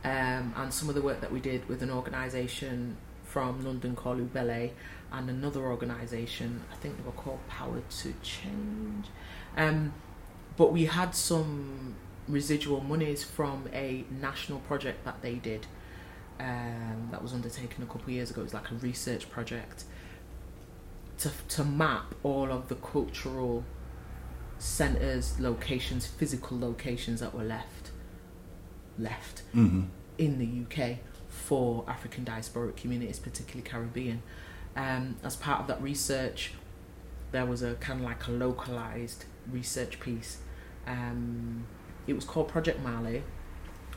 um, 0.05 0.55
and 0.57 0.72
some 0.72 0.89
of 0.89 0.95
the 0.95 1.03
work 1.03 1.20
that 1.20 1.30
we 1.32 1.41
did 1.41 1.68
with 1.68 1.82
an 1.82 1.91
organisation 1.91 2.97
from 3.24 3.62
London 3.64 3.95
called 3.95 4.20
Ubele, 4.20 4.70
and 5.18 5.30
another 5.30 5.60
organisation, 5.60 6.62
I 6.72 6.76
think 6.76 6.96
they 6.96 7.02
were 7.02 7.12
called 7.12 7.46
Power 7.48 7.82
to 7.88 8.14
Change. 8.22 9.06
Um, 9.56 9.92
but 10.56 10.72
we 10.72 10.84
had 10.86 11.14
some 11.14 11.94
residual 12.28 12.80
monies 12.80 13.22
from 13.22 13.68
a 13.72 14.04
national 14.10 14.60
project 14.60 15.04
that 15.04 15.20
they 15.22 15.34
did 15.34 15.66
um, 16.40 17.08
that 17.10 17.22
was 17.22 17.32
undertaken 17.32 17.82
a 17.82 17.86
couple 17.86 18.02
of 18.02 18.10
years 18.10 18.30
ago. 18.30 18.40
It 18.40 18.44
was 18.44 18.54
like 18.54 18.70
a 18.70 18.74
research 18.74 19.30
project 19.30 19.84
to, 21.18 21.30
to 21.48 21.64
map 21.64 22.14
all 22.22 22.50
of 22.50 22.68
the 22.68 22.76
cultural 22.76 23.64
centres, 24.58 25.38
locations, 25.38 26.06
physical 26.06 26.58
locations 26.58 27.20
that 27.20 27.34
were 27.34 27.44
left 27.44 27.90
left 28.96 29.40
hmm 29.52 29.82
in 30.18 30.38
the 30.38 30.64
UK 30.64 30.98
for 31.28 31.84
African 31.88 32.24
diasporic 32.24 32.76
communities, 32.76 33.18
particularly 33.18 33.68
Caribbean. 33.68 34.22
Um, 34.77 35.16
as 35.22 35.37
part 35.37 35.61
of 35.61 35.66
that 35.68 35.81
research, 35.83 36.53
there 37.33 37.47
was 37.47 37.62
a 37.62 37.75
kind 37.75 38.01
of 38.01 38.05
like 38.07 38.27
a 38.27 38.31
localized 38.33 39.25
research 39.51 40.01
piece. 40.01 40.39
Um, 40.87 41.66
it 42.07 42.12
was 42.14 42.25
called 42.25 42.49
Project 42.49 42.81
Mali. 42.83 43.22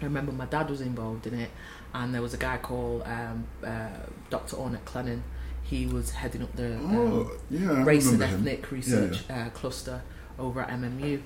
I 0.02 0.06
remember 0.06 0.32
my 0.32 0.46
dad 0.46 0.70
was 0.70 0.82
involved 0.82 1.26
in 1.28 1.34
it, 1.40 1.50
and 1.94 2.14
there 2.14 2.22
was 2.22 2.34
a 2.34 2.38
guy 2.38 2.58
called 2.58 3.02
um, 3.06 3.48
uh, 3.66 3.90
Dr. 4.30 4.56
Ornette 4.58 4.84
Clennon. 4.86 5.22
He 5.64 5.86
was 5.88 6.12
heading 6.12 6.44
up 6.44 6.56
the 6.56 6.76
um, 6.76 6.96
Oh, 6.96 7.32
yeah, 7.50 7.84
race 7.84 8.06
and 8.10 8.14
remember 8.20 8.26
him. 8.26 8.48
ethnic 8.48 8.72
research 8.72 9.24
Uh, 9.30 9.50
cluster 9.50 10.02
over 10.40 10.62
at 10.62 10.70
MMU. 10.70 11.22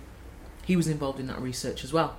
He 0.63 0.75
was 0.75 0.87
involved 0.87 1.19
in 1.19 1.27
that 1.27 1.41
research 1.41 1.83
as 1.83 1.91
well. 1.91 2.15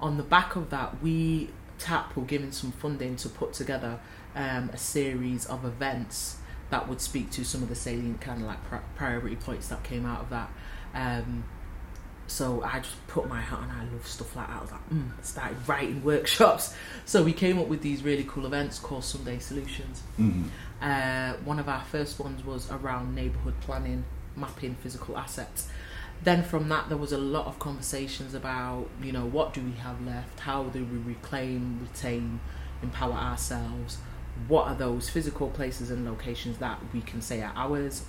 On 0.00 0.16
the 0.16 0.22
back 0.22 0.54
of 0.56 0.70
that, 0.70 1.02
we 1.02 1.50
TAP 1.78 2.16
were 2.16 2.22
given 2.24 2.52
some 2.52 2.70
funding 2.72 3.16
to 3.16 3.28
put 3.28 3.52
together 3.52 3.98
um, 4.34 4.70
a 4.72 4.78
series 4.78 5.44
of 5.46 5.64
events 5.64 6.38
that 6.70 6.88
would 6.88 7.00
speak 7.00 7.30
to 7.32 7.44
some 7.44 7.62
of 7.62 7.68
the 7.68 7.74
salient 7.74 8.20
kind 8.20 8.40
of 8.40 8.46
like 8.48 8.62
pri- 8.64 8.80
priority 8.96 9.36
points 9.36 9.68
that 9.68 9.82
came 9.84 10.04
out 10.04 10.20
of 10.22 10.30
that. 10.30 10.50
Um, 10.94 11.44
so 12.28 12.62
I 12.64 12.80
just 12.80 13.06
put 13.06 13.28
my 13.28 13.40
hat 13.40 13.60
on. 13.60 13.70
I 13.70 13.84
love 13.92 14.06
stuff 14.06 14.34
like 14.34 14.48
that. 14.48 14.56
I 14.58 14.60
was 14.62 14.72
like, 14.72 14.90
mm, 14.90 15.10
started 15.24 15.56
writing 15.68 16.02
workshops. 16.02 16.74
So 17.04 17.22
we 17.22 17.32
came 17.32 17.56
up 17.60 17.68
with 17.68 17.82
these 17.82 18.02
really 18.02 18.24
cool 18.28 18.46
events 18.46 18.80
called 18.80 19.04
Sunday 19.04 19.38
Solutions. 19.38 20.02
Mhm. 20.18 20.48
Uh, 20.82 21.34
one 21.44 21.60
of 21.60 21.68
our 21.68 21.84
first 21.84 22.18
ones 22.18 22.44
was 22.44 22.68
around 22.70 23.14
neighbourhood 23.14 23.54
planning, 23.60 24.04
mapping 24.34 24.74
physical 24.74 25.16
assets. 25.16 25.68
Then 26.24 26.42
from 26.42 26.68
that, 26.70 26.88
there 26.88 26.98
was 26.98 27.12
a 27.12 27.18
lot 27.18 27.46
of 27.46 27.60
conversations 27.60 28.34
about, 28.34 28.88
you 29.00 29.12
know, 29.12 29.24
what 29.24 29.54
do 29.54 29.60
we 29.62 29.72
have 29.72 30.04
left? 30.04 30.40
How 30.40 30.64
do 30.64 30.84
we 30.84 30.98
reclaim, 30.98 31.78
retain, 31.80 32.40
empower 32.82 33.12
ourselves? 33.12 33.98
What 34.48 34.68
are 34.68 34.74
those 34.74 35.08
physical 35.08 35.48
places 35.48 35.90
and 35.90 36.04
locations 36.04 36.58
that 36.58 36.78
we 36.92 37.00
can 37.00 37.20
say 37.22 37.42
are 37.42 37.52
ours? 37.56 38.02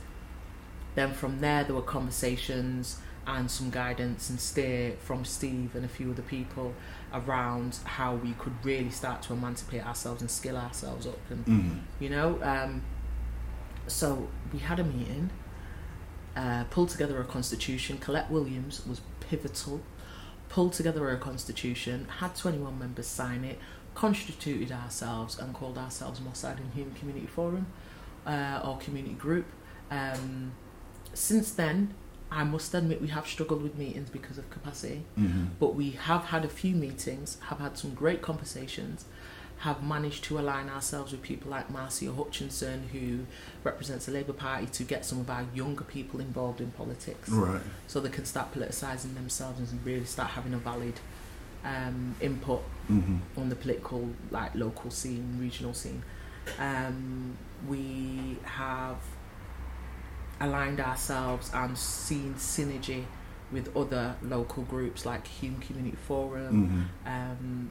Then 0.96 1.14
from 1.14 1.40
there, 1.40 1.64
there 1.64 1.76
were 1.76 1.82
conversations 1.82 3.00
and 3.26 3.52
some 3.52 3.70
guidance 3.70 4.30
and 4.30 4.40
steer 4.40 4.94
from 5.00 5.26
Steve 5.26 5.76
and 5.76 5.84
a 5.84 5.88
few 5.88 6.12
other 6.12 6.22
people 6.22 6.74
around 7.14 7.78
how 7.84 8.16
we 8.16 8.32
could 8.34 8.54
really 8.64 8.90
start 8.90 9.22
to 9.24 9.34
emancipate 9.34 9.86
ourselves 9.86 10.22
and 10.22 10.32
skill 10.32 10.56
ourselves 10.58 11.06
up 11.06 11.20
and 11.30 11.46
Mhm. 11.46 11.80
you 12.00 12.10
know 12.10 12.40
um, 12.42 12.82
so 13.86 14.30
we 14.54 14.60
had 14.60 14.80
a 14.80 14.84
meeting 14.84 15.30
uh, 16.38 16.64
pulled 16.70 16.88
together 16.90 17.20
a 17.20 17.26
constitution 17.26 17.98
colette 17.98 18.30
williams 18.32 18.86
was 18.88 19.02
pivotal 19.20 19.82
pulled 20.50 20.72
together 20.74 21.10
a 21.10 21.18
constitution 21.18 22.08
had 22.20 22.34
21 22.36 22.80
members 22.80 23.08
sign 23.08 23.44
it 23.44 23.60
constituted 24.02 24.72
ourselves 24.72 25.40
and 25.40 25.54
called 25.56 25.76
ourselves 25.86 26.22
moss 26.22 26.38
side 26.44 26.58
and 26.60 26.70
hulme 26.76 26.94
community 27.00 27.26
forum 27.26 27.66
uh, 28.28 28.62
or 28.64 28.78
community 28.78 29.16
group 29.16 29.46
um, 29.90 30.52
since 31.16 31.50
then 31.52 31.94
i 32.30 32.44
must 32.44 32.74
admit 32.76 33.02
we 33.02 33.08
have 33.08 33.26
struggled 33.26 33.64
with 33.64 33.76
meetings 33.76 34.10
because 34.18 34.38
of 34.38 34.48
capacity 34.52 35.02
Mhm. 35.18 35.48
but 35.60 35.72
we 35.82 35.88
have 36.10 36.24
had 36.34 36.46
a 36.46 36.50
few 36.62 36.76
meetings, 36.76 37.38
have 37.50 37.60
had 37.66 37.74
some 37.82 37.92
great 38.04 38.22
conversations, 38.22 39.06
have 39.68 39.80
managed 39.96 40.24
to 40.26 40.38
align 40.42 40.70
ourselves 40.70 41.12
with 41.14 41.24
people 41.32 41.50
like 41.50 41.68
Marcia 41.72 42.12
Hutchinson, 42.20 42.78
who 42.94 43.06
represents 43.64 44.06
the 44.06 44.12
Labour 44.12 44.34
Party, 44.34 44.68
to 44.80 44.84
get 44.94 45.02
some 45.10 45.20
of 45.24 45.28
our 45.36 45.46
younger 45.62 45.84
people 45.96 46.20
involved 46.20 46.60
in 46.62 46.70
politics 46.82 47.30
Right. 47.30 47.62
so 47.88 48.00
they 48.00 48.10
can 48.20 48.26
start 48.34 48.48
politicising 48.54 49.14
themselves 49.16 49.58
and 49.72 49.84
really 49.84 50.06
start 50.06 50.30
having 50.38 50.54
a 50.54 50.62
valid 50.72 50.98
um, 51.66 52.16
input 52.22 52.62
hmm 52.88 53.18
on 53.38 53.50
the 53.50 53.56
political, 53.56 54.10
like 54.32 54.54
local 54.56 54.90
scene, 54.90 55.38
regional 55.40 55.74
scene. 55.74 56.02
Um, 56.60 57.38
we 57.68 58.38
have 58.44 58.98
aligned 60.40 60.80
ourselves 60.80 61.52
and 61.54 61.78
seen 61.78 62.36
synergy 62.36 63.04
with 63.52 63.76
other 63.76 64.16
local 64.22 64.64
groups 64.64 65.06
like 65.06 65.26
Hulme 65.28 65.62
Community 65.62 65.98
Forum, 66.08 66.90
hmm 67.06 67.10
um, 67.10 67.70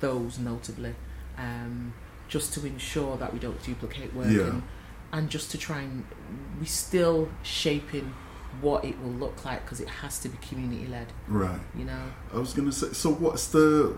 those 0.00 0.38
notably, 0.38 0.94
um, 1.38 1.94
just 2.28 2.52
to 2.54 2.66
ensure 2.66 3.16
that 3.16 3.32
we 3.32 3.38
don't 3.38 3.62
duplicate 3.62 4.14
work 4.14 4.26
Yeah. 4.30 4.42
and, 4.48 4.62
and 5.12 5.30
just 5.30 5.50
to 5.52 5.58
try 5.58 5.80
and 5.80 6.04
we 6.60 6.66
still 6.66 7.28
shaping 7.42 8.12
what 8.60 8.84
it 8.84 9.00
will 9.00 9.10
look 9.12 9.44
like 9.44 9.64
because 9.64 9.80
it 9.80 9.88
has 9.88 10.18
to 10.20 10.28
be 10.28 10.36
community 10.46 10.86
led, 10.86 11.06
Right. 11.26 11.60
you 11.76 11.84
know. 11.84 12.02
I 12.32 12.38
was 12.38 12.52
going 12.52 12.70
to 12.70 12.74
say. 12.76 12.92
So, 12.92 13.10
what's 13.12 13.48
the 13.48 13.96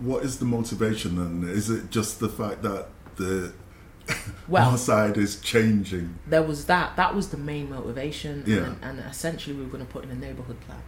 what 0.00 0.24
is 0.24 0.38
the 0.38 0.44
motivation, 0.44 1.18
and 1.18 1.44
is 1.48 1.70
it 1.70 1.90
just 1.90 2.20
the 2.20 2.28
fact 2.28 2.62
that 2.62 2.88
the 3.16 3.52
Well, 4.48 4.76
side 4.76 5.16
is 5.16 5.40
changing? 5.40 6.18
there 6.26 6.42
was 6.42 6.64
that 6.66 6.96
that 6.96 7.14
was 7.14 7.28
the 7.28 7.36
main 7.36 7.70
motivation 7.70 8.42
Yeah. 8.46 8.64
and, 8.64 8.76
and 8.82 8.98
essentially 9.00 9.54
we 9.54 9.62
were 9.62 9.68
going 9.68 9.86
to 9.86 9.92
put 9.92 10.04
in 10.04 10.10
a 10.10 10.14
neighborhood 10.16 10.60
plan 10.62 10.82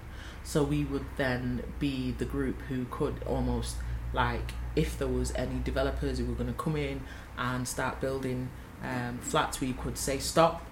so 0.44 0.62
we 0.64 0.82
would 0.84 1.04
then 1.16 1.62
be 1.78 2.12
the 2.18 2.24
group 2.24 2.60
who 2.62 2.84
could 2.90 3.22
almost 3.26 3.76
like 4.12 4.52
if 4.74 4.98
there 4.98 5.06
was 5.08 5.32
any 5.36 5.60
developers 5.62 6.18
who 6.18 6.24
were 6.24 6.34
going 6.34 6.48
to 6.52 6.58
come 6.64 6.74
in 6.76 7.02
and 7.38 7.68
start 7.68 8.00
building 8.00 8.48
um, 8.82 9.18
flats 9.20 9.60
we 9.60 9.72
could 9.74 9.96
say 9.96 10.18
stop 10.18 10.64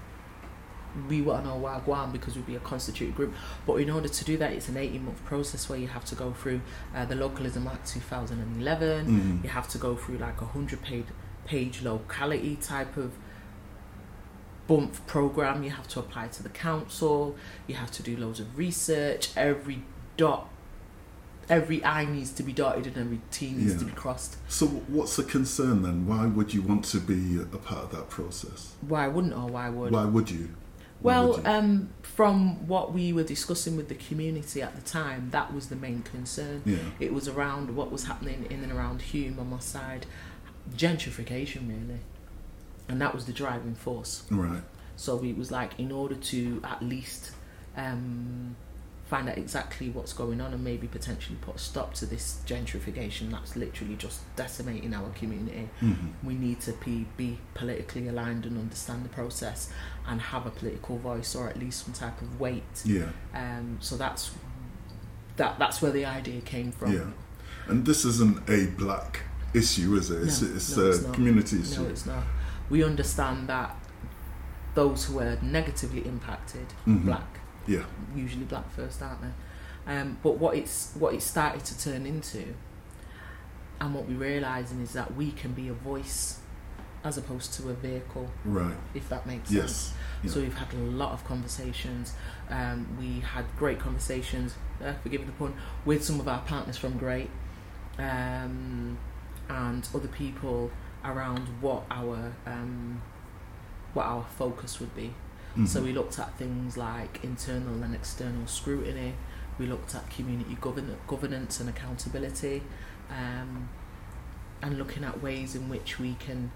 we 1.09 1.23
want 1.23 1.43
to 1.45 1.49
know 1.51 1.57
wagwan 1.61 2.11
because 2.13 2.35
we'd 2.37 2.47
be 2.47 2.57
a 2.57 2.61
constituted 2.61 3.15
group 3.15 3.33
but 3.67 3.75
in 3.77 3.89
order 3.91 4.09
to 4.09 4.25
do 4.25 4.37
that 4.37 4.53
it's 4.53 4.69
an 4.69 4.77
18 4.77 5.05
month 5.05 5.25
process 5.25 5.69
where 5.69 5.79
you 5.79 5.87
have 5.89 6.05
to 6.05 6.15
go 6.15 6.33
through 6.33 6.61
uh, 6.95 7.05
the 7.05 7.15
localism 7.15 7.67
act 7.69 7.87
2011 7.93 9.07
Mhm. 9.07 9.45
you 9.45 9.51
have 9.51 9.69
to 9.69 9.79
go 9.79 9.95
through 9.97 10.19
like 10.19 10.41
a 10.41 10.47
hundred 10.47 10.83
paid 10.83 11.07
page 11.45 11.83
locality 11.83 12.57
type 12.57 12.97
of 12.97 13.13
bump 14.67 15.05
program. 15.07 15.63
You 15.63 15.71
have 15.71 15.89
to 15.89 16.01
apply 16.01 16.29
to 16.29 16.43
the 16.43 16.49
council. 16.49 17.35
You 17.67 17.75
have 17.75 17.91
to 17.93 18.03
do 18.03 18.17
loads 18.17 18.41
of 18.41 18.57
research. 18.57 19.31
Every 19.37 19.83
dot, 20.17 20.49
every 21.49 21.85
I 21.85 22.05
needs 22.05 22.31
to 22.33 22.43
be 22.43 22.53
dotted 22.53 22.87
and 22.87 22.97
every 22.97 23.21
T 23.33 23.51
needs 23.51 23.77
to 23.79 23.85
be 23.85 23.93
crossed. 23.93 24.37
So, 24.49 24.67
what's 24.67 25.17
the 25.17 25.25
concern 25.25 25.83
then? 25.83 26.07
Why 26.07 26.27
would 26.27 26.55
you 26.55 26.63
want 26.63 26.85
to 26.87 27.01
be 27.01 27.41
a 27.41 27.45
part 27.59 27.85
of 27.85 27.91
that 27.93 28.11
process? 28.11 28.75
Why 28.81 29.09
wouldn't 29.09 29.35
or 29.35 29.49
why 29.49 29.71
would? 29.71 29.91
Why 29.93 30.05
would 30.05 30.31
you? 30.31 30.51
Well, 31.03 31.41
um, 31.47 31.91
from 32.03 32.67
what 32.67 32.93
we 32.93 33.13
were 33.13 33.23
discussing 33.23 33.77
with 33.77 33.89
the 33.89 33.95
community 33.95 34.61
at 34.63 34.75
the 34.77 34.83
time, 34.83 35.31
that 35.31 35.55
was 35.55 35.69
the 35.69 35.77
main 35.77 36.03
concern. 36.03 36.63
yeah, 36.67 36.77
It 36.99 37.13
was 37.15 37.27
around 37.29 37.75
what 37.75 37.91
was 37.91 38.05
happening 38.05 38.47
in 38.51 38.63
and 38.63 38.71
around 38.73 39.01
Hulme 39.01 39.39
on 39.39 39.49
my 39.51 39.59
side, 39.61 40.07
gentrification 40.77 41.69
really, 41.69 42.01
and 42.89 43.01
that 43.01 43.15
was 43.15 43.27
the 43.27 43.33
driving 43.33 43.75
force. 43.75 44.25
right. 44.31 44.63
So 44.97 45.23
it 45.25 45.39
was 45.39 45.51
like 45.51 45.79
in 45.79 45.91
order 45.93 46.15
to 46.15 46.61
at 46.63 46.83
least 46.83 47.31
um, 47.75 48.57
find 49.11 49.29
out 49.29 49.37
exactly 49.37 49.89
what's 49.91 50.13
going 50.13 50.41
on 50.41 50.53
and 50.55 50.63
maybe 50.63 50.87
potentially 50.87 51.37
put 51.41 51.57
a 51.57 51.59
stop 51.59 51.93
to 52.01 52.07
this 52.07 52.39
gentrification 52.47 53.29
that's 53.31 53.57
literally 53.57 53.97
just 53.97 54.21
decimating 54.37 54.95
our 54.95 55.11
community 55.21 55.69
hmm 55.81 56.09
we 56.23 56.35
need 56.35 56.59
to 56.61 56.73
be, 56.85 56.97
be 57.17 57.31
politically 57.55 58.07
aligned 58.09 58.45
and 58.47 58.57
understand 58.57 59.05
the 59.05 59.09
process 59.21 59.69
and 60.07 60.21
have 60.21 60.47
a 60.47 60.51
political 60.51 60.97
voice 60.99 61.35
or 61.35 61.49
at 61.49 61.59
least 61.59 61.85
some 61.85 61.95
type 61.95 62.19
of 62.23 62.39
weight. 62.39 62.63
Yeah, 62.85 63.09
Um, 63.35 63.79
so 63.81 63.97
that's 63.97 64.31
that. 65.37 65.59
That's 65.59 65.81
where 65.83 65.93
the 65.93 66.05
idea 66.05 66.41
came 66.43 66.71
from. 66.73 66.93
yeah. 66.93 67.07
And 67.69 67.85
this 67.87 68.05
isn't 68.05 68.39
a 68.51 68.67
black 68.83 69.23
issue, 69.55 69.95
is 69.97 70.11
it? 70.11 70.23
It's, 70.23 70.41
No, 70.43 70.55
it's 70.57 70.77
no, 70.77 70.83
a 70.85 70.89
it's 70.91 71.05
community 71.17 71.61
issue. 71.61 71.83
No, 71.83 71.89
it's 71.89 72.07
not. 72.07 72.25
We 72.69 72.85
understand 72.85 73.49
that 73.49 73.71
those 74.75 75.05
who 75.07 75.19
are 75.21 75.37
negatively 75.43 76.03
impacted, 76.07 76.67
Mhm. 76.87 77.05
black, 77.07 77.41
Yeah, 77.67 77.85
usually 78.15 78.45
black 78.45 78.71
first, 78.73 79.03
aren't 79.03 79.21
they? 79.23 79.33
Um, 79.87 80.19
but 80.23 80.39
what 80.39 80.57
it's 80.57 80.93
what 80.99 81.15
it 81.15 81.23
started 81.23 81.65
to 81.65 81.79
turn 81.79 82.07
into, 82.07 82.55
and 83.81 83.95
what 83.95 84.07
we're 84.07 84.19
realizing 84.19 84.81
is 84.81 84.93
that 84.93 85.15
we 85.15 85.33
can 85.33 85.53
be 85.53 85.69
a 85.69 85.73
voice, 85.73 86.41
as 87.05 87.17
opposed 87.17 87.55
to 87.55 87.71
a 87.71 87.75
vehicle, 87.75 88.31
right. 88.45 88.77
if 88.95 89.09
that 89.09 89.27
makes 89.27 89.49
sense. 89.49 89.59
Yes. 89.59 89.95
Yeah. 90.23 90.31
So 90.31 90.41
we've 90.41 90.55
had 90.55 90.73
a 90.75 90.77
lot 90.77 91.13
of 91.13 91.25
conversations. 91.25 92.13
Um, 92.51 92.87
we 92.99 93.21
had 93.21 93.47
great 93.57 93.79
conversations, 93.79 94.55
uh, 94.85 94.93
forgive 95.03 95.25
the 95.25 95.33
pun, 95.33 95.55
with 95.85 96.05
some 96.05 96.21
of 96.21 96.29
our 96.29 96.41
partners 96.41 96.77
from 96.77 96.99
Great 96.99 97.31
um, 97.99 98.99
and 99.49 99.89
other 99.95 100.09
people 100.09 100.71
around 101.05 101.49
what 101.61 101.85
our 101.91 102.33
um, 102.47 103.01
what 103.95 104.07
our 104.07 104.25
focus 104.37 104.81
would 104.81 104.95
be. 104.95 105.15
Mhm. 105.57 105.67
So 105.69 105.83
we 105.83 105.93
looked 105.93 106.19
at 106.19 106.37
things 106.39 106.77
like 106.77 107.21
internal 107.25 107.83
and 107.83 107.95
external 107.95 108.47
scrutiny. 108.47 109.15
We 109.59 109.67
looked 109.67 109.95
at 109.95 110.09
community 110.11 110.57
govern- 110.61 110.97
governance 111.07 111.61
and 111.61 111.69
accountability, 111.69 112.63
um, 113.11 113.69
and 114.63 114.79
looking 114.79 115.05
at 115.05 115.23
ways 115.23 115.55
in 115.55 115.69
which 115.69 115.99
we 115.99 116.15
can 116.15 116.51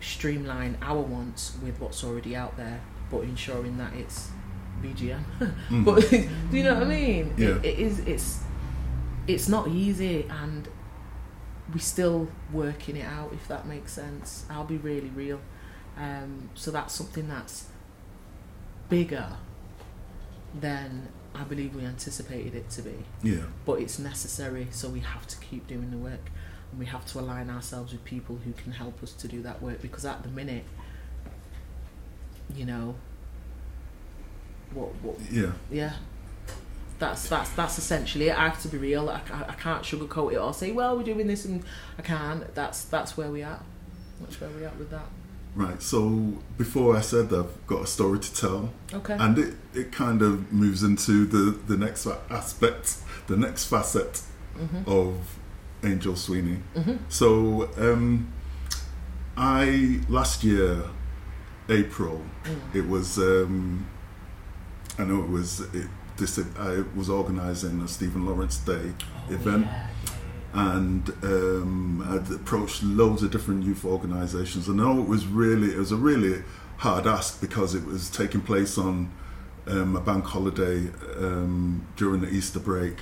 streamline 0.00 0.76
our 0.82 1.00
wants 1.00 1.56
with 1.62 1.78
what's 1.80 2.02
already 2.04 2.34
out 2.36 2.56
there, 2.56 2.80
but 3.10 3.20
ensuring 3.22 3.76
that 3.78 3.92
it's 3.94 4.30
BGM. 4.82 5.24
Mhm. 5.70 5.84
but 5.84 6.10
do 6.10 6.28
you 6.56 6.62
know 6.64 6.74
what 6.74 6.82
I 6.84 6.86
mean? 6.88 7.34
Yeah. 7.36 7.48
It, 7.56 7.64
it 7.64 7.78
is. 7.78 7.98
It's 8.00 8.40
it's 9.26 9.48
not 9.48 9.68
easy, 9.68 10.26
and 10.28 10.68
we're 11.72 11.78
still 11.78 12.28
working 12.52 12.96
it 12.96 13.06
out. 13.06 13.32
If 13.32 13.48
that 13.48 13.66
makes 13.66 13.92
sense, 13.92 14.44
I'll 14.50 14.64
be 14.66 14.76
really 14.76 15.10
real. 15.10 15.40
Um, 15.96 16.50
so 16.54 16.70
that's 16.70 16.92
something 16.94 17.28
that's 17.28 17.66
bigger 18.88 19.28
than 20.60 21.08
I 21.34 21.42
believe 21.42 21.74
we 21.74 21.84
anticipated 21.84 22.54
it 22.54 22.70
to 22.70 22.82
be. 22.82 22.94
yeah. 23.22 23.42
But 23.64 23.80
it's 23.80 23.98
necessary, 23.98 24.68
so 24.70 24.88
we 24.88 25.00
have 25.00 25.26
to 25.26 25.36
keep 25.38 25.66
doing 25.66 25.90
the 25.90 25.98
work, 25.98 26.30
and 26.70 26.78
we 26.78 26.86
have 26.86 27.04
to 27.06 27.18
align 27.20 27.50
ourselves 27.50 27.92
with 27.92 28.04
people 28.04 28.38
who 28.44 28.52
can 28.52 28.72
help 28.72 29.02
us 29.02 29.12
to 29.12 29.28
do 29.28 29.42
that 29.42 29.60
work. 29.60 29.82
Because 29.82 30.04
at 30.04 30.22
the 30.22 30.28
minute, 30.28 30.64
you 32.54 32.64
know, 32.64 32.94
what 34.72 34.94
what 35.02 35.16
Yeah. 35.30 35.52
yeah. 35.70 35.94
That's 37.00 37.28
that's 37.28 37.50
that's 37.50 37.76
essentially 37.78 38.28
it. 38.28 38.38
I 38.38 38.44
have 38.48 38.62
to 38.62 38.68
be 38.68 38.78
real. 38.78 39.10
I, 39.10 39.20
I 39.48 39.54
can't 39.54 39.82
sugarcoat 39.82 40.32
it 40.32 40.36
or 40.36 40.54
say, 40.54 40.70
well, 40.70 40.96
we're 40.96 41.02
doing 41.02 41.26
this, 41.26 41.44
and 41.44 41.64
I 41.98 42.02
can't. 42.02 42.54
That's 42.54 42.84
that's 42.84 43.16
where 43.16 43.30
we 43.30 43.42
are. 43.42 43.60
That's 44.20 44.40
where 44.40 44.50
we 44.50 44.64
are 44.64 44.72
with 44.78 44.90
that. 44.90 45.06
Right. 45.56 45.80
So 45.80 46.34
before 46.58 46.96
I 46.96 47.00
said 47.00 47.28
that, 47.30 47.38
I've 47.40 47.66
got 47.68 47.82
a 47.82 47.86
story 47.86 48.18
to 48.18 48.34
tell, 48.34 48.70
Okay. 48.92 49.14
and 49.18 49.38
it, 49.38 49.54
it 49.72 49.92
kind 49.92 50.20
of 50.20 50.52
moves 50.52 50.82
into 50.82 51.26
the 51.26 51.56
the 51.66 51.76
next 51.76 52.06
aspect, 52.28 52.96
the 53.28 53.36
next 53.36 53.66
facet 53.66 54.22
Mhm. 54.58 54.86
of 54.88 55.14
Angeli 55.82 56.16
Sweeney. 56.16 56.58
Mhm. 56.76 56.98
So 57.08 57.68
um, 57.78 58.26
I 59.36 60.00
last 60.08 60.42
year, 60.44 60.82
April, 61.68 62.20
Mm. 62.44 62.74
it 62.74 62.88
was. 62.88 63.18
Um, 63.18 63.86
I 64.98 65.04
know 65.04 65.22
it 65.22 65.28
was. 65.30 65.60
It, 65.72 65.88
this 66.16 66.38
I 66.58 66.82
was 66.96 67.08
organising 67.10 67.80
a 67.82 67.88
Stephen 67.88 68.26
Lawrence 68.26 68.58
Day 68.58 68.92
Oh, 68.92 69.32
event. 69.34 69.66
yeah, 69.66 69.86
and 70.54 71.10
um, 71.24 72.06
I'd 72.08 72.30
approached 72.32 72.82
loads 72.82 73.22
of 73.24 73.30
different 73.32 73.64
youth 73.64 73.84
organisations. 73.84 74.68
And 74.68 74.80
I 74.80 74.84
know 74.84 75.02
it 75.02 75.08
was 75.08 75.26
really, 75.26 75.72
it 75.72 75.78
was 75.78 75.90
a 75.92 75.96
really 75.96 76.42
hard 76.78 77.06
ask 77.06 77.40
because 77.40 77.74
it 77.74 77.84
was 77.84 78.08
taking 78.08 78.40
place 78.40 78.78
on 78.78 79.10
um, 79.66 79.96
a 79.96 80.00
bank 80.00 80.24
holiday 80.26 80.88
um, 81.18 81.86
during 81.96 82.20
the 82.20 82.28
Easter 82.28 82.60
break, 82.60 82.98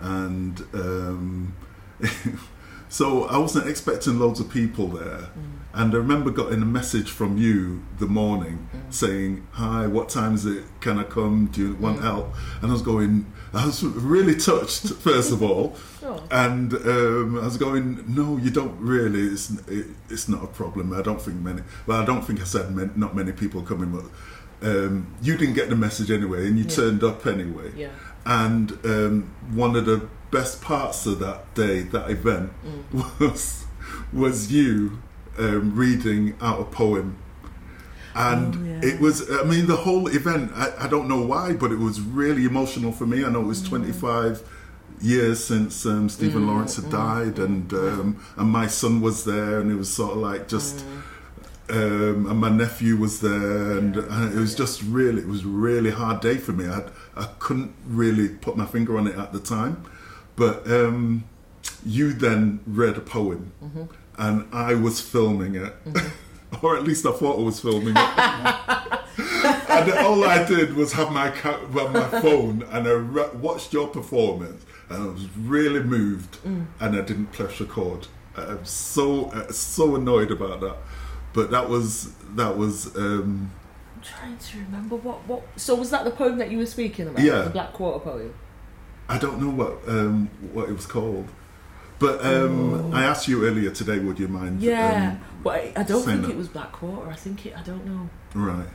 and 0.00 0.60
um, 0.74 1.54
so 2.88 3.24
I 3.24 3.38
wasn't 3.38 3.68
expecting 3.68 4.18
loads 4.18 4.40
of 4.40 4.50
people 4.50 4.88
there. 4.88 5.28
And 5.72 5.94
I 5.94 5.98
remember 5.98 6.30
getting 6.32 6.62
a 6.62 6.66
message 6.66 7.10
from 7.12 7.38
you 7.38 7.84
the 8.00 8.06
morning 8.06 8.68
saying, 8.90 9.46
"Hi, 9.52 9.86
what 9.86 10.08
time 10.08 10.34
is 10.34 10.44
it? 10.44 10.64
Can 10.80 10.98
I 10.98 11.04
come? 11.04 11.46
Do 11.46 11.60
you 11.68 11.74
want 11.76 11.98
Mm. 11.98 12.02
help?" 12.02 12.34
And 12.60 12.70
I 12.70 12.72
was 12.72 12.82
going, 12.82 13.32
I 13.52 13.66
was 13.66 13.82
really 13.82 14.36
touched 14.36 14.86
first 14.94 15.32
of 15.32 15.42
all, 15.42 15.76
Oh. 16.02 16.22
and 16.30 16.72
um, 16.74 17.38
I 17.38 17.44
was 17.44 17.56
going, 17.56 18.04
"No, 18.08 18.36
you 18.36 18.50
don't 18.50 18.78
really. 18.80 19.22
It's 19.34 19.50
it, 19.68 19.86
it's 20.08 20.28
not 20.28 20.42
a 20.44 20.46
problem. 20.46 20.92
I 20.92 21.02
don't 21.02 21.20
think 21.20 21.40
many. 21.40 21.62
Well, 21.86 22.00
I 22.00 22.04
don't 22.04 22.22
think 22.22 22.40
I 22.40 22.44
said 22.44 22.74
not 22.96 23.14
many 23.16 23.32
people 23.32 23.62
coming, 23.62 23.90
but 23.90 24.04
um, 24.68 25.14
you 25.22 25.36
didn't 25.36 25.54
get 25.54 25.68
the 25.68 25.76
message 25.76 26.10
anyway, 26.10 26.46
and 26.46 26.56
you 26.58 26.64
Yeah. 26.64 26.70
turned 26.70 27.02
up 27.04 27.26
anyway. 27.26 27.72
Yeah. 27.76 27.88
And 28.26 28.72
um, 28.84 29.30
one 29.52 29.74
of 29.76 29.84
the 29.86 30.06
best 30.30 30.60
parts 30.62 31.06
of 31.06 31.18
that 31.18 31.52
day, 31.54 31.82
that 31.82 32.10
event, 32.10 32.52
Mm. 32.94 33.18
was 33.20 33.64
was 34.12 34.52
you 34.52 34.98
um, 35.38 35.74
reading 35.74 36.34
out 36.40 36.60
a 36.60 36.64
poem. 36.64 37.16
And 38.14 38.56
Oh, 38.56 38.64
yeah. 38.64 38.80
it 38.94 39.00
was, 39.00 39.30
I 39.30 39.44
mean, 39.44 39.66
the 39.66 39.76
whole 39.76 40.08
event, 40.08 40.52
I, 40.54 40.72
I 40.84 40.86
don't 40.88 41.08
know 41.08 41.20
why, 41.22 41.52
but 41.52 41.70
it 41.70 41.78
was 41.78 42.00
really 42.00 42.44
emotional 42.44 42.92
for 42.92 43.06
me. 43.06 43.24
I 43.24 43.30
know 43.30 43.40
it 43.42 43.46
was 43.46 43.62
25 43.62 44.42
years 45.00 45.42
since 45.44 45.86
um, 45.86 46.08
Stephen 46.08 46.42
Mm, 46.42 46.48
Lawrence 46.48 46.76
had 46.76 46.86
mm, 46.86 46.90
died, 46.90 47.38
and 47.38 47.72
um, 47.72 48.24
and 48.36 48.50
my 48.50 48.66
son 48.66 49.00
was 49.00 49.24
there, 49.24 49.60
and 49.60 49.70
it 49.70 49.76
was 49.76 49.90
sort 49.92 50.12
of 50.12 50.18
like 50.18 50.48
just, 50.48 50.84
Mm. 50.84 51.76
um, 51.76 52.26
and 52.30 52.38
my 52.40 52.50
nephew 52.50 52.96
was 52.96 53.20
there, 53.20 53.78
and, 53.78 53.96
and 53.96 54.34
it 54.36 54.40
was 54.40 54.54
just 54.54 54.82
really, 54.82 55.22
it 55.22 55.28
was 55.28 55.44
a 55.44 55.48
really 55.48 55.90
hard 55.90 56.20
day 56.20 56.36
for 56.36 56.52
me. 56.52 56.66
I, 56.68 56.82
I 57.16 57.28
couldn't 57.38 57.72
really 57.86 58.28
put 58.28 58.56
my 58.56 58.66
finger 58.66 58.98
on 58.98 59.06
it 59.06 59.16
at 59.16 59.32
the 59.32 59.40
time, 59.40 59.84
but 60.36 60.68
um, 60.70 61.24
you 61.86 62.12
then 62.12 62.60
read 62.66 62.96
a 62.96 63.00
poem, 63.00 63.52
Mm-hmm. 63.64 63.84
and 64.18 64.48
I 64.52 64.74
was 64.74 65.00
filming 65.00 65.54
it. 65.54 65.72
or 66.62 66.76
at 66.76 66.84
least 66.84 67.06
I 67.06 67.12
thought 67.12 67.38
I 67.38 67.42
was 67.42 67.60
filming 67.60 67.94
it. 67.96 67.96
and 69.70 69.92
all 70.04 70.24
I 70.24 70.44
did 70.46 70.74
was 70.74 70.92
have 70.94 71.10
my 71.12 71.30
ca- 71.30 71.60
well, 71.72 71.88
my 71.88 72.08
phone 72.20 72.62
and 72.70 72.86
I 72.86 72.92
re- 72.92 73.30
watched 73.34 73.72
your 73.72 73.88
performance, 73.88 74.64
and 74.88 75.02
I 75.02 75.06
was 75.06 75.28
really 75.36 75.82
moved, 75.82 76.38
and 76.44 76.68
I 76.80 77.00
didn't 77.00 77.32
press 77.32 77.60
record. 77.60 78.08
I'm 78.36 78.64
so 78.64 79.26
uh, 79.26 79.50
so 79.50 79.96
annoyed 79.96 80.30
about 80.30 80.60
that, 80.60 80.76
but 81.32 81.50
that 81.50 81.68
was 81.68 82.12
that 82.36 82.56
was 82.56 82.96
um, 82.96 83.50
I'm 83.96 84.02
trying 84.02 84.38
to 84.38 84.58
remember 84.58 84.96
what 84.96 85.26
what. 85.26 85.42
So 85.56 85.74
was 85.74 85.90
that 85.90 86.04
the 86.04 86.10
poem 86.10 86.38
that 86.38 86.50
you 86.50 86.58
were 86.58 86.66
speaking 86.66 87.08
about? 87.08 87.24
Yeah. 87.24 87.42
The 87.42 87.50
Black 87.50 87.72
Quarter 87.72 88.00
poem. 88.04 88.34
I 89.08 89.18
don't 89.18 89.40
know 89.40 89.50
what 89.50 89.88
um, 89.88 90.30
what 90.52 90.68
it 90.68 90.72
was 90.72 90.86
called, 90.86 91.28
but 92.00 92.24
um, 92.24 92.92
I 92.92 93.04
asked 93.04 93.28
you 93.28 93.46
earlier 93.46 93.70
today. 93.70 93.98
Would 94.00 94.18
you 94.18 94.26
mind? 94.26 94.60
Yeah, 94.60 95.12
um, 95.12 95.20
but 95.44 95.54
I, 95.54 95.72
I 95.76 95.82
don't 95.84 96.02
think 96.04 96.22
that. 96.22 96.30
it 96.30 96.36
was 96.36 96.48
Black 96.48 96.72
Quarter. 96.72 97.08
I 97.10 97.14
think 97.14 97.46
it. 97.46 97.56
I 97.56 97.62
don't 97.62 97.86
know. 97.86 98.10
right. 98.34 98.66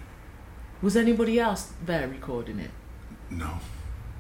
Was 0.82 0.96
anybody 0.96 1.40
else 1.40 1.74
there 1.86 2.08
recording 2.08 2.60
it? 2.60 2.70
No, 3.30 3.50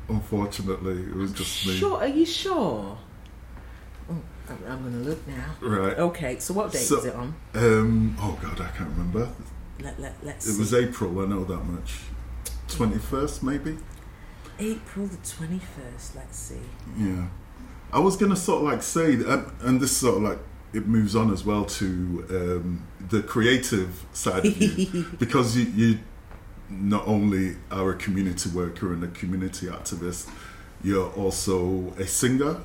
unfortunately, 0.10 1.04
it 1.04 1.16
was 1.16 1.32
just 1.32 1.66
me. 1.68 1.74
Sure. 1.78 1.98
Are 2.00 2.08
you 2.08 2.26
sure? 2.26 2.98
I'm, 4.10 4.24
I'm 4.68 4.84
gonna 4.84 4.98
look 5.04 5.28
now. 5.28 5.56
Right. 5.62 5.98
Okay, 5.98 6.40
so 6.40 6.54
what 6.54 6.72
date 6.72 6.80
So- 6.80 7.00
is 7.00 7.06
it 7.06 7.16
on? 7.16 7.36
Um, 7.56 8.16
oh 8.20 8.38
God, 8.42 8.60
I 8.62 8.70
can't 8.78 8.90
remember. 8.90 9.30
Let, 9.82 10.00
let, 10.00 10.16
let's 10.24 10.46
It 10.48 10.54
see. 10.54 10.60
was 10.60 10.74
April. 10.74 11.20
I 11.22 11.26
know 11.26 11.44
that 11.46 11.64
much. 11.66 12.00
Twenty 12.68 12.98
first, 13.00 13.44
maybe. 13.44 13.78
April 14.58 15.06
the 15.08 15.18
21st, 15.18 16.16
let's 16.16 16.38
see. 16.38 16.56
Yeah. 16.98 17.28
I 17.94 18.00
was 18.00 18.18
gonna 18.18 18.36
sort 18.36 18.60
of 18.60 18.66
like 18.66 18.84
say, 18.84 19.16
that, 19.16 19.46
and 19.62 19.80
this 19.80 19.96
sort 19.96 20.18
of 20.18 20.24
like 20.24 20.40
it 20.74 20.88
moves 20.88 21.16
on 21.16 21.32
as 21.32 21.46
well 21.46 21.64
to 21.66 22.26
um, 22.30 22.88
the 23.10 23.22
creative 23.24 24.06
side 24.14 24.46
of 24.46 24.58
you, 24.62 25.06
because 25.20 25.56
you, 25.58 25.66
you 25.76 26.00
not 26.70 27.08
only 27.08 27.56
are 27.72 27.92
a 27.92 27.96
community 27.96 28.50
worker 28.50 28.92
and 28.92 29.04
a 29.04 29.08
community 29.08 29.68
activist, 29.68 30.30
you're 30.84 31.10
also 31.12 31.94
a 31.98 32.06
singer 32.08 32.58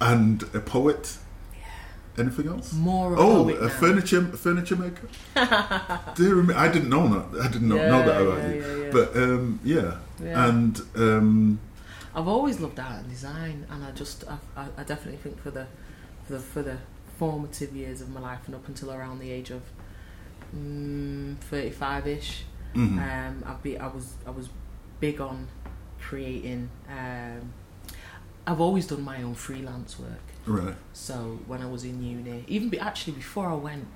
and 0.00 0.42
a 0.54 0.60
poet. 0.60 1.18
Anything 2.18 2.48
else? 2.48 2.72
More 2.72 3.14
Oh, 3.16 3.48
a 3.48 3.52
now. 3.62 3.68
furniture 3.68 4.22
furniture 4.24 4.74
maker. 4.74 5.08
Dear 6.16 6.34
me, 6.42 6.52
I 6.52 6.66
didn't 6.66 6.88
know 6.88 7.06
that. 7.30 7.40
I 7.44 7.48
did 7.48 7.62
not 7.62 7.76
know 7.76 8.04
that 8.04 8.20
about 8.20 8.38
yeah, 8.38 8.48
you. 8.48 8.60
yeah, 8.60 8.84
yeah. 8.84 8.90
But 8.90 9.16
um, 9.16 9.60
yeah. 9.62 9.94
Yeah. 10.20 10.48
and 10.48 10.80
um, 10.96 11.60
I've 12.14 12.28
always 12.28 12.60
loved 12.60 12.78
art 12.80 13.00
and 13.00 13.10
design, 13.10 13.66
and 13.70 13.84
I 13.84 13.90
just, 13.92 14.24
I, 14.56 14.66
I, 14.76 14.82
definitely 14.82 15.18
think 15.18 15.40
for 15.42 15.50
the, 15.50 15.66
for 16.26 16.32
the, 16.34 16.38
for 16.40 16.62
the 16.62 16.78
formative 17.18 17.74
years 17.74 18.00
of 18.00 18.10
my 18.10 18.20
life 18.20 18.40
and 18.46 18.54
up 18.54 18.66
until 18.68 18.92
around 18.92 19.18
the 19.18 19.30
age 19.30 19.50
of 19.50 19.62
thirty-five 21.50 22.06
ish, 22.06 22.44
mhm. 22.74 22.98
um, 22.98 23.44
I've 23.46 23.62
be, 23.62 23.78
I 23.78 23.86
was, 23.86 24.14
I 24.26 24.30
was 24.30 24.48
big 25.00 25.20
on 25.20 25.48
creating. 26.00 26.70
Um, 26.88 27.52
I've 28.46 28.60
always 28.60 28.86
done 28.86 29.02
my 29.02 29.22
own 29.22 29.34
freelance 29.34 29.98
work. 29.98 30.08
right, 30.46 30.74
So 30.94 31.38
when 31.46 31.60
I 31.60 31.66
was 31.66 31.84
in 31.84 32.02
uni, 32.02 32.44
even 32.48 32.70
be, 32.70 32.78
actually 32.78 33.12
before 33.12 33.46
I 33.48 33.54
went, 33.54 33.86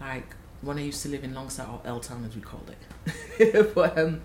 like 0.00 0.34
when 0.62 0.78
I 0.78 0.82
used 0.82 1.02
to 1.02 1.08
live 1.08 1.22
in 1.22 1.32
Longsight 1.32 1.68
or 1.72 1.80
L 1.84 2.00
Town 2.00 2.24
as 2.24 2.34
we 2.34 2.42
called 2.42 2.70
it, 2.70 3.74
but 3.74 3.96
um, 3.96 4.20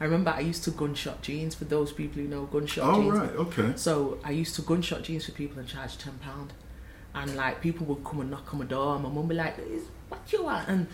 I 0.00 0.04
remember 0.04 0.30
I 0.30 0.40
used 0.40 0.64
to 0.64 0.70
gunshot 0.70 1.20
jeans 1.22 1.54
for 1.54 1.66
those 1.66 1.92
people 1.92 2.22
who 2.22 2.28
know 2.28 2.46
gunshot 2.46 2.88
oh 2.88 3.02
jeans. 3.02 3.18
right, 3.18 3.30
okay, 3.36 3.72
So 3.76 4.18
I 4.24 4.30
used 4.30 4.54
to 4.56 4.62
gunshot 4.62 5.02
jeans 5.02 5.26
for 5.26 5.32
people 5.32 5.58
and 5.58 5.68
charge 5.68 5.98
ten 5.98 6.14
pound, 6.18 6.52
and 7.14 7.36
like 7.36 7.60
people 7.60 7.86
would 7.86 8.02
come 8.04 8.20
and 8.22 8.30
knock 8.30 8.52
on 8.52 8.60
my 8.60 8.64
door, 8.66 8.94
and 8.94 9.02
my 9.02 9.08
mum 9.10 9.18
would 9.26 9.28
be 9.28 9.34
like, 9.34 9.58
"Is- 9.58 9.88
"What 10.08 10.20
you 10.32 10.44
want?" 10.44 10.68
and 10.68 10.86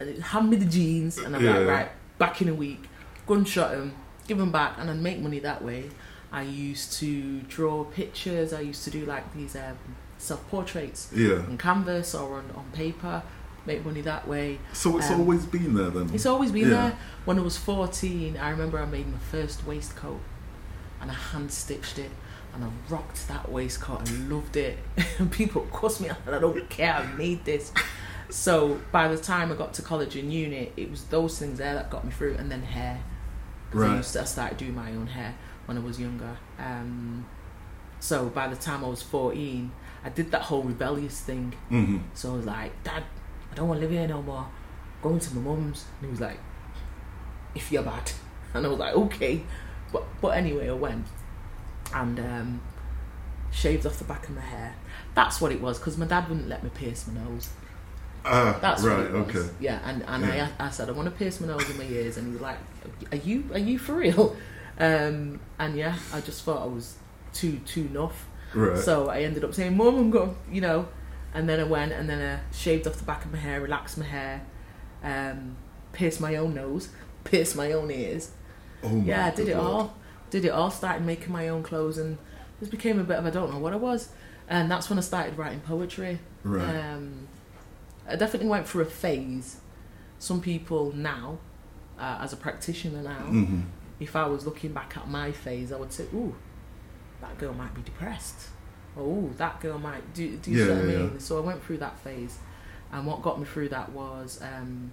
and 0.00 0.22
hand 0.22 0.50
me 0.50 0.56
the 0.56 0.64
jeans, 0.66 1.18
and 1.18 1.36
I'm 1.36 1.44
Yeah. 1.44 1.58
like, 1.58 1.66
"Right, 1.68 1.90
back 2.18 2.40
in 2.42 2.48
a 2.48 2.54
week, 2.54 2.82
gunshot 3.26 3.72
them, 3.72 3.94
give 4.26 4.38
them 4.38 4.52
back, 4.52 4.74
and 4.78 4.90
I'd 4.90 5.00
make 5.02 5.20
money 5.20 5.38
that 5.40 5.62
way." 5.62 5.90
I 6.32 6.42
used 6.42 6.92
to 7.00 7.40
draw 7.42 7.84
pictures. 7.84 8.52
I 8.52 8.60
used 8.60 8.84
to 8.84 8.90
do 8.90 9.04
like 9.06 9.32
these 9.34 9.54
um, 9.54 9.76
self 10.18 10.46
portraits 10.48 11.08
yeah. 11.14 11.36
on 11.50 11.56
canvas 11.58 12.14
or 12.14 12.38
on, 12.38 12.50
on 12.56 12.64
paper. 12.72 13.22
Make 13.66 13.84
money 13.84 14.00
that 14.02 14.26
way. 14.28 14.58
So 14.72 14.96
it's 14.98 15.10
Um, 15.10 15.20
always 15.20 15.44
been 15.44 15.74
there 15.74 15.90
then. 15.90 16.10
It's 16.14 16.26
always 16.26 16.52
been 16.52 16.70
Yeah. 16.70 16.76
there. 16.90 16.98
When 17.24 17.38
I 17.38 17.42
was 17.42 17.56
14, 17.56 18.36
I 18.36 18.50
remember 18.50 18.78
I 18.78 18.84
made 18.86 19.10
my 19.10 19.18
first 19.18 19.66
waistcoat 19.66 20.20
and 21.00 21.10
I 21.10 21.14
hand 21.14 21.50
stitched 21.50 21.98
it 21.98 22.10
and 22.54 22.64
I 22.64 22.68
rocked 22.88 23.26
that 23.28 23.50
waistcoat 23.50 24.08
and 24.08 24.30
loved 24.30 24.56
it. 24.56 24.78
And 25.18 25.30
people 25.40 25.62
cuss 25.72 26.00
me 26.00 26.08
out 26.08 26.18
I 26.26 26.38
don't 26.38 26.68
care, 26.70 26.94
I 26.94 27.06
made 27.16 27.44
this. 27.44 27.72
So 28.30 28.80
by 28.92 29.08
the 29.08 29.16
time 29.18 29.52
I 29.52 29.56
got 29.56 29.74
to 29.74 29.82
college 29.82 30.16
and 30.16 30.32
uni, 30.32 30.72
it 30.76 30.90
was 30.90 31.04
those 31.04 31.38
things 31.38 31.58
there 31.58 31.74
that 31.74 31.90
got 31.90 32.04
me 32.04 32.10
through 32.12 32.34
and 32.38 32.50
then 32.50 32.62
hair. 32.62 33.00
'Cause 33.72 33.82
I, 33.82 33.96
used 33.96 34.12
to, 34.12 34.20
I 34.20 34.24
started 34.24 34.58
doing 34.58 34.74
my 34.76 34.90
own 34.92 35.08
hair 35.08 35.34
when 35.66 35.76
I 35.76 35.80
was 35.80 35.98
younger. 36.00 36.36
Um, 36.58 37.26
so 37.98 38.26
by 38.26 38.46
the 38.46 38.56
time 38.56 38.84
I 38.84 38.88
was 38.88 39.02
14, 39.02 39.72
I 40.04 40.08
did 40.08 40.30
that 40.30 40.42
whole 40.42 40.62
rebellious 40.62 41.20
thing. 41.20 41.52
hmm 41.68 41.98
So 42.14 42.32
I 42.32 42.36
was 42.36 42.46
like, 42.46 42.82
Dad, 42.84 43.02
don't 43.56 43.68
want 43.68 43.80
to 43.80 43.86
live 43.86 43.90
here 43.90 44.06
no 44.06 44.22
more. 44.22 44.46
Going 45.02 45.18
to 45.18 45.34
my 45.34 45.40
mum's. 45.40 45.84
And 46.00 46.06
he 46.06 46.10
was 46.12 46.20
like, 46.20 46.38
if 47.54 47.72
you're 47.72 47.82
bad. 47.82 48.12
And 48.54 48.64
I 48.64 48.68
was 48.70 48.78
like, 48.78 48.94
okay. 48.94 49.42
But 49.92 50.04
but 50.22 50.28
anyway, 50.28 50.68
I 50.70 50.72
went 50.72 51.04
and 51.92 52.18
um, 52.18 52.60
shaved 53.50 53.84
off 53.84 53.98
the 53.98 54.04
back 54.04 54.28
of 54.28 54.34
my 54.34 54.40
hair. 54.40 54.74
That's 55.14 55.40
what 55.42 55.52
it 55.52 55.60
was 55.60 55.78
because 55.78 55.98
my 55.98 56.06
dad 56.06 56.28
wouldn't 56.28 56.48
let 56.48 56.62
me 56.64 56.70
pierce 56.70 57.06
my 57.06 57.20
nose. 57.22 57.50
Ah, 58.24 58.58
That's 58.62 58.82
right, 58.82 58.96
what 58.98 59.06
it 59.06 59.12
was. 59.26 59.36
okay. 59.36 59.54
Yeah, 59.60 59.80
and, 59.84 60.02
and 60.06 60.24
Yeah. 60.24 60.48
I, 60.58 60.66
I 60.66 60.70
said 60.70 60.88
I 60.88 60.92
want 60.92 61.06
to 61.06 61.14
pierce 61.14 61.38
my 61.40 61.48
nose 61.48 61.68
and 61.68 61.78
my 61.78 61.84
ears, 61.84 62.16
and 62.16 62.26
he 62.28 62.32
was 62.32 62.40
like, 62.40 62.56
"Are 63.12 63.16
you 63.18 63.44
are 63.52 63.58
you 63.58 63.78
for 63.78 63.94
real?" 63.94 64.36
Um, 64.78 65.40
and 65.58 65.76
yeah, 65.76 65.96
I 66.12 66.20
just 66.20 66.42
thought 66.44 66.62
I 66.62 66.66
was 66.66 66.96
too 67.32 67.58
too 67.66 67.88
nuff. 67.92 68.26
Right. 68.54 68.78
So 68.78 69.08
I 69.08 69.20
ended 69.22 69.44
up 69.44 69.54
saying, 69.54 69.76
"Mum, 69.76 69.96
I'm 69.96 70.10
going," 70.10 70.34
you 70.50 70.60
know, 70.62 70.88
and 71.36 71.48
then 71.48 71.60
I 71.60 71.64
went 71.64 71.92
and 71.92 72.08
then 72.08 72.20
I 72.40 72.54
shaved 72.54 72.86
off 72.86 72.96
the 72.96 73.04
back 73.04 73.24
of 73.26 73.30
my 73.32 73.38
hair, 73.38 73.60
relaxed 73.60 73.98
my 73.98 74.06
hair, 74.06 74.42
um, 75.04 75.56
pierced 75.92 76.20
my 76.20 76.34
own 76.36 76.54
nose, 76.54 76.88
pierced 77.24 77.54
my 77.54 77.70
own 77.72 77.90
ears. 77.90 78.30
oh 78.82 78.88
my 78.88 79.04
yeah, 79.04 79.26
I 79.26 79.30
did 79.30 79.48
it 79.48 79.56
Lord. 79.56 79.66
all. 79.70 79.94
Did 80.30 80.44
it 80.46 80.48
all. 80.48 80.70
Started 80.70 81.04
making 81.04 81.32
my 81.32 81.48
own 81.48 81.62
clothes 81.62 81.98
and 81.98 82.16
just 82.58 82.70
became 82.70 82.98
a 82.98 83.04
bit 83.04 83.18
of 83.18 83.26
I 83.26 83.30
don't 83.30 83.52
know 83.52 83.58
what 83.58 83.72
I 83.74 83.76
was, 83.76 84.08
and 84.48 84.70
that's 84.70 84.88
when 84.90 84.98
I 84.98 85.02
started 85.02 85.36
writing 85.38 85.60
poetry. 85.60 86.18
Right. 86.42 86.74
Um, 86.74 87.28
I 88.08 88.16
definitely 88.16 88.48
went 88.48 88.66
through 88.66 88.82
a 88.82 88.86
phase. 88.86 89.58
Some 90.18 90.40
people 90.40 90.92
now, 90.92 91.38
uh, 91.98 92.18
as 92.22 92.32
a 92.32 92.36
practitioner 92.36 93.02
now, 93.02 93.26
hmm 93.26 93.60
if 93.98 94.14
I 94.14 94.26
was 94.26 94.44
looking 94.44 94.72
back 94.74 94.94
at 94.96 95.08
my 95.08 95.32
phase, 95.32 95.72
I 95.72 95.76
would 95.76 95.90
say, 95.92 96.04
"Ooh, 96.14 96.34
that 97.22 97.38
girl 97.38 97.54
might 97.54 97.74
be 97.74 97.80
depressed," 97.80 98.48
"Ooh, 98.98 99.32
that 99.36 99.60
girl 99.60 99.78
might." 99.78 100.14
Do, 100.14 100.36
do 100.36 100.50
you 100.50 100.64
see 100.64 100.70
what 100.70 100.78
I 100.78 100.82
mean? 100.82 101.10
yeah. 101.14 101.18
So 101.18 101.38
I 101.38 101.40
went 101.40 101.62
through 101.62 101.78
that 101.78 101.98
phase, 102.00 102.38
and 102.92 103.06
what 103.06 103.22
got 103.22 103.38
me 103.38 103.44
through 103.44 103.68
that 103.70 103.92
was 103.92 104.40
um, 104.42 104.92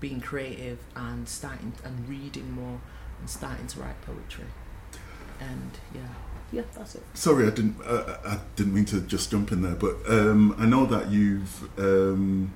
being 0.00 0.20
creative 0.20 0.78
and 0.94 1.28
starting 1.28 1.72
and 1.84 2.08
reading 2.08 2.52
more 2.52 2.80
and 3.20 3.30
starting 3.30 3.66
to 3.68 3.80
write 3.80 4.00
poetry. 4.02 4.44
And 5.40 5.70
yeah, 5.94 6.00
yeah, 6.52 6.62
that's 6.74 6.94
it. 6.94 7.02
Sorry, 7.14 7.46
I 7.46 7.50
didn't. 7.50 7.76
Uh, 7.84 8.16
I 8.24 8.38
didn't 8.56 8.74
mean 8.74 8.84
to 8.86 9.00
just 9.00 9.30
jump 9.30 9.52
in 9.52 9.62
there, 9.62 9.74
but 9.74 9.96
um, 10.08 10.54
I 10.58 10.66
know 10.66 10.86
that 10.86 11.10
you've. 11.10 11.68
Um, 11.78 12.52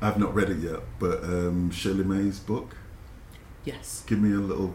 I've 0.00 0.18
not 0.18 0.32
read 0.34 0.50
it 0.50 0.58
yet, 0.58 0.80
but 1.00 1.24
um, 1.24 1.70
Shirley 1.70 2.04
May's 2.04 2.38
book. 2.38 2.76
Yes, 3.64 4.04
Give 4.06 4.20
me 4.20 4.32
a 4.32 4.40
little. 4.40 4.74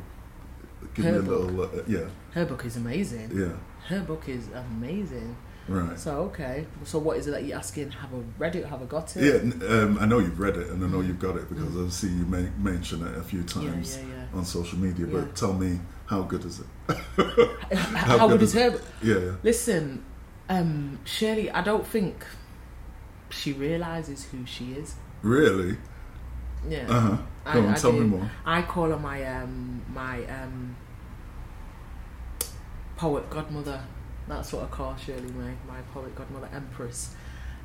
Give 0.93 1.05
Her 1.05 1.11
me 1.13 1.17
a 1.19 1.21
book? 1.21 1.51
little. 1.51 1.79
Uh, 1.79 1.83
yeah, 1.87 2.05
her 2.33 2.45
book 2.45 2.65
is 2.65 2.75
amazing. 2.77 3.31
yeah, 3.33 3.53
Her 3.87 4.01
book 4.03 4.27
is 4.27 4.47
amazing. 4.53 5.35
right. 5.67 5.97
So 5.97 6.11
okay, 6.29 6.65
so 6.83 6.99
what 6.99 7.17
is 7.17 7.27
it 7.27 7.31
that 7.31 7.45
you're 7.45 7.57
asking? 7.57 7.91
Have 7.91 8.13
I 8.13 8.17
read 8.37 8.55
it? 8.55 8.65
Have 8.65 8.81
I 8.81 8.85
got 8.85 9.15
it? 9.15 9.23
Yeah, 9.23 9.67
um, 9.69 9.97
I 9.99 10.05
know 10.05 10.19
you've 10.19 10.39
read 10.39 10.57
it, 10.57 10.69
and 10.69 10.83
I 10.83 10.87
know 10.87 11.01
you've 11.01 11.19
got 11.19 11.35
it 11.37 11.47
because 11.49 11.75
I 11.77 11.87
see 11.89 12.07
you 12.09 12.25
ma- 12.25 12.49
mention 12.57 13.05
it 13.07 13.17
a 13.17 13.23
few 13.23 13.43
times 13.43 13.97
yeah. 13.97 14.07
yeah. 14.31 14.37
on 14.37 14.45
social 14.45 14.77
media. 14.77 15.05
Yeah. 15.07 15.13
But 15.21 15.35
tell 15.35 15.53
me, 15.53 15.79
how 16.05 16.21
good 16.23 16.43
is 16.45 16.59
it? 16.59 16.67
How, 17.77 18.17
How 18.19 18.27
good 18.27 18.41
is 18.41 18.53
is 18.55 18.61
her? 18.61 18.81
Yeah, 19.01 19.17
yeah. 19.19 19.31
Listen, 19.43 20.03
um, 20.49 20.99
Shirley, 21.05 21.49
I 21.49 21.61
don't 21.63 21.87
think 21.87 22.25
she 23.29 23.53
realizes 23.53 24.25
who 24.25 24.45
she 24.45 24.73
is. 24.73 24.95
Really? 25.21 25.77
Yeah, 26.67 26.85
Uh 26.89 26.99
huh. 26.99 27.17
I- 27.45 27.53
Go 27.53 27.59
on, 27.59 27.73
I 27.73 27.75
tell 27.75 27.91
me 27.91 27.99
more. 28.01 28.31
I 28.45 28.61
call 28.61 28.89
her 28.89 28.97
my 28.97 29.23
um 29.25 29.81
my 29.93 30.25
um 30.25 30.75
poet 32.97 33.29
godmother. 33.29 33.81
That's 34.27 34.53
what 34.53 34.63
I 34.63 34.67
call 34.67 34.95
Shirley 34.95 35.31
May, 35.31 35.53
my 35.67 35.81
poet 35.93 36.15
godmother, 36.15 36.49
empress. 36.53 37.15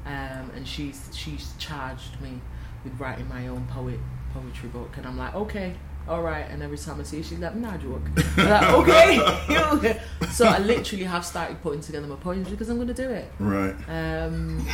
Um, 0.07 0.51
and 0.57 0.67
she's 0.67 1.09
she's 1.15 1.53
charged 1.59 2.21
me 2.21 2.41
with 2.85 2.99
writing 2.99 3.29
my 3.29 3.47
own 3.49 3.67
poet 3.67 4.01
poetry 4.33 4.69
book, 4.69 4.97
and 4.97 5.07
I'm 5.07 5.17
like, 5.19 5.35
okay, 5.35 5.75
all 6.09 6.23
right. 6.23 6.47
And 6.51 6.63
every 6.63 6.79
time 6.79 6.99
I 7.01 7.03
see 7.05 7.19
her, 7.19 7.23
she's 7.23 7.39
like, 7.39 7.55
nah, 7.55 7.77
joke. 7.77 8.03
I'm 8.37 8.49
like, 8.49 8.71
okay. 9.77 10.01
so 10.33 10.47
I 10.47 10.59
literally 10.59 11.05
have 11.05 11.25
started 11.25 11.61
putting 11.63 11.81
together 11.81 12.07
my 12.07 12.17
poems 12.17 12.49
because 12.49 12.69
I'm 12.69 12.77
going 12.77 12.89
to 12.89 12.95
do 12.95 13.09
it. 13.11 13.31
Right. 13.39 13.75
Um, 13.89 14.67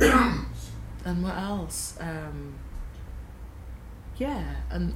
and 0.00 1.22
what 1.22 1.36
else? 1.36 1.96
Um, 2.00 2.54
yeah, 4.20 4.44
and 4.70 4.94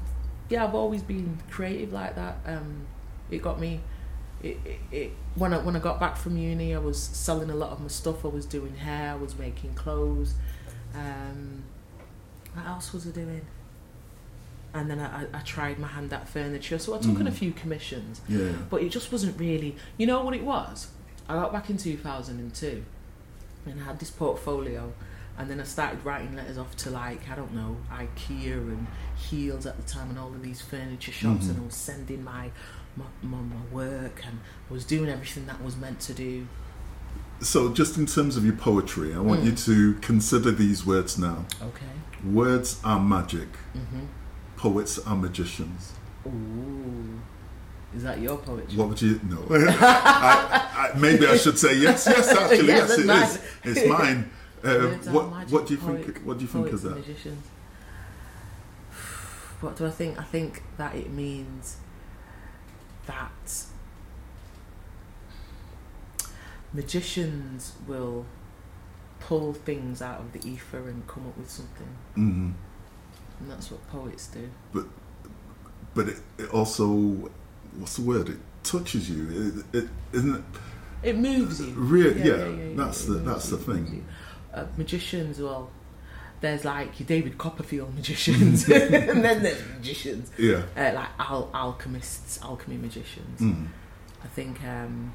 yeah, 0.49 0.64
I've 0.64 0.75
always 0.75 1.03
been 1.03 1.39
creative 1.51 1.93
like 1.93 2.14
that. 2.14 2.37
Um, 2.47 2.87
it 3.31 3.43
got 3.43 3.59
me. 3.59 3.81
It, 4.43 4.59
it, 4.64 4.81
it 4.93 5.12
when 5.35 5.55
I 5.55 5.59
when 5.59 5.75
I 5.75 5.79
got 5.79 5.99
back 5.99 6.16
from 6.16 6.37
uni, 6.37 6.75
I 6.75 6.79
was 6.79 7.03
selling 7.03 7.51
a 7.51 7.55
lot 7.57 7.70
of 7.70 7.81
my 7.81 7.89
stuff. 7.89 8.25
I 8.25 8.29
was 8.29 8.45
doing 8.45 8.77
hair. 8.77 9.12
I 9.12 9.16
was 9.16 9.37
making 9.37 9.75
clothes. 9.75 10.35
Um, 10.95 11.64
what 12.53 12.66
else 12.66 12.93
was 12.93 13.07
I 13.07 13.11
doing? 13.11 13.47
And 14.75 14.91
then 14.91 15.01
I, 15.01 15.27
I, 15.33 15.41
tried 15.41 15.79
my 15.79 15.87
hand 15.87 16.12
at 16.12 16.29
furniture. 16.29 16.81
So 16.81 16.97
I 16.97 16.99
took 16.99 17.20
on 17.20 17.29
a 17.29 17.33
few 17.33 17.53
commissions 17.53 18.20
Yeah. 18.29 18.51
but 18.68 18.83
it 18.83 18.89
just 18.89 19.12
wasn't 19.12 19.39
really. 19.39 19.77
You 19.97 20.07
know 20.09 20.22
what 20.22 20.35
it 20.35 20.43
was? 20.43 20.89
I 21.29 21.35
got 21.35 21.53
back 21.53 21.70
in 21.70 21.77
2002 21.77 22.85
and 23.66 23.81
I 23.81 23.85
had 23.85 24.01
this 24.01 24.11
portfolio, 24.11 24.93
and 25.39 25.51
then 25.51 25.61
I 25.61 25.64
started 25.64 26.05
writing 26.05 26.37
letters 26.37 26.59
off 26.59 26.76
to 26.78 26.91
like 26.91 27.28
I 27.30 27.35
don't 27.35 27.53
know 27.55 27.76
IKEA 27.91 28.53
and 28.55 28.87
Heal's 29.16 29.66
at 29.66 29.76
the 29.76 29.82
time, 29.91 30.11
and 30.11 30.18
all 30.18 30.28
of 30.28 30.43
these 30.43 30.61
furniture 30.61 31.12
shops, 31.12 31.47
and 31.49 31.57
Mhm. 31.57 31.62
I 31.62 31.66
was 31.66 31.74
sending 31.74 32.22
my 32.24 32.51
my, 32.97 33.05
my 33.22 33.39
my 33.39 33.62
work, 33.72 34.22
and 34.26 34.39
I 34.70 34.72
was 34.72 34.85
doing 34.85 35.09
everything 35.11 35.47
that 35.47 35.62
was 35.62 35.76
meant 35.76 36.01
to 36.01 36.14
do. 36.14 36.47
so 37.41 37.72
just 37.72 37.99
in 37.99 38.07
terms 38.07 38.37
of 38.37 38.45
your 38.45 38.55
poetry, 38.55 39.12
I 39.14 39.18
want 39.18 39.41
Mm. 39.43 39.47
you 39.47 39.53
to 39.68 39.95
consider 40.01 40.51
these 40.53 40.87
words 40.87 41.18
now. 41.18 41.45
Okay. 41.61 41.95
Words 42.24 42.80
are 42.85 43.01
magic. 43.01 43.49
Mhm. 43.76 44.07
Poets 44.57 44.99
are 45.01 45.16
magicians. 45.16 45.93
Ooh. 46.26 47.20
Is 47.95 48.03
that 48.05 48.20
your 48.20 48.37
poetry? 48.39 48.76
What 48.78 48.89
would 48.89 49.03
you 49.03 49.20
know? 49.24 49.45
I, 49.51 50.91
I, 50.95 50.99
maybe 50.99 51.26
I 51.26 51.37
should 51.37 51.59
say 51.59 51.74
yes. 51.76 52.07
Yes, 52.09 52.28
actually, 52.41 52.68
Yes, 52.68 52.99
yes, 53.05 53.37
it 53.37 53.41
is. 53.70 53.76
It's 53.78 53.89
mine. 53.89 54.30
Uh, 54.65 54.69
Words 54.69 55.09
are 55.09 55.12
what 55.12 55.31
magic, 55.31 55.53
What 55.53 55.67
do 55.67 55.75
you 55.75 55.81
poet- 55.81 56.05
think? 56.05 56.19
What 56.27 56.39
do 56.39 56.43
you 56.45 56.49
think 56.51 56.69
and 56.71 56.79
that? 56.79 56.97
magicians. 56.97 57.47
What 59.61 59.77
do 59.77 59.87
I 59.87 59.91
think? 59.91 60.19
I 60.19 60.25
think 60.25 60.62
that 60.79 60.95
it 60.95 61.11
means 61.11 61.77
that 63.07 63.65
magicians 66.73 67.73
will 67.87 68.27
pull 69.21 69.53
things 69.55 70.03
out 70.03 70.21
of 70.21 70.33
the 70.33 70.47
ether 70.49 70.89
and 70.89 71.07
come 71.07 71.27
up 71.27 71.37
with 71.39 71.51
something, 71.51 71.89
hmm 72.15 72.51
and 73.41 73.51
that's 73.51 73.71
what 73.71 73.87
poets 73.89 74.29
do. 74.29 74.49
But 75.95 76.09
it, 76.09 76.17
it 76.39 76.51
also, 76.55 76.87
what's 77.79 77.97
the 77.97 78.03
word? 78.03 78.29
It 78.29 78.39
touches 78.62 79.11
you. 79.11 79.65
It, 79.73 79.79
it 79.79 79.89
isn't 80.12 80.35
it. 80.37 80.43
It 81.03 81.17
moves 81.19 81.61
you. 81.61 81.73
Re- 81.75 82.15
yeah, 82.15 82.75
that's 82.77 83.05
it 83.05 83.09
the- 83.09 83.12
moves 83.21 83.25
that's 83.25 83.49
the 83.51 83.57
it 83.57 83.69
moves 83.69 83.91
thing. 83.91 84.07
Uh, 84.55 84.67
magicians, 84.77 85.41
well, 85.41 85.71
there's 86.41 86.65
like 86.65 87.01
your 87.01 87.07
David 87.07 87.39
Copperfield 87.39 87.95
magicians, 87.95 88.69
and 88.69 89.25
then 89.25 89.43
there's 89.43 89.63
magicians, 89.77 90.31
Yeah. 90.39 90.63
uh, 90.77 90.93
like 90.95 91.09
al- 91.19 91.51
alchemists, 91.55 92.39
alchemy 92.43 92.77
magicians. 92.77 93.41
Mm. 93.41 93.67
I 94.23 94.27
think 94.29 94.63
um, 94.65 95.13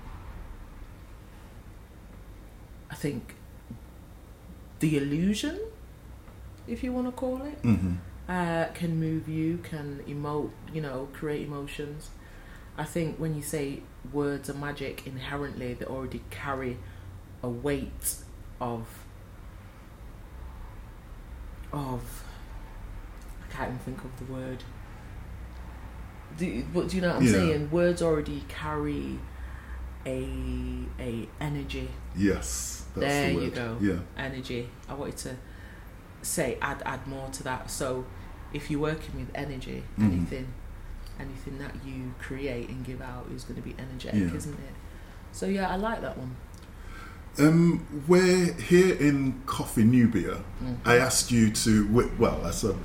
I 2.92 2.96
think 2.96 3.36
the 4.80 4.98
illusion, 4.98 5.60
if 6.68 6.84
you 6.84 6.92
want 6.94 7.08
to 7.08 7.12
call 7.12 7.42
it, 7.44 7.58
hmm 7.62 7.94
uh, 8.28 8.66
can 8.76 9.00
move 9.00 9.28
you, 9.28 9.58
can 9.58 10.02
emote, 10.08 10.52
you 10.72 10.80
know, 10.82 11.08
create 11.14 11.48
emotions. 11.48 12.10
I 12.78 12.84
think 12.84 13.18
when 13.18 13.36
you 13.36 13.42
say 13.42 13.80
words 14.14 14.52
are 14.52 14.54
magic, 14.54 15.08
inherently 15.08 15.74
they 15.74 15.86
already 15.86 16.22
carry 16.30 16.78
a 17.42 17.50
weight 17.50 18.16
of 18.62 18.86
of 21.72 22.24
I 23.43 23.51
can't 23.51 23.70
even 23.70 23.80
think 23.80 24.03
of 24.03 24.28
the 24.28 24.32
word. 24.34 24.63
Do, 26.38 26.63
but 26.74 26.88
do 26.89 26.95
you 26.95 27.01
know 27.01 27.09
what 27.09 27.17
I'm 27.17 27.24
Yeah. 27.26 27.32
saying? 27.32 27.72
Words 27.72 28.01
already 28.01 28.43
carry 28.47 29.20
a 30.05 30.86
a 30.99 31.28
energy 31.41 31.89
Yes. 32.15 32.86
That's 32.95 33.05
There 33.05 33.34
the 33.34 33.45
you 33.45 33.51
go. 33.51 33.78
Yeah. 33.82 33.99
energy. 34.17 34.70
I 34.88 34.93
wanted 34.93 35.17
to 35.17 35.36
say 36.22 36.57
add 36.61 36.82
add 36.86 37.05
more 37.07 37.30
to 37.30 37.43
that. 37.43 37.70
So 37.70 38.05
if 38.53 38.72
you're 38.72 38.80
working 38.80 39.15
with 39.20 39.30
energy, 39.36 39.84
Mhm. 39.97 40.05
anything 40.11 40.47
anything 41.20 41.57
that 41.57 41.74
you 41.86 42.13
create 42.17 42.70
and 42.70 42.84
give 42.86 43.01
out 43.01 43.28
is 43.36 43.43
going 43.43 43.61
to 43.61 43.67
be 43.67 43.76
energetic, 43.78 44.22
Yeah. 44.32 44.38
isn't 44.38 44.53
it? 44.53 44.74
So 45.34 45.47
yeah, 45.47 45.70
I 45.70 45.76
like 45.76 45.99
that 46.01 46.17
one. 46.17 46.36
Um, 47.40 47.86
we're 48.08 48.54
here 48.54 48.96
in 48.96 49.42
Coffee 49.46 49.84
Nubia. 49.84 50.40
Mhm. 50.64 50.78
I 50.86 50.98
asked 50.98 51.32
you 51.32 51.50
to. 51.52 52.10
Well, 52.18 52.42
I 52.44 52.52
said, 52.52 52.76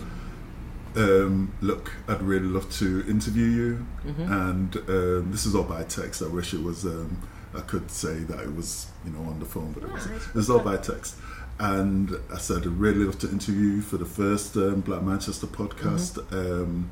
um, 0.96 1.52
look, 1.60 1.90
I'd 2.06 2.22
really 2.22 2.46
love 2.46 2.70
to 2.78 3.04
interview 3.08 3.46
you, 3.46 3.86
Mhm. 4.06 4.30
and 4.30 4.76
um, 4.88 5.32
this 5.32 5.44
is 5.46 5.54
all 5.54 5.64
by 5.64 5.82
text. 5.82 6.22
I 6.22 6.26
wish 6.26 6.54
it 6.54 6.62
was. 6.62 6.84
Um, 6.84 7.18
I 7.56 7.60
could 7.60 7.90
say 7.90 8.20
that 8.24 8.40
it 8.40 8.54
was, 8.54 8.86
you 9.04 9.12
know, 9.12 9.20
on 9.30 9.38
the 9.38 9.44
phone, 9.46 9.72
but 9.72 9.84
it 9.84 9.88
Yeah, 9.88 9.94
was. 9.94 10.06
it's 10.06 10.26
It 10.28 10.34
was 10.34 10.50
all 10.50 10.58
by 10.60 10.76
text. 10.76 11.16
And 11.60 12.16
I 12.32 12.38
said, 12.38 12.58
I'd 12.58 12.66
really 12.66 13.04
love 13.04 13.18
to 13.20 13.30
interview 13.30 13.68
you 13.76 13.80
for 13.80 13.96
the 13.96 14.04
first 14.04 14.56
um, 14.56 14.80
Black 14.80 15.04
Manchester 15.04 15.46
podcast. 15.46 16.14
Mm-hmm. 16.18 16.62
Um, 16.62 16.90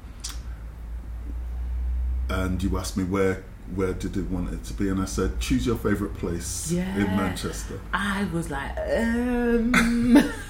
and 2.28 2.62
you 2.62 2.78
asked 2.78 2.96
me 2.96 3.02
where 3.02 3.42
where 3.74 3.92
did 3.94 4.16
you 4.16 4.24
want 4.24 4.52
it 4.52 4.64
to 4.64 4.74
be, 4.74 4.88
and 4.88 5.00
I 5.00 5.06
said, 5.06 5.40
choose 5.40 5.66
your 5.66 5.76
favourite 5.76 6.14
place 6.14 6.70
in 6.72 6.78
Manchester. 7.16 7.80
I 7.92 8.24
was 8.32 8.50
like, 8.50 8.76
um. 8.78 10.32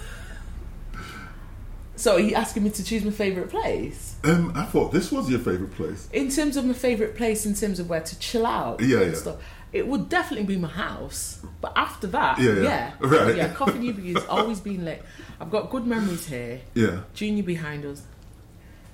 so 1.97 2.15
are 2.15 2.21
you 2.21 2.35
asking 2.35 2.65
me 2.65 2.71
to 2.71 2.83
choose 2.85 3.05
my 3.05 3.11
favourite 3.11 3.49
place? 3.51 4.17
Um, 4.25 4.53
I 4.57 4.65
thought 4.65 4.93
this 4.93 5.13
was 5.13 5.31
your 5.31 5.39
favourite 5.39 5.73
place. 5.75 6.09
In 6.13 6.31
terms 6.31 6.57
of 6.57 6.65
my 6.65 6.73
favourite 6.73 7.17
place, 7.17 7.47
in 7.47 7.55
terms 7.55 7.79
of 7.79 7.89
where 7.89 8.01
to 8.01 8.19
chill 8.19 8.47
out, 8.47 8.81
Yeah, 8.81 9.01
and 9.01 9.13
yeah. 9.13 9.19
stuff, 9.19 9.37
it 9.73 9.87
would 9.87 10.09
definitely 10.09 10.47
be 10.47 10.57
my 10.57 10.69
house. 10.69 11.45
But 11.61 11.73
after 11.77 12.07
that, 12.09 12.39
Yeah, 12.41 12.55
yeah, 12.55 12.63
yeah. 12.63 12.93
Right. 13.01 13.37
yeah, 13.37 13.53
Coffee 13.53 13.79
Nubia 13.79 14.15
has 14.15 14.27
always 14.29 14.59
been 14.61 14.85
lit. 14.85 15.03
I've 15.41 15.51
got 15.51 15.71
good 15.71 15.87
memories 15.87 16.27
here. 16.27 16.61
Yeah. 16.75 17.01
Junior 17.15 17.43
behind 17.45 17.85
us 17.85 18.03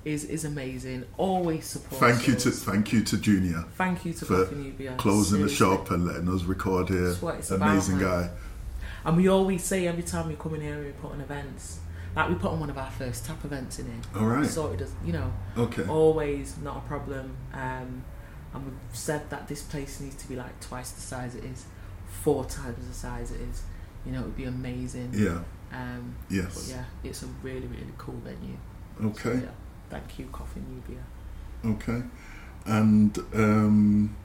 is 0.05 0.23
is 0.23 0.45
amazing. 0.45 1.05
Always 1.17 1.65
support. 1.65 1.99
Thank 1.99 2.27
you 2.27 2.35
to 2.35 2.51
thank 2.51 2.93
you 2.93 3.03
to 3.03 3.17
Junior 3.17 3.65
thank 3.75 4.05
you 4.05 4.13
to 4.13 4.25
for 4.25 4.45
closing 4.97 5.41
the 5.41 5.49
shop 5.49 5.91
and 5.91 6.05
letting 6.05 6.29
us 6.29 6.43
record 6.43 6.89
here. 6.89 7.11
About, 7.11 7.49
Amazing 7.51 7.97
man. 7.97 8.05
guy. 8.05 8.29
And 9.05 9.17
we 9.17 9.27
always 9.27 9.63
say 9.63 9.87
every 9.87 10.03
time 10.03 10.27
we 10.27 10.35
come 10.35 10.55
in 10.55 10.61
here, 10.61 10.83
we 10.83 10.91
put 10.91 11.11
on 11.11 11.21
events. 11.21 11.79
Like 12.15 12.29
we 12.29 12.35
put 12.35 12.51
on 12.51 12.59
one 12.59 12.69
of 12.69 12.77
our 12.77 12.89
first 12.91 13.25
tap 13.25 13.43
events 13.45 13.79
in 13.79 13.85
here. 13.85 14.01
All 14.21 14.27
right. 14.27 14.45
Sorted 14.45 14.87
you 15.05 15.13
know, 15.13 15.31
Okay. 15.57 15.85
always 15.87 16.55
not 16.57 16.77
a 16.77 16.81
problem. 16.81 17.35
Um, 17.53 18.03
and 18.53 18.65
we've 18.65 18.73
said 18.93 19.29
that 19.29 19.47
this 19.47 19.61
place 19.61 19.99
needs 19.99 20.15
to 20.15 20.27
be 20.27 20.35
like 20.35 20.59
twice 20.59 20.91
the 20.91 21.01
size 21.01 21.35
it 21.35 21.43
is, 21.43 21.65
four 22.23 22.45
times 22.45 22.87
the 22.87 22.93
size 22.93 23.31
it 23.31 23.41
is. 23.41 23.61
You 24.05 24.11
know, 24.13 24.21
it 24.21 24.25
would 24.25 24.37
be 24.37 24.45
amazing. 24.45 25.11
Yeah. 25.13 25.39
Um, 25.71 26.15
Yes. 26.29 26.69
yeah, 26.71 26.85
it's 27.03 27.21
a 27.21 27.27
really, 27.43 27.67
really 27.67 27.93
cool 27.97 28.15
venue. 28.23 28.57
So, 28.99 29.05
Okay. 29.09 29.41
yeah, 29.43 29.51
thank 29.89 30.19
you, 30.19 30.25
Coffee 30.31 30.61
Nubia. 30.61 31.03
Okay. 31.65 32.03
And 32.65 33.17
um, 33.33 34.15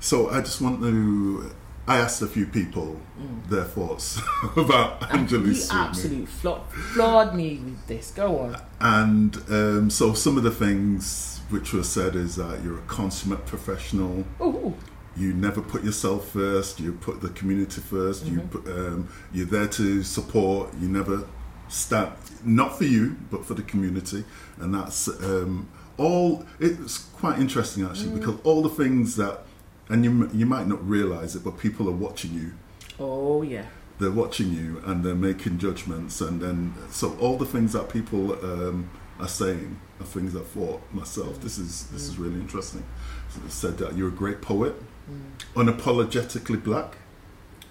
so 0.00 0.30
I 0.30 0.40
just 0.40 0.60
want 0.60 0.80
to. 0.82 1.50
I 1.88 1.98
asked 1.98 2.20
a 2.22 2.26
few 2.26 2.46
people 2.46 3.00
Mm. 3.18 3.48
their 3.48 3.64
thoughts 3.64 4.20
about 4.56 5.10
Angeli 5.14 5.54
you 5.54 5.62
absolutely 5.70 6.26
fla- 6.26 6.62
floored 6.92 7.34
me 7.34 7.56
with 7.64 7.86
this. 7.86 8.10
Go 8.10 8.40
on. 8.40 8.56
And 8.80 9.36
um, 9.48 9.88
so 9.90 10.12
some 10.12 10.36
of 10.36 10.42
the 10.42 10.50
things 10.50 11.40
which 11.48 11.72
were 11.72 11.82
said 11.84 12.14
is 12.14 12.36
that 12.36 12.62
you're 12.62 12.76
a 12.78 12.82
consummate 12.82 13.46
professional. 13.46 14.24
Ooh, 14.42 14.74
You 15.16 15.32
never 15.32 15.62
put 15.62 15.82
yourself 15.82 16.28
first. 16.30 16.78
You 16.78 16.92
put 16.92 17.22
the 17.22 17.30
community 17.30 17.80
1st 17.80 18.26
You 18.26 18.40
Mhm. 18.40 18.50
put, 18.50 18.66
um, 18.68 19.08
you're 19.32 19.46
there 19.46 19.68
to 19.68 20.02
support. 20.02 20.74
You 20.78 20.88
never 20.88 21.24
stand 21.68 22.12
not 22.44 22.76
for 22.76 22.84
you, 22.84 23.16
but 23.30 23.46
for 23.46 23.54
the 23.54 23.62
community, 23.62 24.24
and 24.58 24.74
that's 24.74 25.08
um, 25.08 25.68
all. 25.96 26.44
It's 26.60 26.98
quite 26.98 27.38
interesting 27.38 27.84
actually 27.84 28.10
Mm. 28.10 28.18
because 28.20 28.36
all 28.44 28.62
the 28.62 28.68
things 28.82 29.16
that, 29.16 29.40
and 29.88 30.04
you 30.04 30.30
you 30.32 30.46
might 30.46 30.66
not 30.66 30.86
realize 30.88 31.34
it, 31.36 31.42
but 31.44 31.58
people 31.58 31.88
are 31.88 31.98
watching 32.06 32.32
you. 32.34 32.52
oh 32.98 33.42
yeah. 33.42 33.66
They're 33.98 34.10
watching 34.24 34.52
you 34.52 34.82
and 34.84 35.02
they're 35.04 35.14
making 35.30 35.56
judgments, 35.58 36.20
and 36.20 36.40
then 36.42 36.74
so 36.90 37.16
all 37.18 37.36
the 37.38 37.46
things 37.46 37.72
that 37.72 37.88
people 37.88 38.32
um, 38.44 38.90
are 39.18 39.28
saying 39.28 39.78
are 40.00 40.04
things 40.06 40.36
I 40.36 40.40
thought 40.40 40.82
myself. 40.92 41.40
This 41.40 41.56
is 41.58 41.86
this 41.92 42.02
is 42.08 42.18
really 42.18 42.40
interesting. 42.40 42.84
So 43.30 43.40
it 43.46 43.52
said 43.52 43.78
that 43.78 43.96
you're 43.96 44.08
a 44.08 44.18
great 44.24 44.40
poet, 44.42 44.74
Mm. 45.10 45.20
unapologetically 45.54 46.62
black. 46.62 46.96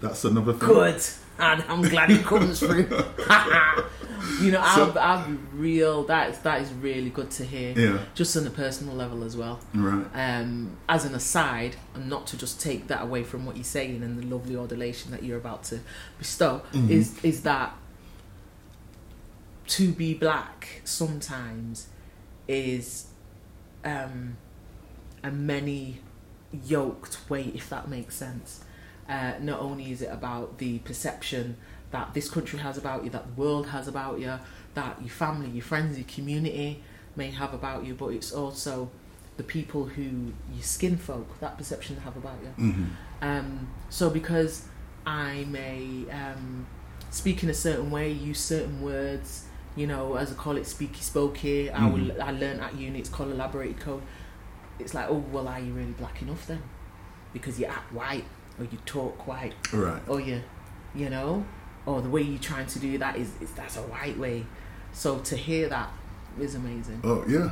That's 0.01 0.23
another 0.25 0.53
thing. 0.53 0.69
Good. 0.69 1.03
And 1.37 1.63
I'm 1.67 1.81
glad 1.81 2.11
it 2.11 2.23
comes 2.23 2.59
through. 2.65 2.87
you 4.41 4.51
know, 4.51 4.61
I'll, 4.61 4.93
So- 4.93 4.99
I'll 4.99 5.27
be 5.27 5.37
real. 5.53 6.03
That 6.03 6.29
is, 6.31 6.39
that 6.39 6.61
is 6.61 6.71
really 6.73 7.09
good 7.09 7.29
to 7.31 7.43
hear. 7.45 7.73
Yeah. 7.77 7.99
Just 8.13 8.35
on 8.37 8.47
a 8.47 8.49
personal 8.49 8.95
level 8.95 9.23
as 9.23 9.35
well. 9.35 9.59
Right. 9.73 10.05
Um, 10.13 10.77
as 10.87 11.03
an 11.05 11.13
aside, 11.13 11.75
and 11.93 12.09
not 12.09 12.25
to 12.27 12.37
just 12.37 12.59
take 12.61 12.87
that 12.87 13.01
away 13.01 13.23
from 13.23 13.45
what 13.45 13.55
you're 13.57 13.63
saying 13.65 14.01
and 14.03 14.17
the 14.21 14.25
lovely 14.27 14.55
ordination 14.55 15.11
that 15.11 15.23
you're 15.23 15.37
about 15.37 15.63
to 15.65 15.79
bestow, 16.17 16.61
Mhm. 16.73 16.89
is 16.89 17.23
is 17.23 17.43
that 17.43 17.75
to 19.67 19.91
be 19.91 20.13
black 20.13 20.81
sometimes 20.83 21.87
is 22.47 23.07
um, 23.83 24.37
a 25.23 25.31
many 25.31 25.99
yoked 26.65 27.17
weight, 27.29 27.55
if 27.55 27.69
that 27.69 27.87
makes 27.89 28.15
sense. 28.15 28.63
Uh, 29.07 29.33
not 29.39 29.59
only 29.59 29.91
is 29.91 30.01
it 30.01 30.11
about 30.11 30.57
the 30.57 30.79
perception 30.79 31.57
that 31.91 32.13
this 32.13 32.29
country 32.29 32.59
has 32.59 32.77
about 32.77 33.03
you, 33.03 33.09
that 33.11 33.25
the 33.35 33.41
world 33.41 33.67
has 33.67 33.87
about 33.87 34.19
you, 34.19 34.33
that 34.73 34.99
your 34.99 35.09
family, 35.09 35.49
your 35.49 35.63
friends, 35.63 35.97
your 35.97 36.07
community 36.07 36.83
may 37.15 37.29
have 37.31 37.53
about 37.53 37.85
you, 37.85 37.93
but 37.93 38.07
it's 38.07 38.31
also 38.31 38.89
the 39.37 39.43
people 39.43 39.85
who 39.85 40.33
your 40.53 40.63
skin 40.63 40.97
folk, 40.97 41.39
that 41.39 41.57
perception 41.57 41.95
they 41.95 42.01
have 42.01 42.17
about 42.17 42.37
you. 42.41 42.49
hmm 42.49 42.83
Um, 43.21 43.67
so 43.89 44.09
because 44.09 44.65
I 45.05 45.45
may 45.49 46.05
um, 46.11 46.65
speak 47.11 47.43
in 47.43 47.49
a 47.49 47.53
certain 47.53 47.91
way, 47.91 48.11
use 48.11 48.39
certain 48.39 48.81
words, 48.81 49.45
you 49.75 49.87
know, 49.87 50.15
as 50.15 50.31
I 50.31 50.35
call 50.35 50.57
it, 50.57 50.63
speaky 50.63 50.99
spokey. 50.99 51.73
I 51.73 51.87
will. 51.87 52.21
I 52.21 52.31
learned 52.31 52.61
at 52.61 52.75
uni. 52.75 52.99
It's 52.99 53.09
called 53.09 53.31
elaborated 53.31 53.79
code. 53.79 54.01
It's 54.79 54.93
like, 54.93 55.07
oh 55.09 55.23
well, 55.31 55.47
are 55.47 55.59
you 55.59 55.73
really 55.73 55.91
black 55.91 56.21
enough 56.21 56.47
then? 56.47 56.61
Because 57.33 57.59
you 57.59 57.65
act 57.65 57.91
white. 57.93 58.25
Or 58.59 58.65
you 58.65 58.77
talk 58.85 59.17
quite, 59.17 59.53
Right. 59.73 60.01
or 60.07 60.19
you, 60.21 60.41
you 60.93 61.09
know, 61.09 61.45
or 61.85 62.01
the 62.01 62.09
way 62.09 62.21
you're 62.21 62.39
trying 62.39 62.67
to 62.67 62.79
do 62.79 62.97
that 62.97 63.15
is, 63.17 63.29
is 63.41 63.51
that's 63.51 63.77
a 63.77 63.81
right 63.83 64.17
way. 64.17 64.45
So 64.93 65.19
to 65.19 65.35
hear 65.35 65.67
that 65.69 65.89
is 66.39 66.55
amazing. 66.55 67.01
Oh 67.03 67.23
yeah. 67.27 67.51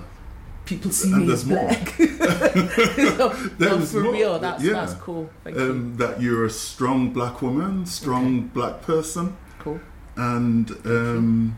People 0.66 0.92
see 0.92 1.12
And 1.12 1.22
me 1.24 1.28
there's 1.28 1.42
as 1.42 1.46
more. 1.46 1.68
black. 1.68 2.00
no, 3.60 3.78
no, 3.78 3.86
for 3.86 4.00
more. 4.02 4.14
real, 4.14 4.40
that's 4.40 4.64
Yeah. 4.64 4.74
that's 4.74 4.94
cool. 4.96 5.30
Thank 5.44 5.58
you. 5.58 5.62
Um, 5.72 5.98
that 5.98 6.22
you're 6.22 6.46
a 6.46 6.50
strong 6.50 7.12
black 7.12 7.42
woman, 7.42 7.86
strong 7.86 8.48
black 8.48 8.82
person, 8.82 9.36
Cool. 9.60 9.82
and 10.16 10.72
um, 10.86 11.58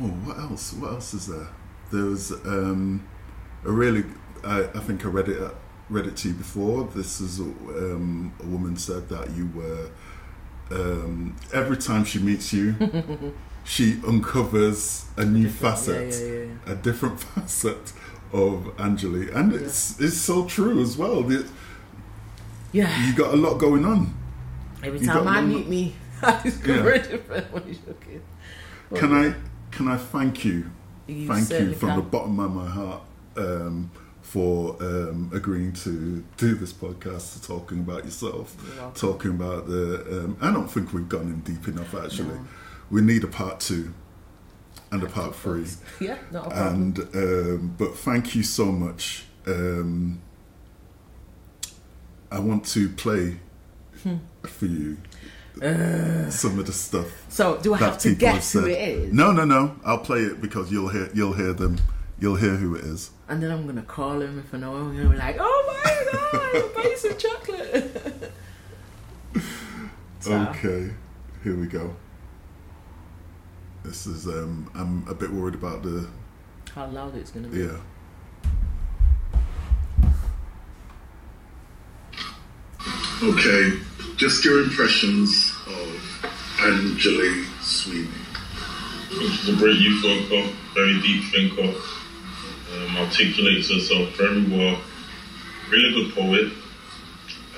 oh, 0.00 0.06
what 0.24 0.38
else? 0.38 0.72
What 0.74 0.92
else 0.92 1.14
is 1.14 1.26
there? 1.26 1.48
There 1.92 2.04
was 2.04 2.30
um, 2.30 3.04
a 3.64 3.72
really, 3.72 4.04
I, 4.44 4.60
I 4.72 4.78
think 4.78 5.04
I 5.04 5.08
read 5.08 5.28
it 5.28 5.40
read 5.90 6.06
it 6.06 6.16
to 6.18 6.28
you 6.28 6.34
before. 6.34 6.84
This 6.94 7.20
is 7.20 7.40
um, 7.40 8.32
a 8.42 8.46
woman 8.46 8.76
said 8.76 9.08
that 9.08 9.30
you 9.32 9.50
were 9.54 9.88
um, 10.70 11.36
every 11.52 11.76
time 11.76 12.04
she 12.04 12.18
meets 12.20 12.52
you, 12.52 12.74
she 13.64 13.98
uncovers 14.06 15.06
a 15.16 15.24
new 15.24 15.46
Yeah, 15.46 15.52
facet, 15.52 16.12
yeah, 16.14 16.26
yeah, 16.26 16.44
yeah. 16.66 16.72
a 16.72 16.74
different 16.76 17.20
facet 17.34 17.92
of 18.32 18.72
Angeli, 18.78 19.30
and 19.32 19.52
it's 19.52 20.00
it's 20.00 20.16
so 20.16 20.46
true 20.46 20.80
as 20.80 20.96
well. 20.96 21.22
The- 21.22 21.46
Yeah. 22.72 23.06
You 23.06 23.14
got 23.16 23.34
a 23.34 23.36
lot 23.36 23.58
going 23.58 23.84
on. 23.84 24.14
Every 24.82 25.00
You 25.00 25.06
time 25.06 25.26
I 25.26 25.36
one- 25.40 25.48
meet 25.48 25.68
me, 25.68 25.94
I 26.22 26.40
discover 26.42 26.92
a 26.92 26.98
different 27.02 27.52
when 27.52 27.62
you're. 27.66 28.98
Can 29.00 29.12
I 29.12 29.34
can 29.72 29.88
I 29.88 29.96
thank 29.96 30.44
you? 30.44 30.70
You 31.08 31.26
thank 31.26 31.50
you 31.50 31.74
from 31.74 31.88
can. 31.90 31.96
the 31.96 32.02
bottom 32.02 32.38
of 32.38 32.52
my 32.54 32.66
heart 32.68 33.02
um, 33.36 33.90
for 34.30 34.76
um, 34.80 35.28
agreeing 35.34 35.72
to 35.72 36.22
do 36.36 36.54
this 36.54 36.72
podcast, 36.72 37.44
talking 37.44 37.80
about 37.80 38.04
yourself, 38.04 38.54
talking 38.94 39.32
about 39.32 39.66
the. 39.66 40.22
Um, 40.24 40.36
I 40.40 40.52
don't 40.52 40.68
think 40.70 40.92
we've 40.92 41.08
gone 41.08 41.22
in 41.22 41.40
deep 41.40 41.66
enough. 41.66 41.92
Actually, 41.94 42.28
No. 42.34 42.46
we 42.90 43.00
need 43.00 43.24
a 43.24 43.26
part 43.26 43.58
two 43.58 43.92
and 44.92 45.02
a 45.02 45.06
part 45.08 45.34
three. 45.34 45.66
Yeah, 46.00 46.18
not 46.30 46.46
a 46.46 46.50
problem. 46.50 46.74
And 46.74 46.98
um, 47.14 47.74
but 47.76 47.96
thank 47.96 48.34
you 48.36 48.44
so 48.44 48.66
much. 48.66 49.24
Um, 49.48 50.20
I 52.30 52.38
want 52.38 52.64
to 52.66 52.88
play 52.90 53.36
Hmm. 54.04 54.16
for 54.44 54.66
you 54.66 54.96
some 56.30 56.58
of 56.58 56.64
the 56.66 56.72
stuff 56.72 57.08
so, 57.28 57.58
do 57.58 57.74
I 57.74 57.78
have 57.78 57.98
to 57.98 58.10
people 58.10 58.28
have 58.28 58.36
guess 58.36 58.52
who 58.52 58.64
it 58.66 58.78
is? 58.78 59.12
No, 59.12 59.30
no, 59.32 59.44
no. 59.44 59.74
I'll 59.84 59.98
play 59.98 60.20
it 60.20 60.40
because 60.40 60.70
you'll 60.72 60.88
hear 60.88 61.10
you'll 61.12 61.34
hear 61.34 61.52
them. 61.52 61.78
You'll 62.20 62.36
hear 62.36 62.54
who 62.56 62.76
it 62.76 62.84
is. 62.84 63.10
And 63.30 63.40
then 63.42 63.50
I'm 63.52 63.64
gonna 63.66 63.82
call 63.82 64.20
him 64.20 64.38
if 64.40 64.52
I 64.52 64.58
know 64.58 64.74
him. 64.76 64.90
I'm 64.90 64.96
gonna 64.96 65.08
be 65.10 65.16
like, 65.16 65.36
"Oh 65.38 65.60
my 65.84 66.12
god, 66.12 66.74
buy 66.74 66.94
some 66.96 67.16
chocolate." 67.16 68.32
So, 70.22 70.34
Okay, 70.50 70.90
here 71.42 71.56
we 71.56 71.66
go. 71.66 71.96
This 73.82 74.06
is 74.06 74.26
um 74.26 74.70
I'm 74.74 75.08
a 75.08 75.14
bit 75.14 75.30
worried 75.30 75.54
about 75.54 75.82
the 75.82 76.08
How 76.74 76.86
loud 76.88 77.16
it's 77.16 77.30
gonna 77.30 77.48
be? 77.48 77.60
yeah. 77.60 77.78
Okay, 83.22 83.78
just 84.16 84.44
your 84.44 84.62
impressions 84.62 85.52
of 85.66 86.30
Angeli 86.62 87.44
Sweeney. 87.62 88.08
She's 89.10 89.48
a 89.48 89.56
great 89.56 89.78
youth 89.78 90.02
worker, 90.04 90.48
very 90.74 91.00
deep 91.00 91.24
thinker, 91.32 91.74
um, 92.80 92.96
articulates 92.96 93.70
herself 93.70 94.10
very 94.16 94.42
well, 94.44 94.78
really 95.70 95.92
good 95.94 96.14
poet, 96.14 96.52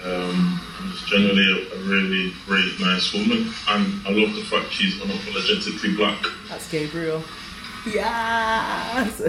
um, 0.05 0.61
and 0.81 0.93
is 0.93 1.03
generally 1.03 1.47
a, 1.47 1.75
a 1.75 1.79
really 1.85 2.33
great, 2.47 2.81
nice 2.81 3.13
woman. 3.13 3.53
And 3.69 4.07
I 4.07 4.11
love 4.11 4.35
the 4.35 4.43
fact 4.43 4.73
she's 4.73 4.95
unapologetically 4.97 5.97
black. 5.97 6.25
That's 6.49 6.71
Gabriel. 6.71 7.23
Yes, 7.87 9.23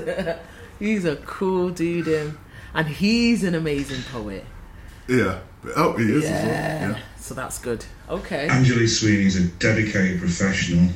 he's 0.80 1.06
a 1.06 1.16
cool 1.18 1.70
dude, 1.70 2.08
him. 2.08 2.40
and 2.74 2.88
he's 2.88 3.44
an 3.44 3.56
amazing 3.56 4.04
poet. 4.12 4.46
Yeah. 5.08 5.40
Oh, 5.76 5.94
he 5.94 6.04
is 6.06 6.26
as 6.26 6.32
well. 6.32 6.46
Yeah. 6.48 6.90
Yeah. 6.92 7.00
So 7.18 7.34
that's 7.34 7.58
good. 7.60 7.86
Okay. 8.10 8.48
Angeli 8.50 8.88
Sweeney 8.88 9.26
is 9.26 9.38
a 9.38 9.48
dedicated 9.48 10.20
professional, 10.20 10.90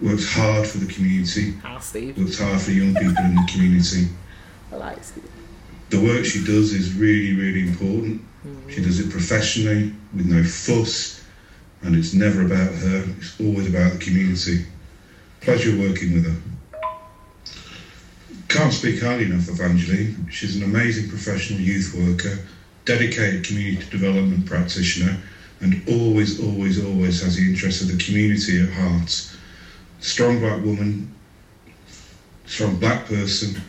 works 0.00 0.32
hard 0.32 0.66
for 0.66 0.78
the 0.78 0.92
community, 0.92 1.52
Hi, 1.62 1.78
Steve. 1.80 2.18
works 2.18 2.38
hard 2.38 2.60
for 2.60 2.70
young 2.70 2.94
people 2.94 3.24
in 3.24 3.34
the 3.34 3.48
community. 3.50 4.08
I 4.72 4.76
like 4.76 5.02
Steve. 5.02 5.30
The 5.90 6.00
work 6.00 6.24
she 6.24 6.44
does 6.44 6.72
is 6.72 6.94
really, 6.94 7.34
really 7.34 7.62
important. 7.62 8.20
Mm-hmm. 8.46 8.70
She 8.70 8.82
does 8.82 9.00
it 9.00 9.10
professionally, 9.10 9.92
with 10.14 10.26
no 10.26 10.42
fuss, 10.42 11.24
and 11.82 11.94
it's 11.94 12.12
never 12.12 12.44
about 12.44 12.74
her, 12.74 13.04
it's 13.18 13.40
always 13.40 13.68
about 13.68 13.92
the 13.92 13.98
community. 13.98 14.66
Pleasure 15.40 15.78
working 15.78 16.14
with 16.14 16.26
her. 16.26 16.36
Can't 18.48 18.72
speak 18.72 19.00
highly 19.02 19.24
enough 19.24 19.48
of 19.48 19.60
Angeline. 19.60 20.28
She's 20.30 20.56
an 20.56 20.62
amazing 20.62 21.08
professional 21.08 21.60
youth 21.60 21.94
worker, 21.94 22.38
dedicated 22.84 23.44
community 23.44 23.88
development 23.90 24.46
practitioner, 24.46 25.16
and 25.60 25.82
always, 25.88 26.42
always, 26.42 26.84
always 26.84 27.22
has 27.22 27.36
the 27.36 27.42
interests 27.42 27.82
of 27.82 27.88
the 27.88 28.02
community 28.02 28.60
at 28.60 28.70
heart. 28.70 29.36
Strong 30.00 30.40
black 30.40 30.62
woman, 30.64 31.14
strong 32.44 32.76
black 32.76 33.06
person, 33.06 33.60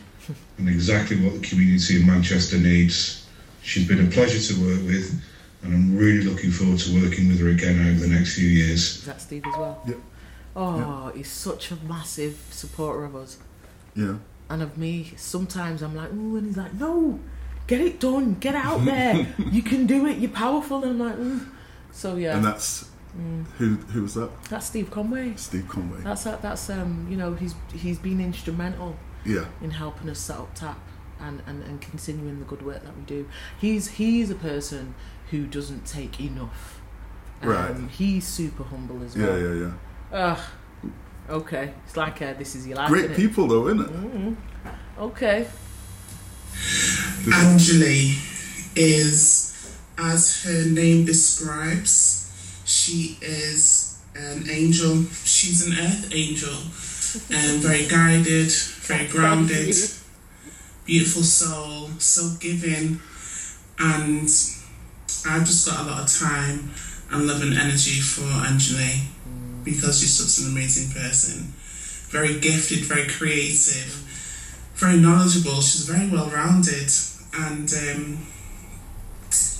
and 0.58 0.68
exactly 0.68 1.16
what 1.20 1.40
the 1.40 1.46
community 1.46 2.00
in 2.00 2.06
Manchester 2.06 2.58
needs. 2.58 3.26
She's 3.62 3.86
been 3.88 4.06
a 4.06 4.10
pleasure 4.10 4.54
to 4.54 4.60
work 4.60 4.82
with, 4.86 5.20
and 5.62 5.74
I'm 5.74 5.96
really 5.96 6.22
looking 6.22 6.50
forward 6.50 6.78
to 6.80 7.02
working 7.02 7.28
with 7.28 7.40
her 7.40 7.48
again 7.48 7.80
over 7.88 8.00
the 8.00 8.08
next 8.08 8.34
few 8.36 8.48
years. 8.48 8.98
Is 8.98 9.04
that 9.06 9.20
Steve 9.20 9.44
as 9.46 9.56
well? 9.56 9.82
Yep. 9.86 9.96
Oh, 10.56 11.12
he's 11.14 11.30
such 11.30 11.70
a 11.70 11.76
massive 11.88 12.36
supporter 12.50 13.04
of 13.04 13.14
us 13.14 13.38
Yeah. 13.94 14.16
and 14.50 14.62
of 14.62 14.76
me. 14.76 15.12
Sometimes 15.16 15.82
I'm 15.82 15.94
like, 15.94 16.12
ooh, 16.12 16.36
and 16.36 16.46
he's 16.46 16.56
like, 16.56 16.74
no, 16.74 17.20
get 17.66 17.80
it 17.80 18.00
done, 18.00 18.34
get 18.34 18.54
out 18.54 18.84
there. 18.84 19.26
you 19.52 19.62
can 19.62 19.86
do 19.86 20.06
it. 20.06 20.18
You're 20.18 20.30
powerful. 20.30 20.82
And 20.82 20.92
I'm 20.92 20.98
like, 20.98 21.16
mm. 21.16 21.46
so 21.92 22.16
yeah, 22.16 22.36
And 22.36 22.44
that's 22.44 22.88
who 23.58 23.74
who 23.76 24.02
was 24.02 24.14
that? 24.14 24.30
that's 24.44 24.66
Steve 24.66 24.90
Conway. 24.90 25.34
Steve 25.36 25.68
Conway. 25.68 26.00
That's 26.02 26.24
that's 26.24 26.70
um, 26.70 27.06
you 27.10 27.16
know, 27.16 27.34
he's 27.34 27.54
he's 27.74 27.98
been 27.98 28.20
instrumental 28.20 28.96
Yeah. 29.24 29.46
in 29.60 29.70
helping 29.72 30.08
us 30.08 30.18
set 30.20 30.36
up 30.38 30.54
tap 30.54 30.78
and, 31.20 31.42
and, 31.46 31.62
and 31.64 31.80
continuing 31.80 32.38
the 32.38 32.44
good 32.44 32.62
work 32.62 32.84
that 32.84 32.96
we 32.96 33.02
do. 33.02 33.28
He's 33.60 33.88
he's 33.88 34.30
a 34.30 34.34
person 34.36 34.94
who 35.30 35.46
doesn't 35.46 35.84
take 35.86 36.20
enough. 36.20 36.80
Um, 37.42 37.48
Right. 37.48 37.90
He's 37.90 38.26
super 38.26 38.64
humble 38.64 39.02
as 39.04 39.16
well. 39.16 39.38
yeah, 39.38 39.52
yeah. 39.54 39.70
Yeah. 40.12 40.18
Ugh. 40.18 40.38
Okay. 41.30 41.74
It's 41.86 41.96
like 41.96 42.22
uh, 42.22 42.32
this 42.34 42.54
is 42.54 42.66
your 42.66 42.76
life. 42.76 42.88
Great 42.88 43.10
innit? 43.10 43.16
people 43.16 43.46
though, 43.48 43.68
isn't 43.68 43.82
it? 43.82 44.36
Okay. 44.98 45.46
Angeli 47.32 48.14
is, 48.74 49.78
as 49.98 50.42
her 50.44 50.64
name 50.70 51.04
describes, 51.04 52.27
she 52.68 53.16
is 53.22 53.98
an 54.14 54.48
angel. 54.50 55.04
She's 55.24 55.66
an 55.66 55.72
earth 55.72 56.12
angel, 56.12 56.54
and 57.34 57.62
very 57.62 57.86
guided, 57.86 58.52
very 58.52 59.06
grounded, 59.08 59.74
beautiful 60.84 61.22
soul, 61.22 61.88
so 61.98 62.36
giving, 62.38 63.00
and 63.78 64.28
I've 65.26 65.46
just 65.46 65.66
got 65.66 65.80
a 65.80 65.90
lot 65.90 66.02
of 66.02 66.12
time 66.12 66.70
and 67.10 67.26
love 67.26 67.40
and 67.40 67.54
energy 67.54 68.00
for 68.00 68.24
Angeli 68.46 69.00
because 69.64 70.00
she's 70.00 70.12
such 70.12 70.44
an 70.44 70.52
amazing 70.52 70.92
person. 70.92 71.52
Very 72.10 72.38
gifted, 72.38 72.80
very 72.80 73.06
creative, 73.08 74.04
very 74.74 74.98
knowledgeable. 74.98 75.60
She's 75.62 75.88
very 75.88 76.08
well 76.10 76.28
rounded, 76.28 76.90
and 77.34 77.72
um, 77.72 78.26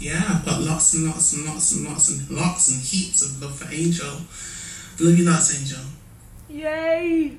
yeah, 0.00 0.22
I've 0.28 0.44
got 0.44 0.60
lots 0.60 0.94
and 0.94 1.06
lots 1.06 1.32
and 1.32 1.46
lots 1.46 1.72
and 1.72 1.86
lots 1.86 2.08
and 2.10 2.30
lots 2.30 2.68
and 2.68 2.80
heaps 2.80 3.22
of 3.22 3.42
love 3.42 3.54
for 3.56 3.72
Angel. 3.72 4.06
Love 5.00 5.18
you 5.18 5.24
lots, 5.24 5.58
Angel. 5.58 5.84
Yay! 6.48 7.36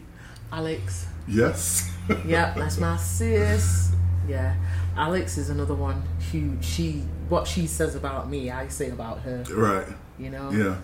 Alex. 0.52 1.08
Yes. 1.28 1.92
yep, 2.26 2.56
that's 2.56 2.78
my 2.80 2.98
sis. 2.98 3.92
Yeah. 4.28 4.56
Alex 4.96 5.38
is 5.38 5.50
another 5.50 5.76
one 5.76 6.04
who 6.32 6.58
she 6.62 7.04
what 7.30 7.48
she 7.48 7.68
says 7.68 7.96
about 7.96 8.30
me, 8.30 8.50
I 8.50 8.68
say 8.68 8.90
about 8.90 9.20
her. 9.20 9.44
right. 9.52 9.88
You 10.18 10.30
know? 10.30 10.52
Yeah. 10.52 10.78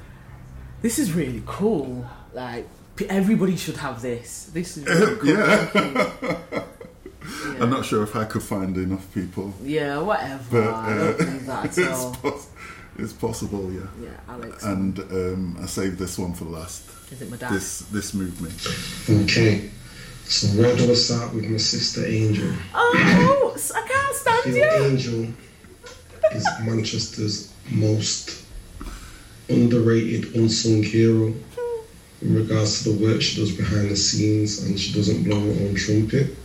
This 0.81 0.99
is 0.99 1.13
really 1.13 1.43
cool. 1.45 2.05
Like 2.33 2.67
everybody 3.09 3.55
should 3.57 3.77
have 3.77 4.01
this. 4.01 4.45
This 4.53 4.77
is 4.77 4.85
really 4.87 5.15
cool. 5.17 5.29
Yeah. 5.29 6.63
Thank 7.25 7.45
you. 7.45 7.53
Yeah. 7.57 7.63
I'm 7.63 7.69
not 7.69 7.85
sure 7.85 8.03
if 8.03 8.15
I 8.15 8.25
could 8.25 8.43
find 8.43 8.77
enough 8.77 9.05
people, 9.13 9.53
Yeah, 9.63 9.99
whatever. 9.99 10.43
but 10.51 10.73
I 10.73 10.91
uh, 10.93 11.17
don't 11.17 11.45
that 11.47 11.65
it's, 11.77 12.17
pos- 12.17 12.49
it's 12.97 13.13
possible. 13.13 13.71
Yeah. 13.71 13.81
Yeah, 14.01 14.09
Alex. 14.29 14.63
And 14.63 14.99
um, 14.99 15.57
I 15.61 15.65
saved 15.65 15.97
this 15.99 16.17
one 16.17 16.33
for 16.33 16.45
last. 16.45 16.89
is 17.11 17.21
it 17.21 17.29
my 17.29 17.37
dad? 17.37 17.51
This 17.51 17.79
this 17.91 18.13
moved 18.13 18.41
me. 18.41 18.49
Okay, 19.23 19.69
so 20.25 20.47
where 20.59 20.75
do 20.75 20.89
I 20.91 20.93
start 20.95 21.33
with 21.33 21.45
my 21.45 21.57
sister 21.57 22.05
Angel? 22.05 22.51
Oh, 22.73 23.55
I 23.75 23.81
can't 23.87 24.15
stand 24.15 24.43
Feel 24.43 24.55
you. 24.55 24.85
Angel 24.85 25.33
is 26.33 26.47
Manchester's 26.63 27.53
most 27.71 28.43
underrated, 29.49 30.35
unsung 30.35 30.81
hero 30.83 31.33
in 32.21 32.35
regards 32.35 32.83
to 32.83 32.89
the 32.91 33.05
work 33.05 33.21
she 33.21 33.39
does 33.39 33.51
behind 33.55 33.89
the 33.91 33.95
scenes 33.95 34.63
and 34.63 34.79
she 34.79 34.91
doesn't 34.93 35.23
blow 35.23 35.39
her 35.39 35.65
own 35.67 35.75
trumpet. 35.75 36.35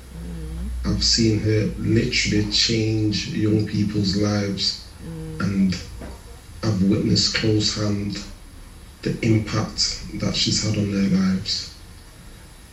I've 1.01 1.07
seen 1.07 1.41
her 1.41 1.73
literally 1.79 2.53
change 2.53 3.29
young 3.29 3.67
people's 3.67 4.19
lives 4.19 4.87
mm. 5.03 5.41
and 5.41 5.75
I've 6.63 6.83
witnessed 6.91 7.37
close 7.37 7.75
hand 7.75 8.23
the 9.01 9.19
impact 9.25 10.05
that 10.21 10.37
she's 10.37 10.63
had 10.63 10.77
on 10.77 10.93
their 10.93 11.09
lives. 11.19 11.75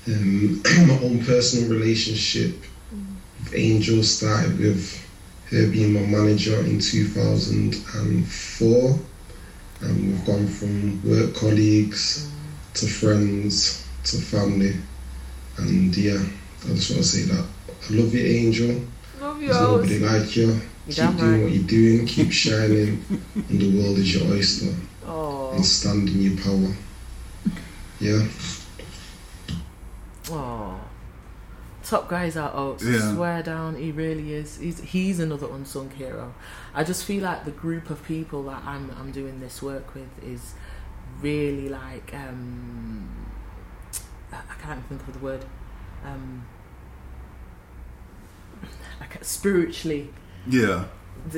Um, 0.08 0.62
my 0.88 1.00
own 1.04 1.24
personal 1.24 1.70
relationship 1.70 2.52
mm. 2.94 3.16
with 3.40 3.56
Angel 3.56 4.04
started 4.04 4.60
with 4.60 5.02
her 5.52 5.68
being 5.72 5.94
my 5.94 6.02
manager 6.02 6.60
in 6.66 6.82
2004 6.82 9.00
and 9.84 10.06
we've 10.06 10.26
gone 10.26 10.48
from 10.48 11.02
work 11.10 11.34
colleagues 11.34 12.28
mm. 12.28 12.74
to 12.74 12.88
friends 12.88 13.86
to 14.04 14.18
family. 14.18 14.76
And 15.60 15.96
yeah 15.96 16.22
I 16.66 16.74
just 16.74 16.92
want 16.92 17.04
to 17.04 17.08
say 17.08 17.22
that 17.34 17.46
love 17.90 18.14
you 18.14 18.26
Angel 18.26 18.82
Love 19.22 19.42
you. 19.42 19.48
there's 19.48 19.62
nobody 19.62 20.00
like 20.00 20.36
you 20.36 20.60
keep 20.88 20.96
damn 20.96 21.18
doing 21.18 21.32
right. 21.32 21.44
what 21.44 21.52
you're 21.52 21.68
doing 21.68 22.06
keep 22.06 22.32
shining 22.32 23.04
and 23.36 23.60
the 23.60 23.82
world 23.82 23.98
is 23.98 24.14
your 24.16 24.32
oyster 24.34 24.74
Oh, 25.06 25.52
and 25.52 25.66
stand 25.66 26.10
in 26.10 26.22
your 26.22 26.38
power 26.38 26.74
yeah 28.00 28.28
oh. 30.32 30.80
Top 31.84 32.10
guys 32.10 32.36
out 32.36 32.54
Oates. 32.54 32.84
Yeah. 32.84 33.14
swear 33.16 33.42
down, 33.42 33.78
he 33.78 33.94
really 33.94 34.34
is. 34.34 34.58
He's 34.58 34.82
he's 34.82 35.22
another 35.22 35.48
unsung 35.50 35.90
hero. 35.92 36.34
I 36.76 36.84
just 36.84 37.06
feel 37.06 37.24
like 37.24 37.46
the 37.46 37.52
group 37.52 37.90
of 37.90 38.04
people 38.04 38.44
that 38.44 38.62
I'm 38.66 38.92
I'm 39.00 39.12
doing 39.14 39.40
this 39.40 39.62
work 39.62 39.96
with 39.96 40.10
is 40.22 40.54
really 41.22 41.70
like 41.70 42.14
um 42.14 43.08
I 44.34 44.36
I 44.36 44.56
can't 44.62 44.84
even 44.86 44.98
think 44.98 45.08
of 45.08 45.14
the 45.14 45.26
word. 45.26 45.46
Um 46.04 46.46
like 49.00 49.24
spiritually 49.24 50.10
Yeah. 50.48 50.86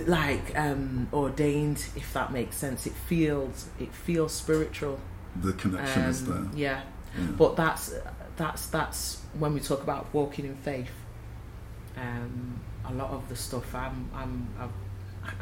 like 0.07 0.57
um 0.57 1.07
ordained 1.13 1.83
if 1.95 2.13
that 2.13 2.31
makes 2.31 2.55
sense 2.57 2.85
it 2.87 2.93
feels 2.93 3.67
it 3.79 3.93
feels 3.93 4.33
spiritual 4.33 4.99
The 5.41 5.53
connection 5.53 6.03
is 6.03 6.25
there. 6.25 6.35
um, 6.37 6.51
yeah 6.55 6.81
Yeah. 7.17 7.25
but 7.37 7.55
that's 7.55 7.93
that's 8.37 8.67
that's 8.67 9.21
when 9.37 9.53
we 9.53 9.59
talk 9.59 9.81
about 9.83 10.07
walking 10.13 10.45
in 10.45 10.55
faith 10.57 10.91
um 11.97 12.59
a 12.85 12.93
lot 12.93 13.09
of 13.11 13.27
the 13.29 13.35
stuff 13.35 13.73
i'm 13.75 14.09
i'm 14.13 14.47
I've, 14.59 14.69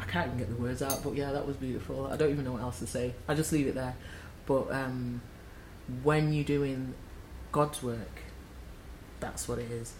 I 0.00 0.04
can't 0.10 0.26
even 0.26 0.38
get 0.38 0.48
the 0.54 0.60
words 0.60 0.82
out, 0.82 1.02
but 1.04 1.14
yeah, 1.14 1.30
that 1.32 1.46
was 1.46 1.56
beautiful. 1.56 2.08
I 2.08 2.16
don't 2.16 2.30
even 2.30 2.44
know 2.44 2.52
what 2.52 2.62
else 2.62 2.80
to 2.80 2.86
say. 2.86 3.14
I 3.28 3.34
just 3.34 3.52
leave 3.52 3.68
it 3.68 3.74
there. 3.76 3.94
But 4.44 4.70
um, 4.72 5.22
when 6.02 6.32
you're 6.32 6.44
doing 6.44 6.94
God's 7.52 7.80
work, 7.82 8.20
that's 9.20 9.48
what 9.48 9.58
it 9.60 9.70
is. 9.70 9.94